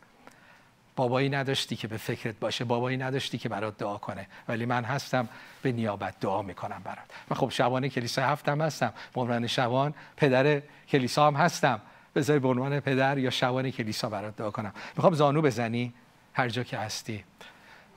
بابایی 1.01 1.29
نداشتی 1.29 1.75
که 1.75 1.87
به 1.87 1.97
فکرت 1.97 2.39
باشه 2.39 2.65
بابایی 2.65 2.97
نداشتی 2.97 3.37
که 3.37 3.49
برات 3.49 3.77
دعا 3.77 3.97
کنه. 3.97 4.27
ولی 4.47 4.65
من 4.65 4.83
هستم 4.83 5.29
به 5.61 5.71
نیابت 5.71 6.19
دعا 6.19 6.41
می‌کنم 6.41 6.81
برات. 6.83 7.05
و 7.29 7.35
خب 7.35 7.49
شبان 7.49 7.87
کلیسا 7.87 8.21
هفتم 8.21 8.61
هستم. 8.61 8.93
به 9.13 9.21
عنوان 9.21 9.47
شبان 9.47 9.93
پدر 10.17 10.61
کلیسا 10.89 11.27
هم 11.27 11.35
هستم. 11.35 11.81
بذاری 12.15 12.39
به 12.39 12.47
عنوان 12.47 12.79
پدر 12.79 13.17
یا 13.17 13.29
شبان 13.29 13.71
کلیسا 13.71 14.09
برات 14.09 14.35
دعا 14.35 14.51
کنم. 14.51 14.73
می‌خوام 14.95 15.13
زانو 15.13 15.41
بزنی 15.41 15.93
هر 16.33 16.49
جا 16.49 16.63
که 16.63 16.77
هستی. 16.77 17.23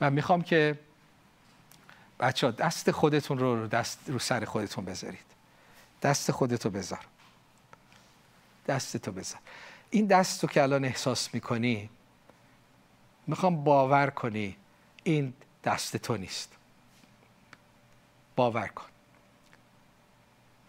و 0.01 0.11
می‌خوام 0.11 0.41
که 0.41 0.79
بچه 2.19 2.51
دست 2.51 2.91
خودتون 2.91 3.37
رو 3.39 3.67
دست 3.67 3.99
رو 4.07 4.19
سر 4.19 4.45
خودتون 4.45 4.85
بذارید. 4.85 5.25
دست 6.01 6.31
خودتو 6.31 6.69
بذار. 6.69 6.99
دستتو 8.67 9.11
بذار. 9.11 9.39
این 9.89 10.05
دست 10.05 10.43
رو 10.43 10.49
که 10.49 10.63
الان 10.63 10.85
احساس 10.85 11.33
می‌کنی 11.33 11.89
می‌خوام 13.27 13.63
باور 13.63 14.09
کنی 14.09 14.55
این 15.03 15.33
دست 15.63 15.97
تو 15.97 16.17
نیست. 16.17 16.55
باور 18.35 18.67
کن. 18.67 18.85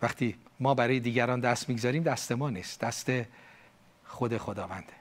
وقتی 0.03 0.37
ما 0.61 0.75
برای 0.75 1.01
دیگران 1.01 1.41
دست 1.41 1.69
می‌گذاریم 1.69 2.03
دست 2.03 2.33
ما 2.33 2.51
نیست. 2.51 2.81
دست 2.81 3.13
خود 4.05 4.39
خداونده. 4.39 4.93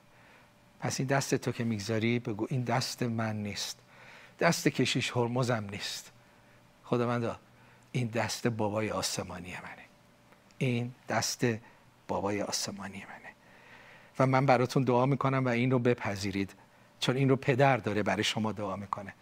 پس 0.79 0.99
این 0.99 1.07
دست 1.07 1.35
تو 1.35 1.51
که 1.51 1.63
می‌گذاری 1.63 2.19
بگو 2.19 2.47
این 2.49 2.63
دست 2.63 3.03
من 3.03 3.35
نیست. 3.43 3.79
دست 4.39 4.67
کشیش 4.67 5.11
هرمزم 5.11 5.67
نیست. 5.71 6.11
خداوندا 6.83 7.39
این 7.91 8.07
دست 8.07 8.47
بابای 8.47 8.91
آسمانی 8.91 9.51
منه. 9.51 9.85
این 10.57 10.95
دست 11.09 11.45
بابای 12.07 12.41
آسمانی 12.41 13.05
منه. 13.09 13.33
و 14.19 14.25
من 14.25 14.45
براتون 14.45 14.83
دعا 14.83 15.05
می‌کنم 15.05 15.45
و 15.45 15.49
این 15.49 15.71
رو 15.71 15.79
بپذیرید. 15.79 16.53
چون 16.99 17.15
این 17.15 17.29
رو 17.29 17.35
پدر 17.35 17.77
داره 17.77 18.03
برای 18.03 18.23
شما 18.23 18.51
دعا 18.51 18.75
می‌کنه. 18.75 19.13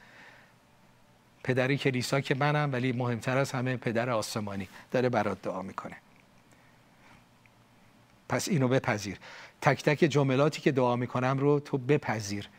پدری 1.43 1.77
کلیسا 1.77 2.21
که 2.21 2.35
منم 2.35 2.71
ولی 2.71 2.91
مهمتر 2.91 3.37
از 3.37 3.51
همه 3.51 3.77
پدر 3.77 4.09
آسمانی 4.09 4.67
داره 4.91 5.09
برات 5.09 5.41
دعا 5.41 5.61
می‌کنه. 5.61 5.95
پس 8.29 8.47
اینو 8.47 8.67
بپذیر. 8.67 9.17
تک 9.61 9.83
تک 9.83 9.97
جملاتی 9.97 10.61
که 10.61 10.71
دعا 10.71 10.95
می‌کنم 10.95 11.37
رو 11.39 11.59
تو 11.59 11.77
بپذیر. 11.77 12.49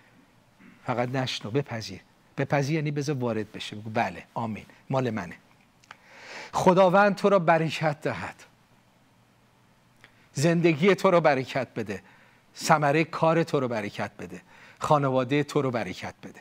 فقط 0.86 1.08
نشنو 1.08 1.50
بپذیر. 1.50 2.00
بپذیر 2.38 2.76
یعنی 2.76 2.90
بذار 2.90 3.16
وارد 3.16 3.52
بشه. 3.52 3.76
بگو 3.76 3.90
بله 3.90 4.24
آمین. 4.34 4.66
مال 4.90 5.10
منه. 5.10 5.36
خداوند 6.52 7.14
تو 7.14 7.28
را 7.28 7.38
برکت 7.38 8.00
دهد. 8.00 8.42
زندگی 10.32 10.94
تو 10.94 11.10
رو 11.10 11.20
برکت 11.20 11.68
بده. 11.76 12.02
ثمره 12.56 13.04
کار 13.04 13.42
تو 13.42 13.60
رو 13.60 13.68
برکت 13.68 14.10
بده. 14.18 14.40
خانواده 14.78 15.44
تو 15.44 15.62
رو 15.62 15.70
برکت 15.70 16.14
بده. 16.22 16.40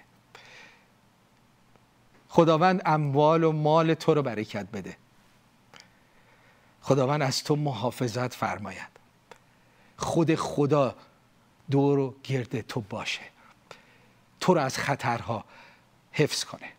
خداوند 2.29 2.81
اموال 2.85 3.43
و 3.43 3.51
مال 3.51 3.93
تو 3.93 4.13
رو 4.13 4.21
برکت 4.21 4.65
بده. 4.65 4.97
خداوند 6.81 7.21
از 7.21 7.43
تو 7.43 7.55
محافظت 7.55 8.33
فرماید. 8.33 8.87
خود 9.97 10.35
خدا 10.35 10.95
دور 11.71 11.99
و 11.99 12.15
گرد 12.23 12.61
تو 12.61 12.81
باشه. 12.81 13.21
تو 14.39 14.53
رو 14.53 14.61
از 14.61 14.77
خطرها 14.77 15.45
حفظ 16.11 16.43
کنه. 16.43 16.69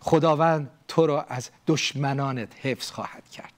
خداوند 0.00 0.70
تو 0.88 1.06
رو 1.06 1.24
از 1.28 1.50
دشمنانت 1.66 2.66
حفظ 2.66 2.90
خواهد 2.90 3.30
کرد. 3.30 3.52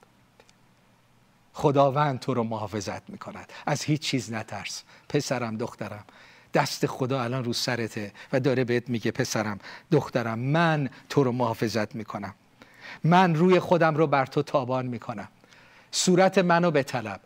خداوند 1.53 2.19
تو 2.19 2.33
رو 2.33 2.43
محافظت 2.43 3.09
می‌کند. 3.09 3.53
از 3.65 3.83
هیچ 3.83 4.01
چیز 4.01 4.33
نترس. 4.33 4.83
پسرم 5.09 5.57
دخترم 5.57 6.05
دست 6.53 6.85
خدا 6.85 7.23
الان 7.23 7.43
رو 7.43 7.53
سرته 7.53 8.11
و 8.33 8.39
داره 8.39 8.63
بهت 8.63 8.89
میگه 8.89 9.11
پسرم 9.11 9.59
دخترم 9.91 10.39
من 10.39 10.89
تو 11.09 11.23
رو 11.23 11.31
محافظت 11.31 11.95
می‌کنم. 11.95 12.33
من 13.03 13.35
روی 13.35 13.59
خودم 13.59 13.95
رو 13.95 14.07
بر 14.07 14.25
تو 14.25 14.41
تابان 14.43 14.85
می‌کنم. 14.85 15.27
صورت 15.91 16.37
منو 16.37 16.71
بطلب. 16.71 17.19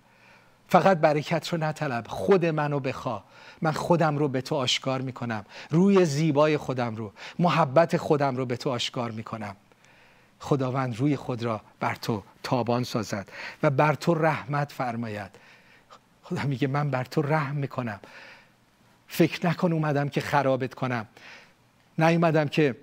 فقط 0.67 0.97
برکت 0.97 1.47
رو 1.47 1.57
نطلب. 1.57 2.07
خود 2.07 2.45
منو 2.45 2.79
بخوا. 2.79 3.23
من 3.61 3.71
خودم 3.71 4.17
رو 4.17 4.27
به 4.27 4.41
تو 4.41 4.55
آشکار 4.55 5.01
می‌کنم. 5.01 5.45
روی 5.69 6.05
زیبای 6.05 6.57
خودم 6.57 6.95
رو 6.95 7.11
محبت 7.39 7.97
خودم 7.97 8.35
رو 8.35 8.45
به 8.45 8.57
تو 8.57 8.69
آشکار 8.69 9.11
می‌کنم. 9.11 9.55
خداوند 10.39 10.99
روی 10.99 11.15
خود 11.15 11.43
را 11.43 11.61
بر 11.79 11.95
تو 11.95 12.23
تابان 12.43 12.83
سازد 12.83 13.31
و 13.63 13.69
بر 13.69 13.93
تو 13.93 14.13
رحمت 14.13 14.71
فرماید. 14.71 15.31
خدا 16.23 16.43
میگه 16.43 16.67
من 16.67 16.89
بر 16.89 17.03
تو 17.03 17.21
رحم 17.21 17.55
می‌کنم. 17.55 17.99
فکر 19.13 19.47
نکن 19.47 19.73
اومدم 19.73 20.09
که 20.09 20.21
خرابت 20.21 20.73
کنم. 20.73 21.07
نیومدم 21.97 22.47
که 22.47 22.75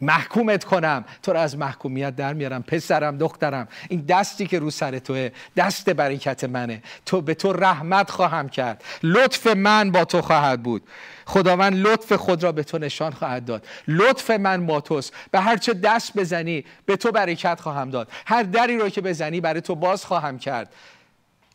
محکومت 0.00 0.64
کنم. 0.64 1.04
تو 1.22 1.32
رو 1.32 1.38
از 1.38 1.58
محکومیت 1.58 2.16
در 2.16 2.32
میارم. 2.32 2.62
پسرم 2.62 3.18
دخترم. 3.18 3.68
این 3.88 4.00
دستی 4.00 4.46
که 4.46 4.58
رو 4.58 4.70
سر 4.70 4.98
توه 4.98 5.30
دست 5.56 5.90
برکت 5.90 6.44
منه. 6.44 6.82
تو 7.06 7.20
به 7.20 7.34
تو 7.34 7.52
رحمت 7.52 8.10
خواهم 8.10 8.48
کرد. 8.48 8.84
لطف 9.02 9.46
من 9.46 9.90
با 9.90 10.04
تو 10.04 10.22
خواهد 10.22 10.62
بود. 10.62 10.82
خداوند 11.24 11.74
لطف 11.74 12.12
خود 12.12 12.42
را 12.42 12.52
به 12.52 12.62
تو 12.62 12.78
نشان 12.78 13.12
خواهد 13.12 13.44
داد. 13.44 13.66
لطف 13.88 14.30
من 14.30 14.66
با 14.66 14.80
توست. 14.80 15.12
به 15.30 15.40
هر 15.40 15.56
چه 15.56 15.74
دست 15.74 16.16
بزنی 16.16 16.64
به 16.86 16.96
تو 16.96 17.12
برکت 17.12 17.60
خواهم 17.60 17.90
داد. 17.90 18.08
هر 18.26 18.42
دری 18.42 18.78
رو 18.78 18.88
که 18.88 19.00
بزنی 19.00 19.40
برای 19.40 19.60
تو 19.60 19.74
باز 19.74 20.04
خواهم 20.04 20.38
کرد. 20.38 20.72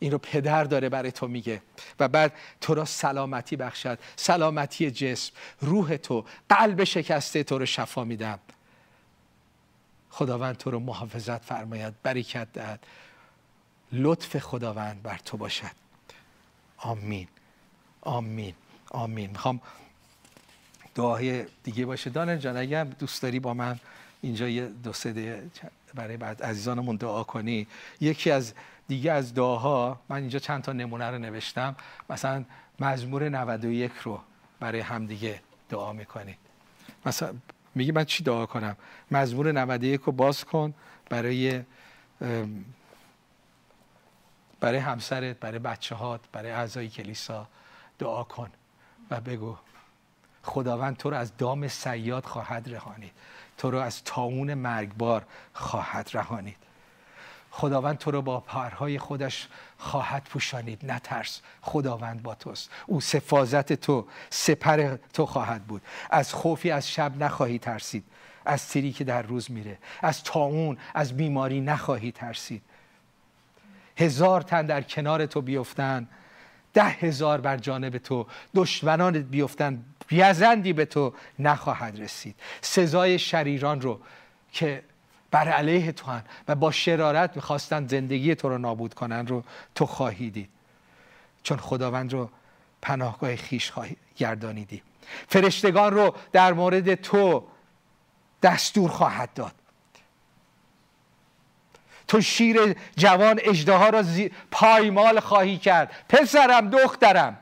این 0.00 0.12
رو 0.12 0.18
پدر 0.18 0.64
داره 0.64 0.88
برای 0.88 1.12
تو 1.12 1.28
میگه. 1.28 1.62
و 2.00 2.08
بعد 2.08 2.32
تو 2.60 2.74
را 2.74 2.84
سلامتی 2.84 3.56
بخشد. 3.56 3.98
سلامتی 4.16 4.90
جسم. 4.90 5.32
روح 5.60 5.96
تو. 5.96 6.24
قلب 6.48 6.84
شکسته 6.84 7.42
تو 7.42 7.58
رو 7.58 7.66
شفا 7.66 8.04
میدم. 8.04 8.38
خداوند 10.10 10.56
تو 10.56 10.70
رو 10.70 10.78
محافظت 10.78 11.44
فرماید. 11.44 11.94
برکت 12.02 12.52
دهد. 12.52 12.86
لطف 13.92 14.38
خداوند 14.38 15.02
بر 15.02 15.18
تو 15.24 15.36
باشد. 15.36 15.76
آمین. 16.76 17.28
آمین. 18.00 18.54
آمین. 18.90 19.30
می‌خوام 19.30 19.60
دعای 20.94 21.46
دیگه 21.62 21.86
باشه. 21.86 22.10
دانه 22.10 22.38
جان 22.38 22.56
اگر 22.56 22.84
دوست 22.84 23.22
داری 23.22 23.40
با 23.40 23.54
من 23.54 23.80
اینجا 24.20 24.48
یه 24.48 24.66
دو 24.66 24.92
سه 24.92 25.12
برای 25.94 26.16
بعد 26.16 26.42
عزیزانمون 26.42 26.96
دعا 26.96 27.22
کنی. 27.22 27.66
یکی 28.00 28.30
از 28.30 28.54
دیگه 28.88 29.12
از 29.12 29.34
دعاها 29.34 30.00
من 30.08 30.16
اینجا 30.16 30.38
چند 30.38 30.62
تا 30.62 30.72
نمونه 30.72 31.10
رو 31.10 31.18
نوشتم. 31.18 31.76
مثلا 32.10 32.44
مزمور 32.80 33.28
91 33.28 33.92
رو 33.92 34.20
برای 34.60 34.80
همدیگه 34.80 35.40
دعا 35.68 35.92
می‌کنی. 35.92 36.36
مثلا 37.06 37.34
میگی 37.74 37.92
من 37.92 38.04
چی 38.04 38.24
دعا 38.24 38.46
کنم؟ 38.46 38.76
مزمور 39.10 39.52
91 39.52 40.00
رو 40.00 40.12
باز 40.12 40.44
کن 40.44 40.74
برای 41.10 41.62
برای 44.60 44.78
همسرت 44.78 45.40
برای 45.40 45.58
بچه 45.58 45.94
هات 45.94 46.20
برای 46.32 46.50
اعضای 46.50 46.88
کلیسا 46.88 47.48
دعا 47.98 48.24
کن 48.24 48.50
و 49.10 49.20
بگو 49.20 49.56
خداوند 50.42 50.96
تو 50.96 51.10
رو 51.10 51.16
از 51.16 51.36
دام 51.36 51.68
سیاد 51.68 52.24
خواهد 52.24 52.68
رهانید 52.74 53.12
تو 53.58 53.70
رو 53.70 53.78
از 53.78 54.04
تاون 54.04 54.54
مرگبار 54.54 55.24
خواهد 55.52 56.10
رهانید 56.12 56.68
خداوند 57.58 57.98
تو 57.98 58.10
رو 58.10 58.22
با 58.22 58.40
پرهای 58.40 58.98
خودش 58.98 59.48
خواهد 59.78 60.24
پوشانید. 60.24 60.90
نترس 60.92 61.40
خداوند 61.62 62.22
با 62.22 62.34
توست. 62.34 62.70
او 62.86 63.00
سفازت 63.00 63.72
تو 63.72 64.06
سپر 64.30 64.96
تو 65.12 65.26
خواهد 65.26 65.64
بود. 65.64 65.82
از 66.10 66.34
خوفی 66.34 66.70
از 66.70 66.90
شب 66.90 67.22
نخواهی 67.22 67.58
ترسید. 67.58 68.04
از 68.44 68.68
تیری 68.68 68.92
که 68.92 69.04
در 69.04 69.22
روز 69.22 69.50
میره. 69.50 69.78
از 70.02 70.22
تاون 70.22 70.78
از 70.94 71.16
بیماری 71.16 71.60
نخواهی 71.60 72.12
ترسید. 72.12 72.62
هزار 73.96 74.40
تن 74.40 74.66
در 74.66 74.82
کنار 74.82 75.26
تو 75.26 75.40
بیفتن. 75.40 76.08
ده 76.74 76.84
هزار 76.84 77.40
بر 77.40 77.56
جانب 77.56 77.98
تو. 77.98 78.26
دشمنانت 78.54 79.24
بیفتن. 79.24 79.84
بیزندی 80.08 80.72
به 80.72 80.84
تو 80.84 81.14
نخواهد 81.38 82.00
رسید. 82.00 82.36
سزای 82.60 83.18
شریران 83.18 83.80
رو 83.80 84.00
که 84.52 84.82
بر 85.30 85.48
علیه 85.48 85.92
تو 85.92 86.06
هن 86.10 86.22
و 86.48 86.54
با 86.54 86.70
شرارت 86.70 87.36
می‌خواستن 87.36 87.86
زندگی 87.86 88.34
تو 88.34 88.48
رو 88.48 88.58
نابود 88.58 88.94
کنن 88.94 89.26
رو 89.26 89.44
تو 89.74 89.86
خواهی 89.86 90.30
دید. 90.30 90.50
چون 91.42 91.58
خداوند 91.58 92.12
رو 92.12 92.30
پناهگاه 92.82 93.36
خیش 93.36 93.70
خواهی 93.70 93.96
گردانیدی. 94.16 94.82
فرشتگان 95.28 95.94
رو 95.94 96.14
در 96.32 96.52
مورد 96.52 96.94
تو 96.94 97.44
دستور 98.42 98.90
خواهد 98.90 99.34
داد. 99.34 99.54
تو 102.08 102.20
شیر 102.20 102.76
جوان 102.96 103.40
اجده 103.42 103.90
را. 103.90 104.30
پایمال 104.50 105.20
خواهی 105.20 105.58
کرد. 105.58 105.90
پسرم 106.08 106.70
دخترم. 106.70 107.38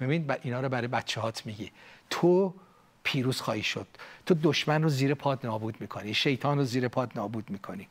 ببین 0.00 0.34
اینا 0.42 0.60
رو 0.60 0.68
برای 0.68 0.88
بچه 0.88 1.20
هات 1.20 1.46
میگی. 1.46 1.70
تو 2.10 2.54
پیروز 3.02 3.40
خواهی 3.40 3.62
شد. 3.62 3.86
تو 4.26 4.34
دشمن 4.42 4.82
رو 4.82 4.88
زیر 4.88 5.14
پاد 5.14 5.46
نابود 5.46 5.80
می‌کنی. 5.80 6.14
شیطان 6.14 6.58
رو 6.58 6.64
زیر 6.64 6.88
پاد 6.88 7.10
نابود 7.14 7.50
می‌کنی. 7.50 7.88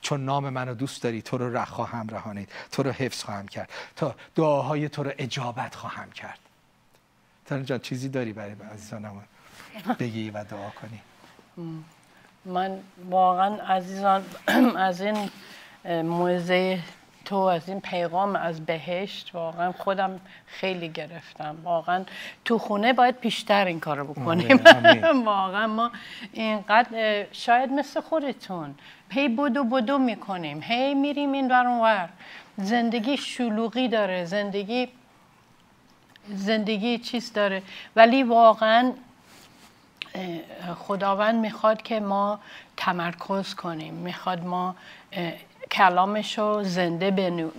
چون 0.00 0.24
نام 0.24 0.48
منو 0.48 0.74
دوست 0.74 1.02
داری 1.02 1.22
تو 1.22 1.38
رو 1.38 1.56
رخ 1.56 1.68
خواهم 1.68 2.08
رهانید. 2.08 2.48
تو 2.72 2.82
رو 2.82 2.90
حفظ 2.90 3.22
خواهم 3.22 3.48
کرد. 3.48 3.70
تا 3.96 4.14
دعاهای 4.34 4.88
تو 4.88 5.02
رو 5.02 5.12
اجابت 5.18 5.74
خواهم 5.74 6.10
کرد. 6.10 6.38
تن 7.46 7.64
جان 7.64 7.78
چیزی 7.78 8.08
داری 8.08 8.32
برای 8.32 8.54
عزیزانمون؟ 8.72 9.22
بگی 9.98 10.30
و 10.30 10.44
دعا 10.44 10.70
کنی. 10.70 11.00
من 12.44 12.80
واقعا 13.10 13.54
عزیزان 13.54 14.24
از 14.76 15.00
این 15.00 15.30
موزه 15.84 16.80
تو 17.28 17.36
از 17.36 17.68
این 17.68 17.80
پیغام 17.80 18.36
از 18.36 18.66
بهشت 18.66 19.34
واقعا 19.34 19.72
خودم 19.72 20.20
خیلی 20.46 20.88
گرفتم. 20.88 21.56
واقعا 21.64 22.04
تو 22.44 22.58
خونه 22.58 22.92
باید 22.92 23.20
بیشتر 23.20 23.64
این 23.64 23.80
کارو 23.80 24.04
بکنیم. 24.04 24.60
واقعا 25.24 25.66
ما 25.66 25.90
اینقدر 26.32 27.26
شاید 27.32 27.72
مثل 27.72 28.00
خودتون 28.00 28.74
هی 29.10 29.28
بدو 29.28 29.64
بدو 29.64 29.98
می‌کنیم. 29.98 30.62
هی 30.62 30.94
میریم 30.94 31.32
این 31.32 31.48
ور 31.50 32.08
زندگی 32.56 33.16
شلوغی 33.16 33.88
داره. 33.88 34.24
زندگی 34.24 34.88
زندگی 36.28 36.98
چیز 36.98 37.32
داره. 37.32 37.62
ولی 37.96 38.22
واقعا 38.22 38.92
خداوند 40.76 41.34
می‌خواد 41.34 41.82
که 41.82 42.00
ما 42.00 42.40
تمرکز 42.76 43.54
کنیم. 43.54 43.94
می‌خواد 43.94 44.44
ما 44.44 44.76
کلامش 45.72 46.38
رو 46.38 46.64
زنده 46.64 47.10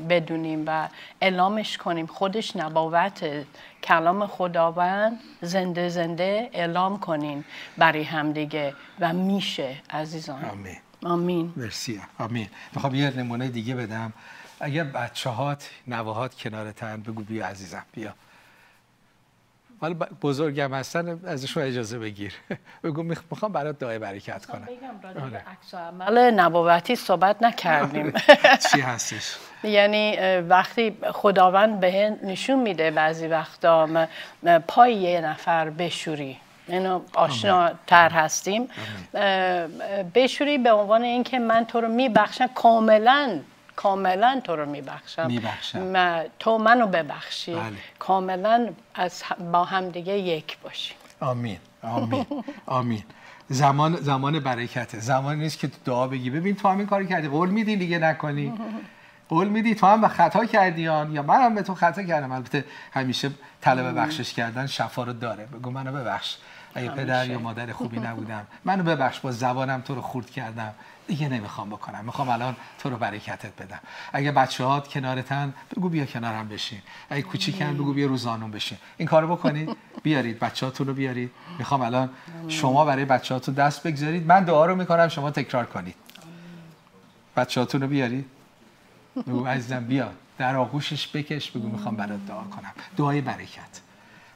بدونیم 0.09 0.63
و 0.67 0.89
اعلامش 1.21 1.77
کنیم. 1.77 2.05
خودش 2.07 2.55
نبوت 2.55 3.45
کلام 3.83 4.27
خداوند 4.27 5.19
زنده 5.41 5.89
زنده 5.89 6.49
اعلام 6.53 6.99
کنیم 6.99 7.45
برای 7.77 8.03
همدیگه 8.03 8.73
و 8.99 9.13
میشه 9.13 9.75
عزیزان. 9.89 10.45
آمین. 10.45 10.77
آمین. 11.05 11.53
مرسی. 11.57 12.01
آمین. 12.19 12.47
می‌خوام 12.73 12.95
یه 12.95 13.09
نمونه 13.17 13.47
دیگه 13.47 13.75
بدم. 13.75 14.13
اگر 14.59 14.83
بچه 14.83 15.29
هات 15.29 15.69
نواهات 15.87 16.35
کنارتن 16.35 17.01
بگو 17.01 17.23
بیا 17.23 17.47
عزیزم 17.47 17.85
بیا. 17.93 18.13
حالا 19.81 19.95
بزرگم 20.21 20.73
هستن 20.73 21.19
ازشون 21.25 21.63
اجازه 21.63 21.99
بگیر. 21.99 22.33
بگو 22.83 23.03
می‌خوام 23.03 23.51
برات 23.51 23.79
دعای 23.79 23.99
برکت 23.99 24.45
کنم. 24.45 24.61
بگم 24.65 25.23
آره. 25.23 25.37
عکس 25.37 25.73
عمل. 25.73 26.31
نبوتی 26.31 26.95
صحبت 26.95 27.43
نکردیم. 27.43 28.13
چی 28.71 28.81
هستش؟ 28.81 29.35
یعنی 29.63 30.17
وقتی 30.39 30.97
خداوند 31.11 31.79
به 31.79 32.17
نشون 32.23 32.59
میده 32.59 32.91
بعضی 32.91 33.27
وقتا 33.27 34.07
پای 34.67 34.93
یه 34.93 35.21
نفر 35.21 35.69
بشوری. 35.69 36.37
اینو 36.67 37.01
آشنا 37.13 37.71
تر 37.87 38.09
هستیم. 38.09 38.69
بشوری 40.15 40.57
به 40.57 40.71
عنوان 40.71 41.01
اینکه 41.03 41.39
من 41.39 41.65
تو 41.65 41.81
رو 41.81 41.87
میبخشم 41.87 42.47
کاملا 42.47 43.39
کاملا 43.79 44.41
تو 44.43 44.55
رو 44.55 44.65
میبخشم. 44.65 45.27
تو 46.39 46.57
منو 46.57 46.87
ببخشی. 46.87 47.55
بله. 47.55 47.63
کاملا 47.99 48.69
از 48.95 49.23
با 49.51 49.63
هم 49.63 49.89
دیگه 49.89 50.13
یک 50.13 50.57
باشی. 50.63 50.93
آمین. 51.19 51.57
آمین. 51.83 52.25
آمین. 52.65 53.03
زمان 53.49 53.95
زمان 53.95 54.39
برکته. 54.39 54.99
زمانی 54.99 55.39
نیست 55.39 55.59
که 55.59 55.67
تو 55.67 55.77
دعا 55.85 56.07
بگی. 56.07 56.29
ببین 56.29 56.55
تو 56.55 56.67
همین 56.67 56.87
کاری 56.87 57.07
کردی. 57.07 57.27
قول 57.27 57.49
میدی 57.49 57.75
دیگه 57.75 57.99
نکنی. 57.99 58.53
قول 59.29 59.47
میدی 59.47 59.75
تو 59.75 59.87
هم 59.87 60.01
به 60.01 60.07
خطا 60.07 60.45
کردی 60.45 60.87
آن 60.87 61.11
یا 61.11 61.21
من 61.21 61.41
هم 61.41 61.55
به 61.55 61.61
تو 61.61 61.75
خطا 61.75 62.03
کردم. 62.03 62.31
البته 62.31 62.65
همیشه 62.93 63.31
طلب 63.61 63.99
بخشش 63.99 64.33
کردن 64.33 64.67
شفا 64.67 65.03
رو 65.03 65.13
داره. 65.13 65.45
بگو 65.45 65.71
منو 65.71 65.91
ببخش. 65.91 66.37
اگه 66.75 66.89
پدر 66.89 67.29
یا 67.29 67.39
مادر 67.39 67.71
خوبی 67.71 67.99
نبودم. 67.99 68.47
منو 68.65 68.83
ببخش. 68.83 69.19
با 69.19 69.31
زبانم 69.31 69.81
تو 69.81 69.95
رو 69.95 70.01
خورد 70.01 70.29
کردم. 70.29 70.73
دیگه 71.09 71.29
نمی‌خوام 71.29 71.69
بکنم. 71.69 72.05
می‌خوام 72.05 72.29
الان 72.29 72.55
تو 72.79 72.89
رو 72.89 72.97
برکتت 72.97 73.61
بدم. 73.61 73.79
اگه 74.13 74.31
بچه 74.31 74.63
هات 74.63 74.87
کنارتن 74.87 75.53
بگو 75.75 75.89
بیا 75.89 76.05
کنارم 76.05 76.47
بشین. 76.47 76.81
اگه 77.09 77.21
کوچیکن 77.21 77.73
بگو 77.73 77.93
بیا 77.93 78.07
روزانون 78.07 78.51
بشین. 78.51 78.77
این 78.97 79.07
کارو 79.07 79.35
بکنید. 79.35 79.77
بیارید. 80.03 80.39
بچه 80.39 80.65
هاتون 80.65 80.87
رو 80.87 80.93
بیارید. 80.93 81.31
می‌خوام 81.59 81.81
الان 81.81 82.09
شما 82.47 82.85
برای 82.85 83.05
بچه 83.05 83.33
هاتون 83.33 83.55
دست 83.55 83.87
بگذارید. 83.87 84.27
من 84.27 84.43
دعا 84.43 84.65
رو 84.65 84.75
می‌کنم 84.75 85.07
شما 85.07 85.31
تکرار 85.31 85.65
کنید. 85.65 85.95
بچه 87.35 87.59
هاتون 87.59 87.81
رو 87.81 87.87
بیارید. 87.87 88.25
بگو 89.15 89.45
عزیزم 89.45 89.85
بیا. 89.85 90.11
در 90.37 90.55
آغوشش 90.55 91.07
بکش. 91.07 91.51
بگو 91.51 91.69
می‌خوام 91.69 91.95
برات 91.95 92.19
دعا 92.27 92.43
کنم. 92.43 92.71
دعای 92.97 93.21
برکت. 93.21 93.73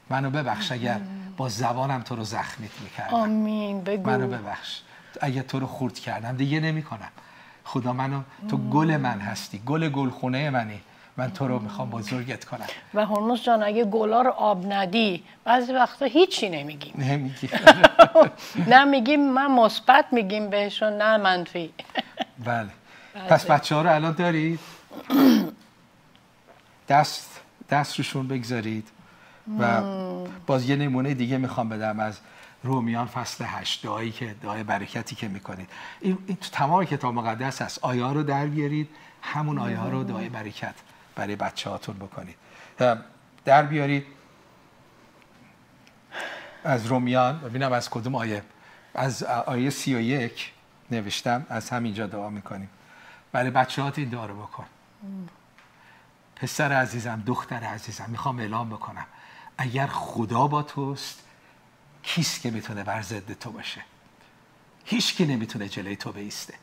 منو 0.09 0.29
ببخش 0.29 0.71
اگر 0.71 0.99
با 1.37 1.49
زبانم 1.49 2.01
تو 2.01 2.15
رو 2.15 2.23
زخمیت 2.23 2.71
می‌کردم. 2.83 3.13
آمین. 3.13 3.83
بگو. 3.83 4.09
منو 4.09 4.27
ببخش. 4.27 4.81
اگه 5.21 5.41
تو 5.41 5.59
رو 5.59 5.67
خورد 5.67 5.99
کردم. 5.99 6.37
دیگه 6.37 6.59
نمی‌کنم. 6.59 7.09
خدا 7.63 7.93
منو 7.93 8.21
تو 8.49 8.57
گل 8.57 8.97
من 8.97 9.19
هستی. 9.19 9.61
گل 9.65 9.89
گلخونه 9.89 10.49
منی. 10.49 10.81
من 11.17 11.31
تو 11.31 11.47
رو 11.47 11.59
می‌خوام 11.59 11.89
بزرگت 11.89 12.45
کنم. 12.45 12.65
و 12.93 13.05
هرموز 13.05 13.41
جان 13.43 13.63
اگه 13.63 13.85
گلا 13.85 14.21
رو 14.21 14.31
آب 14.31 14.73
ندی 14.73 15.23
بعضی 15.43 15.73
وقتا 15.73 16.05
هیچی 16.05 16.49
نمیگیم 16.49 16.93
نمیگی. 16.97 17.49
نه 18.71 18.83
میگیم 18.83 19.19
من 19.33 19.51
مثبت 19.51 20.05
میگیم 20.11 20.49
بهشون 20.49 20.93
نه 20.93 21.17
منفی. 21.17 21.73
بله. 22.45 22.69
پس 23.29 23.45
بچه 23.45 23.75
ها 23.75 23.81
رو 23.81 23.95
الان 23.95 24.13
دارید. 24.13 24.59
دست 26.89 27.41
دست 27.69 27.97
روشون 27.97 28.27
بگذارید. 28.27 28.87
و 29.59 29.81
باز 30.47 30.69
یه 30.69 30.75
نمونه 30.75 31.13
دیگه 31.13 31.37
می‌خوام 31.37 31.69
بدم 31.69 31.99
از 31.99 32.19
رومیان 32.63 33.07
فصل 33.07 33.45
هشت 33.47 33.83
دعایی 33.83 34.11
که 34.11 34.35
دعای 34.41 34.63
برکتی 34.63 35.15
که 35.15 35.27
می‌کنید. 35.27 35.69
این, 35.99 36.17
این 36.27 36.37
تو 36.37 36.49
تمام 36.49 36.85
کتاب 36.85 37.13
مقدس 37.13 37.61
هست. 37.61 37.79
آیه 37.81 38.03
ها 38.03 38.13
رو 38.13 38.23
در 38.23 38.45
بیارید. 38.45 38.89
همون 39.21 39.59
آیه 39.59 39.77
ها 39.77 39.89
رو 39.89 40.03
دعای 40.03 40.29
برکت 40.29 40.75
برای 41.15 41.35
بچه 41.35 41.69
هاتون 41.69 41.95
بکنید 41.95 42.35
در 43.45 43.63
بیارید. 43.63 44.05
از 46.63 46.85
رومیان 46.85 47.39
ببینم 47.39 47.71
از 47.71 47.89
کدوم 47.89 48.15
آیه. 48.15 48.43
از 48.93 49.23
آیه 49.23 49.69
سی 49.69 49.95
و 49.95 49.99
یک 49.99 50.53
نوشتم. 50.91 51.45
از 51.49 51.69
همینجا 51.69 52.07
دعا 52.07 52.29
می‌کنیم. 52.29 52.69
برای 53.31 53.49
بچه 53.49 53.81
هات 53.81 53.99
این 53.99 54.09
دعا 54.09 54.25
رو 54.25 54.41
بکن. 54.41 54.65
پسر 56.35 56.71
عزیزم 56.71 57.23
دختر 57.25 57.63
عزیزم 57.63 58.05
می‌خوام 58.09 58.39
اعلام 58.39 58.69
بکنم. 58.69 59.05
اگر 59.57 59.87
خدا 59.87 60.47
با 60.47 60.63
توست 60.63 61.23
کیست 62.03 62.41
که 62.41 62.51
می‌تونه 62.51 62.83
بر 62.83 63.01
ضد 63.01 63.33
تو 63.33 63.51
باشه؟ 63.51 63.81
هیچ 64.85 65.15
کی 65.15 65.25
نمی‌تونه 65.25 65.69
جلوی 65.69 65.95
تو 65.95 66.11
بیسته. 66.11 66.53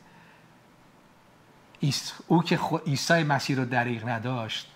او 2.27 2.43
که 2.43 2.59
عیسی 2.87 3.23
مسیح 3.23 3.57
رو 3.57 3.65
دریغ 3.65 4.09
نداشت 4.09 4.67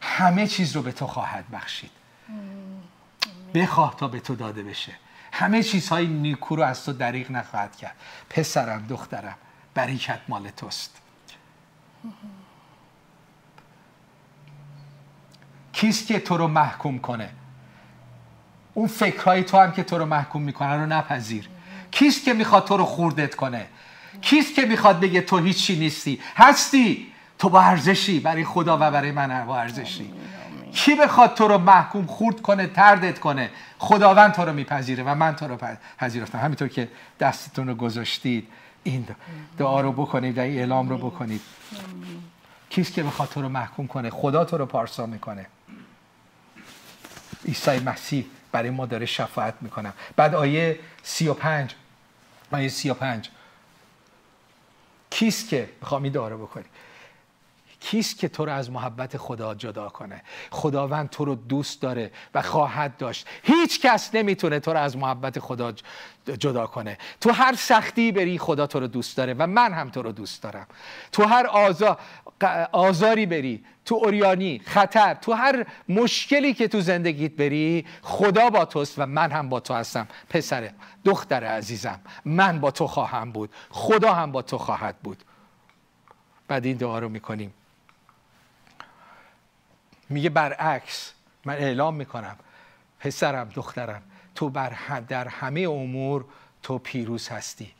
همه 0.00 0.46
چیز 0.46 0.76
رو 0.76 0.82
به 0.82 0.92
تو 0.92 1.06
خواهد 1.06 1.50
بخشید. 1.50 1.90
بخواه 3.54 3.96
تا 3.96 4.08
به 4.08 4.20
تو 4.20 4.34
داده 4.34 4.62
بشه. 4.62 4.92
همه 5.32 5.62
چیزهای 5.62 6.06
نیکو 6.06 6.56
رو 6.56 6.62
از 6.62 6.84
تو 6.84 6.92
دریغ 6.92 7.30
نخواهد 7.30 7.76
کرد. 7.76 7.96
پسرم 8.30 8.86
دخترم 8.86 9.36
بریکت 9.74 10.20
مال 10.28 10.50
توست. 10.50 11.00
کیست 15.72 16.06
که 16.06 16.20
تو 16.20 16.36
رو 16.36 16.48
محکوم 16.48 16.98
کنه؟ 16.98 17.30
اون 18.74 18.88
فکرهای 18.88 19.42
تو 19.42 19.58
هم 19.58 19.72
که 19.72 19.82
تو 19.82 19.98
رو 19.98 20.06
محکوم 20.06 20.42
می‌کنه 20.42 20.74
رو 20.74 20.86
نپذیر. 20.86 21.48
کیست 21.90 22.24
که 22.24 22.32
می‌خواد 22.32 22.64
تو 22.64 22.76
رو 22.76 22.84
خوردت 22.84 23.34
کنه؟ 23.34 23.66
کیست 24.20 24.54
که 24.54 24.62
می‌خواد 24.62 25.00
بگه 25.00 25.20
تو 25.20 25.38
هیچی 25.38 25.78
نیستی؟ 25.78 26.20
هستی. 26.36 27.06
تو 27.38 27.48
با 27.48 27.60
ارزشی. 27.60 28.20
برای 28.20 28.44
خدا 28.44 28.76
و 28.76 28.90
برای 28.90 29.12
من 29.12 29.46
با 29.46 29.58
ارزشی. 29.58 30.12
کی 30.72 30.94
بخواد 30.94 31.34
تو 31.34 31.48
رو 31.48 31.58
محکوم 31.58 32.06
خورد 32.06 32.42
کنه 32.42 32.66
تردت 32.66 33.18
کنه؟ 33.18 33.50
خداوند 33.78 34.32
تو 34.32 34.42
رو 34.42 34.52
میپذیره 34.52 35.04
و 35.04 35.14
من 35.14 35.36
تو 35.36 35.48
رو 35.48 35.58
پذیرفتم. 35.98 36.38
همینطور 36.38 36.68
که 36.68 36.88
دستتون 37.20 37.68
رو 37.68 37.74
گذاشتید. 37.74 38.48
این 38.82 39.06
دعا 39.58 39.80
رو 39.80 39.92
بکنید 39.92 40.38
و 40.38 40.40
این 40.40 40.58
اعلام 40.58 40.88
رو 40.88 40.98
بکنید. 40.98 41.40
کیست 42.70 42.92
که 42.92 43.02
بخواد 43.02 43.28
تو 43.28 43.42
رو 43.42 43.48
محکوم 43.48 43.86
کنه؟ 43.86 44.10
خدا 44.10 44.44
تو 44.44 44.58
رو 44.58 44.66
پارسا 44.66 45.06
می‌کنه. 45.06 45.46
عیسی 47.48 47.78
مسیح 47.78 48.26
برای 48.52 48.70
ما 48.70 48.86
داره 48.86 49.06
شفاعت 49.06 49.54
می‌کنم 49.60 49.92
بعد 50.16 50.34
آیه 50.34 50.78
سی 51.02 51.28
و 51.28 51.34
پنج 51.34 51.74
آیه 52.52 52.68
سی 52.68 52.90
و 52.90 52.94
پنج. 52.94 53.28
کیست 55.10 55.48
که؟ 55.48 55.68
می‌خوام 55.80 56.02
این 56.02 56.12
داره 56.12 56.36
بکنی. 56.36 56.64
کیست 57.82 58.18
که 58.18 58.28
تو 58.28 58.44
رو 58.44 58.52
از 58.52 58.70
محبت 58.70 59.16
خدا 59.16 59.54
جدا 59.54 59.88
کنه؟ 59.88 60.22
خداوند 60.50 61.10
تو 61.10 61.24
رو 61.24 61.34
دوست 61.34 61.82
داره 61.82 62.10
و 62.34 62.42
خواهد 62.42 62.96
داشت. 62.96 63.26
هیچ 63.42 63.80
کس 63.80 64.14
نمی‌تونه 64.14 64.60
تو 64.60 64.72
رو 64.72 64.78
از 64.78 64.96
محبت 64.96 65.38
خدا 65.38 65.72
جدا 66.38 66.66
کنه. 66.66 66.98
تو 67.20 67.32
هر 67.32 67.54
سختی 67.54 68.12
بری 68.12 68.38
خدا 68.38 68.66
تو 68.66 68.80
رو 68.80 68.86
دوست 68.86 69.16
داره 69.16 69.34
و 69.34 69.46
من 69.46 69.72
هم 69.72 69.90
تو 69.90 70.02
رو 70.02 70.12
دوست 70.12 70.42
دارم. 70.42 70.66
تو 71.12 71.24
هر 71.24 71.46
آزا... 71.46 71.98
آزاری 72.72 73.26
بری 73.26 73.64
تو 73.84 73.94
اوریانی 73.94 74.62
خطر 74.64 75.14
تو 75.14 75.32
هر 75.32 75.66
مشکلی 75.88 76.54
که 76.54 76.68
تو 76.68 76.80
زندگیت 76.80 77.36
بری 77.36 77.86
خدا 78.02 78.50
با 78.50 78.64
توست 78.64 78.98
و 78.98 79.06
من 79.06 79.30
هم 79.30 79.48
با 79.48 79.60
تو 79.60 79.74
هستم. 79.74 80.08
پسر 80.30 80.70
دختر 81.04 81.44
عزیزم 81.44 82.00
من 82.24 82.60
با 82.60 82.70
تو 82.70 82.86
خواهم 82.86 83.32
بود. 83.32 83.50
خدا 83.70 84.14
هم 84.14 84.32
با 84.32 84.42
تو 84.42 84.58
خواهد 84.58 84.96
بود. 84.98 85.22
بعد 86.48 86.66
این 86.66 86.76
دعا 86.76 86.98
رو 86.98 87.08
می‌کنیم. 87.08 87.54
میگه 90.12 90.30
برعکس 90.30 91.12
من 91.44 91.54
اعلام 91.54 91.94
می‌کنم 91.94 92.36
پسرم 93.00 93.50
دخترم 93.54 94.02
تو 94.34 94.48
بر 94.48 94.72
در 95.08 95.28
همه 95.28 95.60
امور 95.60 96.24
تو 96.62 96.78
پیروز 96.78 97.28
هستی. 97.28 97.72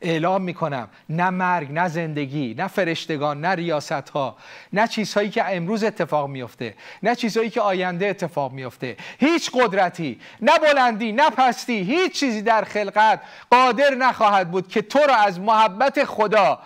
اعلام 0.00 0.42
می‌کنم 0.42 0.88
نه 1.08 1.30
مرگ 1.30 1.72
نه 1.72 1.88
زندگی 1.88 2.54
نه 2.58 2.68
فرشتگان 2.68 3.40
نه 3.40 3.48
ریاست 3.48 3.92
ها 3.92 4.36
نه 4.72 4.88
چیزهایی 4.88 5.30
که 5.30 5.56
امروز 5.56 5.84
اتفاق 5.84 6.28
میفته 6.28 6.74
نه 7.02 7.14
چیزهایی 7.14 7.50
که 7.50 7.60
آینده 7.60 8.06
اتفاق 8.06 8.52
میفته. 8.52 8.96
هیچ 9.18 9.50
قدرتی 9.54 10.20
نه 10.40 10.58
بلندی 10.58 11.12
نه 11.12 11.30
پستی 11.30 11.82
هیچ 11.82 12.20
چیزی 12.20 12.42
در 12.42 12.64
خلقت 12.64 13.20
قادر 13.50 13.94
نخواهد 13.94 14.50
بود 14.50 14.68
که 14.68 14.82
تو 14.82 14.98
را 14.98 15.16
از 15.16 15.40
محبت 15.40 16.04
خدا 16.04 16.58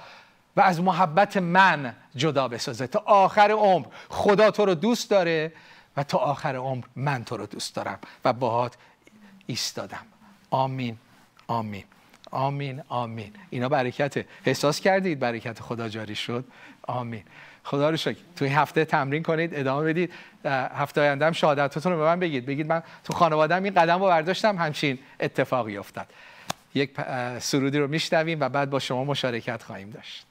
و 0.57 0.61
از 0.61 0.81
محبت 0.81 1.37
من 1.37 1.95
جدا 2.17 2.49
بسازه. 2.49 2.87
تا 2.87 3.03
آخر 3.07 3.51
عمر 3.51 3.87
خدا 4.09 4.51
تو 4.51 4.65
رو 4.65 4.75
دوست 4.75 5.11
داره 5.11 5.53
و 5.97 6.03
تا 6.03 6.19
آخر 6.19 6.57
عمر 6.57 6.85
من 6.97 7.25
تو 7.25 7.37
رو 7.37 7.47
دوست 7.47 7.75
دارم 7.75 7.99
و 8.25 8.33
باهات 8.33 8.75
ایستادم. 9.47 10.07
آمین. 10.51 10.97
آمین. 11.47 11.85
آمین. 12.31 12.83
آمین. 12.89 13.33
اینا 13.51 13.69
برکته 13.69 14.27
احساس 14.45 14.81
کردید 14.81 15.19
برکت 15.19 15.61
خدا 15.61 15.89
جاری 15.89 16.15
شد؟ 16.15 16.45
آمین. 16.83 17.23
خدا 17.65 17.91
رو 17.91 17.97
شکر. 17.97 18.19
توی 18.37 18.49
هفته 18.49 18.85
تمرین 18.85 19.23
کنید 19.23 19.55
ادامه 19.55 19.85
بدید. 19.85 20.13
هفته 20.75 21.01
آینده 21.01 21.27
هم 21.27 21.33
شهادتتون 21.33 21.93
رو 21.93 21.99
به 21.99 22.05
من 22.05 22.21
بگید. 22.21 22.47
بگید 22.47 22.67
من 22.67 22.83
تو 23.05 23.13
خانوادم 23.13 23.63
این 23.63 23.75
قدم 23.75 23.99
رو 23.99 24.07
برداشتم 24.07 24.57
همچین 24.57 24.99
اتفاقی 25.21 25.77
افتاد. 25.77 26.07
یک 26.75 26.91
سرودی 27.39 27.79
رو 27.79 27.89
میشنویم 27.89 28.41
و 28.41 28.49
بعد 28.49 28.71
با 28.71 28.79
شما 28.79 29.05
مشارکت 29.05 29.63
خواهیم 29.63 29.91
داشت. 29.91 30.26